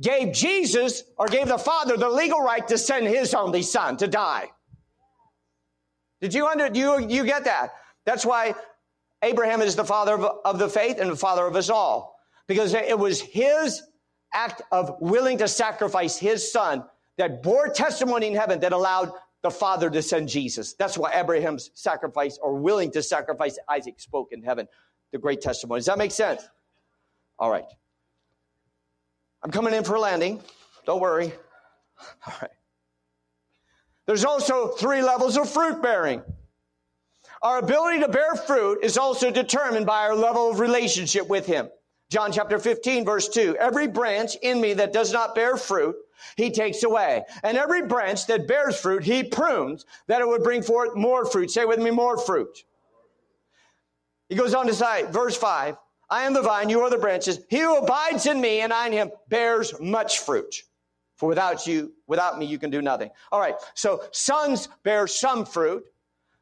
gave 0.00 0.32
Jesus 0.32 1.02
or 1.16 1.26
gave 1.26 1.48
the 1.48 1.58
father 1.58 1.96
the 1.96 2.08
legal 2.08 2.40
right 2.40 2.66
to 2.68 2.78
send 2.78 3.06
his 3.06 3.34
only 3.34 3.62
son 3.62 3.96
to 3.98 4.06
die. 4.06 4.50
Did 6.20 6.34
you 6.34 6.46
under, 6.46 6.68
you, 6.72 7.06
you 7.08 7.24
get 7.24 7.44
that? 7.44 7.74
That's 8.04 8.24
why 8.24 8.54
Abraham 9.22 9.62
is 9.62 9.76
the 9.76 9.84
father 9.84 10.14
of, 10.14 10.24
of 10.44 10.58
the 10.58 10.68
faith 10.68 10.98
and 10.98 11.10
the 11.10 11.16
father 11.16 11.46
of 11.46 11.56
us 11.56 11.70
all. 11.70 12.16
Because 12.46 12.74
it 12.74 12.98
was 12.98 13.20
his 13.20 13.82
act 14.32 14.62
of 14.70 14.96
willing 15.00 15.38
to 15.38 15.48
sacrifice 15.48 16.16
his 16.16 16.50
son 16.50 16.84
that 17.18 17.42
bore 17.42 17.68
testimony 17.68 18.28
in 18.28 18.34
heaven 18.34 18.60
that 18.60 18.72
allowed 18.72 19.10
the 19.42 19.50
father 19.50 19.90
to 19.90 20.02
send 20.02 20.28
Jesus. 20.28 20.74
That's 20.74 20.96
why 20.98 21.12
Abraham's 21.12 21.70
sacrifice 21.74 22.38
or 22.42 22.54
willing 22.54 22.90
to 22.92 23.02
sacrifice 23.02 23.58
Isaac 23.68 23.98
spoke 23.98 24.32
in 24.32 24.42
heaven. 24.42 24.68
The 25.12 25.18
great 25.18 25.40
testimony. 25.40 25.78
Does 25.78 25.86
that 25.86 25.98
make 25.98 26.10
sense? 26.10 26.46
All 27.38 27.50
right. 27.50 27.64
I'm 29.46 29.52
coming 29.52 29.74
in 29.74 29.84
for 29.84 29.94
a 29.94 30.00
landing. 30.00 30.42
Don't 30.86 31.00
worry. 31.00 31.32
All 32.26 32.34
right. 32.42 32.50
There's 34.04 34.24
also 34.24 34.66
three 34.70 35.02
levels 35.02 35.36
of 35.36 35.48
fruit 35.48 35.80
bearing. 35.80 36.20
Our 37.42 37.60
ability 37.60 38.00
to 38.00 38.08
bear 38.08 38.34
fruit 38.34 38.80
is 38.82 38.98
also 38.98 39.30
determined 39.30 39.86
by 39.86 40.00
our 40.00 40.16
level 40.16 40.50
of 40.50 40.58
relationship 40.58 41.28
with 41.28 41.46
Him. 41.46 41.68
John 42.10 42.32
chapter 42.32 42.58
15 42.58 43.04
verse 43.04 43.28
2. 43.28 43.56
Every 43.60 43.86
branch 43.86 44.32
in 44.42 44.60
me 44.60 44.74
that 44.74 44.92
does 44.92 45.12
not 45.12 45.36
bear 45.36 45.56
fruit, 45.56 45.94
he 46.36 46.50
takes 46.50 46.82
away. 46.82 47.22
And 47.44 47.56
every 47.56 47.86
branch 47.86 48.26
that 48.26 48.48
bears 48.48 48.76
fruit, 48.76 49.04
he 49.04 49.22
prunes 49.22 49.86
that 50.08 50.20
it 50.20 50.26
would 50.26 50.42
bring 50.42 50.62
forth 50.62 50.96
more 50.96 51.24
fruit. 51.24 51.52
Say 51.52 51.64
with 51.64 51.78
me, 51.78 51.92
more 51.92 52.18
fruit. 52.18 52.64
He 54.28 54.34
goes 54.34 54.54
on 54.54 54.66
to 54.66 54.74
say, 54.74 55.04
verse 55.04 55.36
5, 55.36 55.76
I 56.08 56.22
am 56.24 56.34
the 56.34 56.42
vine, 56.42 56.68
you 56.68 56.80
are 56.82 56.90
the 56.90 56.98
branches. 56.98 57.40
He 57.48 57.58
who 57.58 57.76
abides 57.76 58.26
in 58.26 58.40
me 58.40 58.60
and 58.60 58.72
I 58.72 58.86
in 58.86 58.92
him 58.92 59.10
bears 59.28 59.74
much 59.80 60.20
fruit. 60.20 60.62
For 61.16 61.28
without 61.28 61.66
you, 61.66 61.92
without 62.06 62.38
me, 62.38 62.46
you 62.46 62.58
can 62.58 62.70
do 62.70 62.82
nothing. 62.82 63.10
All 63.32 63.40
right. 63.40 63.54
So 63.74 64.04
sons 64.12 64.68
bear 64.82 65.06
some 65.06 65.46
fruit. 65.46 65.84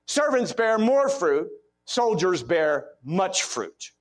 Servants 0.06 0.52
bear 0.52 0.78
more 0.78 1.08
fruit, 1.08 1.48
soldiers 1.86 2.42
bear 2.42 2.88
much 3.02 3.44
fruit. 3.44 3.92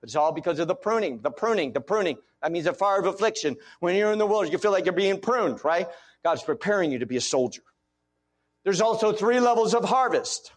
But 0.00 0.08
It's 0.08 0.16
all 0.16 0.32
because 0.32 0.58
of 0.58 0.68
the 0.68 0.74
pruning, 0.74 1.20
the 1.22 1.30
pruning, 1.30 1.72
the 1.72 1.80
pruning. 1.80 2.18
That 2.40 2.52
means 2.52 2.66
a 2.66 2.72
fire 2.72 3.00
of 3.00 3.06
affliction. 3.06 3.56
When 3.80 3.96
you're 3.96 4.12
in 4.12 4.18
the 4.18 4.26
wilderness, 4.26 4.52
you 4.52 4.58
feel 4.58 4.72
like 4.72 4.84
you're 4.84 4.92
being 4.92 5.20
pruned, 5.20 5.64
right? 5.64 5.88
God's 6.24 6.42
preparing 6.42 6.92
you 6.92 7.00
to 7.00 7.06
be 7.06 7.16
a 7.16 7.20
soldier. 7.20 7.62
There's 8.64 8.80
also 8.80 9.12
three 9.12 9.40
levels 9.40 9.74
of 9.74 9.84
harvest. 9.84 10.52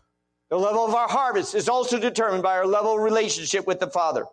The 0.56 0.62
level 0.62 0.86
of 0.86 0.96
our 0.96 1.10
harvest 1.10 1.54
is 1.54 1.68
also 1.68 2.00
determined 2.00 2.42
by 2.42 2.56
our 2.56 2.66
level 2.66 2.96
of 2.96 3.02
relationship 3.02 3.68
with 3.68 3.82
the 3.82 3.90
Father. 3.90 4.26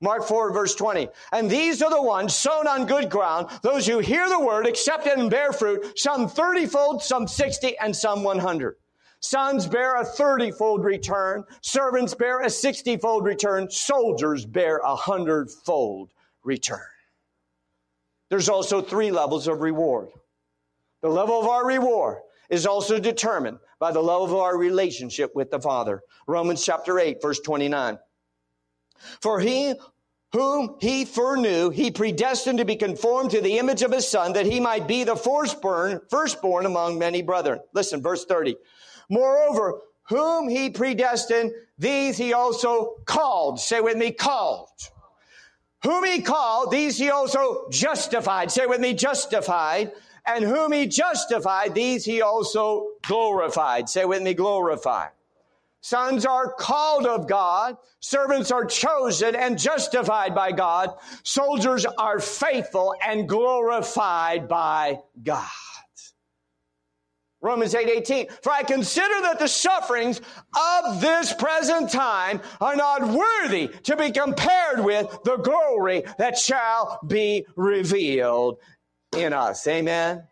Mark 0.00 0.22
4 0.22 0.52
verse 0.52 0.76
20. 0.76 1.08
And 1.32 1.50
these 1.50 1.82
are 1.82 1.90
the 1.90 2.00
ones 2.00 2.32
sown 2.32 2.68
on 2.68 2.86
good 2.86 3.10
ground, 3.10 3.48
those 3.60 3.84
who 3.84 3.98
hear 3.98 4.28
the 4.28 4.38
word, 4.38 4.68
accept 4.68 5.08
it 5.08 5.18
and 5.18 5.28
bear 5.28 5.52
fruit, 5.52 5.98
some 5.98 6.28
30 6.28 6.66
fold, 6.66 7.02
some 7.02 7.26
60, 7.26 7.76
and 7.78 7.96
some 7.96 8.22
100. 8.22 8.76
Sons 9.18 9.66
bear 9.66 9.96
a 9.96 10.04
30 10.04 10.52
fold 10.52 10.84
return. 10.84 11.42
Servants 11.60 12.14
bear 12.14 12.42
a 12.42 12.48
60 12.48 12.98
fold 12.98 13.24
return. 13.24 13.68
Soldiers 13.68 14.46
bear 14.46 14.76
a 14.76 14.94
100 14.94 15.50
fold 15.50 16.12
return. 16.44 16.78
There's 18.30 18.48
also 18.48 18.80
three 18.80 19.10
levels 19.10 19.48
of 19.48 19.60
reward. 19.60 20.06
The 21.00 21.08
level 21.08 21.40
of 21.40 21.48
our 21.48 21.66
reward 21.66 22.18
is 22.48 22.66
also 22.66 23.00
determined 23.00 23.58
by 23.82 23.90
the 23.90 24.00
love 24.00 24.30
of 24.30 24.36
our 24.36 24.56
relationship 24.56 25.34
with 25.34 25.50
the 25.50 25.58
Father. 25.58 26.02
Romans 26.28 26.64
chapter 26.64 27.00
8, 27.00 27.20
verse 27.20 27.40
29. 27.40 27.98
For 29.20 29.40
he 29.40 29.74
whom 30.30 30.76
he 30.80 31.04
foreknew, 31.04 31.70
he 31.70 31.90
predestined 31.90 32.58
to 32.58 32.64
be 32.64 32.76
conformed 32.76 33.32
to 33.32 33.40
the 33.40 33.58
image 33.58 33.82
of 33.82 33.90
his 33.90 34.06
son, 34.06 34.34
that 34.34 34.46
he 34.46 34.60
might 34.60 34.86
be 34.86 35.02
the 35.02 35.16
firstborn, 35.16 36.00
firstborn 36.10 36.64
among 36.64 36.96
many 36.96 37.22
brethren. 37.22 37.58
Listen, 37.74 38.00
verse 38.00 38.24
30. 38.24 38.54
Moreover, 39.10 39.80
whom 40.08 40.48
he 40.48 40.70
predestined, 40.70 41.50
these 41.76 42.16
he 42.16 42.34
also 42.34 42.98
called. 43.04 43.58
Say 43.58 43.80
with 43.80 43.96
me, 43.96 44.12
called. 44.12 44.68
Whom 45.82 46.04
he 46.04 46.22
called, 46.22 46.70
these 46.70 46.98
he 46.98 47.10
also 47.10 47.68
justified. 47.68 48.52
Say 48.52 48.66
with 48.66 48.80
me, 48.80 48.94
justified. 48.94 49.90
And 50.26 50.44
whom 50.44 50.72
he 50.72 50.86
justified, 50.86 51.74
these 51.74 52.04
he 52.04 52.22
also 52.22 52.88
glorified. 53.02 53.88
Say 53.88 54.04
with 54.04 54.22
me, 54.22 54.34
glorified. 54.34 55.10
Sons 55.80 56.24
are 56.24 56.52
called 56.52 57.06
of 57.06 57.26
God. 57.26 57.76
Servants 57.98 58.52
are 58.52 58.64
chosen 58.64 59.34
and 59.34 59.58
justified 59.58 60.32
by 60.32 60.52
God. 60.52 60.94
Soldiers 61.24 61.84
are 61.84 62.20
faithful 62.20 62.94
and 63.04 63.28
glorified 63.28 64.46
by 64.48 65.00
God. 65.24 65.48
Romans 67.40 67.74
8, 67.74 67.88
18. 67.88 68.26
For 68.42 68.52
I 68.52 68.62
consider 68.62 69.20
that 69.22 69.40
the 69.40 69.48
sufferings 69.48 70.20
of 70.56 71.00
this 71.00 71.32
present 71.32 71.90
time 71.90 72.40
are 72.60 72.76
not 72.76 73.02
worthy 73.08 73.66
to 73.82 73.96
be 73.96 74.12
compared 74.12 74.84
with 74.84 75.18
the 75.24 75.38
glory 75.38 76.04
that 76.18 76.38
shall 76.38 77.00
be 77.04 77.44
revealed 77.56 78.58
in 79.16 79.32
us. 79.32 79.66
Amen. 79.66 80.26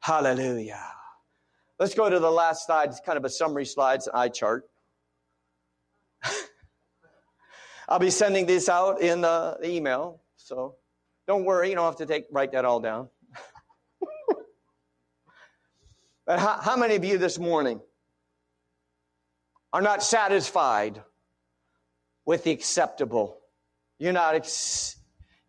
Hallelujah. 0.00 0.84
Let's 1.78 1.94
go 1.94 2.08
to 2.08 2.18
the 2.18 2.30
last 2.30 2.66
slide. 2.66 2.88
It's 2.90 3.00
kind 3.00 3.18
of 3.18 3.24
a 3.24 3.28
summary 3.28 3.66
slide, 3.66 3.96
it's 3.96 4.06
an 4.06 4.12
eye 4.14 4.28
chart. 4.28 4.64
I'll 7.88 7.98
be 7.98 8.10
sending 8.10 8.46
this 8.46 8.68
out 8.68 9.00
in 9.00 9.24
uh, 9.24 9.56
the 9.60 9.70
email, 9.70 10.20
so 10.36 10.76
don't 11.26 11.44
worry. 11.44 11.70
You 11.70 11.74
don't 11.74 11.84
have 11.84 11.96
to 11.96 12.06
take 12.06 12.26
write 12.30 12.52
that 12.52 12.64
all 12.64 12.80
down. 12.80 13.08
But 16.26 16.40
how, 16.40 16.58
how 16.60 16.76
many 16.76 16.96
of 16.96 17.04
you 17.04 17.18
this 17.18 17.38
morning 17.38 17.80
are 19.72 19.80
not 19.80 20.02
satisfied 20.02 21.00
with 22.24 22.42
the 22.42 22.50
acceptable? 22.50 23.38
You're 24.00 24.12
not, 24.12 24.34
ex- 24.34 24.95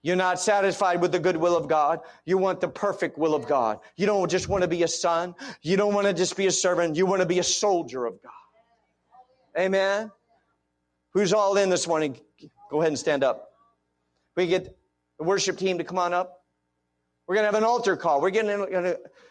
you're 0.07 0.15
not 0.15 0.39
satisfied 0.39 1.01
with 1.01 1.11
the 1.11 1.19
good 1.19 1.35
will 1.35 1.57
of 1.57 1.67
God. 1.67 1.99
You 2.23 2.37
want 2.37 2.61
the 2.61 2.69
perfect 2.69 3.17
will 3.17 3.35
of 3.35 3.45
God. 3.45 3.79
You 3.97 4.05
don't 4.05 4.31
just 4.31 4.47
want 4.47 4.61
to 4.61 4.67
be 4.69 4.83
a 4.83 4.87
son. 4.87 5.35
You 5.61 5.75
don't 5.75 5.93
want 5.93 6.07
to 6.07 6.13
just 6.13 6.37
be 6.37 6.47
a 6.47 6.51
servant. 6.51 6.95
You 6.95 7.05
want 7.05 7.21
to 7.21 7.25
be 7.25 7.39
a 7.39 7.43
soldier 7.43 8.05
of 8.05 8.13
God. 8.23 8.31
Amen. 9.59 10.09
Who's 11.11 11.33
all 11.33 11.57
in 11.57 11.69
this 11.69 11.89
morning? 11.89 12.17
Go 12.71 12.79
ahead 12.79 12.87
and 12.87 12.97
stand 12.97 13.21
up. 13.21 13.51
We 14.37 14.47
get 14.47 14.77
the 15.17 15.25
worship 15.25 15.57
team 15.57 15.77
to 15.79 15.83
come 15.83 15.97
on 15.97 16.13
up. 16.13 16.45
We're 17.27 17.35
going 17.35 17.43
to 17.43 17.51
have 17.51 17.61
an 17.61 17.65
altar 17.65 17.97
call. 17.97 18.21
We're 18.21 18.29
getting, 18.29 18.65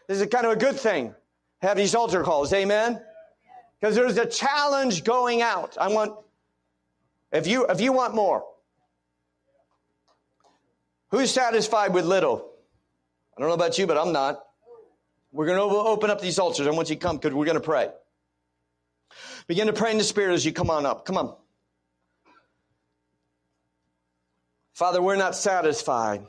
this 0.08 0.20
is 0.20 0.26
kind 0.26 0.44
of 0.44 0.52
a 0.52 0.56
good 0.56 0.76
thing 0.78 1.14
have 1.62 1.78
these 1.78 1.94
altar 1.94 2.22
calls. 2.22 2.52
Amen? 2.52 3.00
Because 3.80 3.94
there's 3.94 4.18
a 4.18 4.26
challenge 4.26 5.04
going 5.04 5.40
out. 5.40 5.78
I 5.80 5.88
want, 5.88 6.12
if 7.32 7.46
you, 7.46 7.64
if 7.64 7.80
you 7.80 7.94
want 7.94 8.14
more, 8.14 8.44
who's 11.18 11.30
satisfied 11.30 11.92
with 11.92 12.04
little? 12.04 12.50
I 13.36 13.40
don't 13.40 13.48
know 13.48 13.54
about 13.54 13.78
you, 13.78 13.86
but 13.86 13.96
I'm 13.96 14.12
not. 14.12 14.42
We're 15.32 15.46
going 15.46 15.58
to 15.58 15.64
open 15.64 16.10
up 16.10 16.20
these 16.20 16.38
altars. 16.38 16.66
I 16.66 16.70
want 16.70 16.90
you 16.90 16.96
come 16.96 17.16
because 17.16 17.34
we're 17.34 17.44
going 17.44 17.56
to 17.56 17.60
pray. 17.60 17.90
Begin 19.46 19.66
to 19.66 19.72
pray 19.72 19.90
in 19.90 19.98
the 19.98 20.04
Spirit 20.04 20.34
as 20.34 20.44
you 20.44 20.52
come 20.52 20.70
on 20.70 20.86
up. 20.86 21.04
Come 21.04 21.16
on. 21.16 21.34
Father, 24.72 25.00
we're 25.00 25.16
not 25.16 25.34
satisfied 25.34 26.24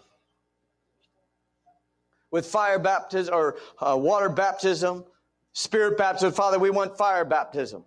with 2.32 2.46
fire 2.46 2.80
baptism 2.80 3.34
or 3.34 3.58
uh, 3.80 3.98
water 3.98 4.30
baptism 4.30 5.04
Spirit 5.58 5.98
baptism. 5.98 6.34
Father, 6.34 6.60
we 6.60 6.70
want 6.70 7.00
fire 7.00 7.26
baptism. 7.26 7.84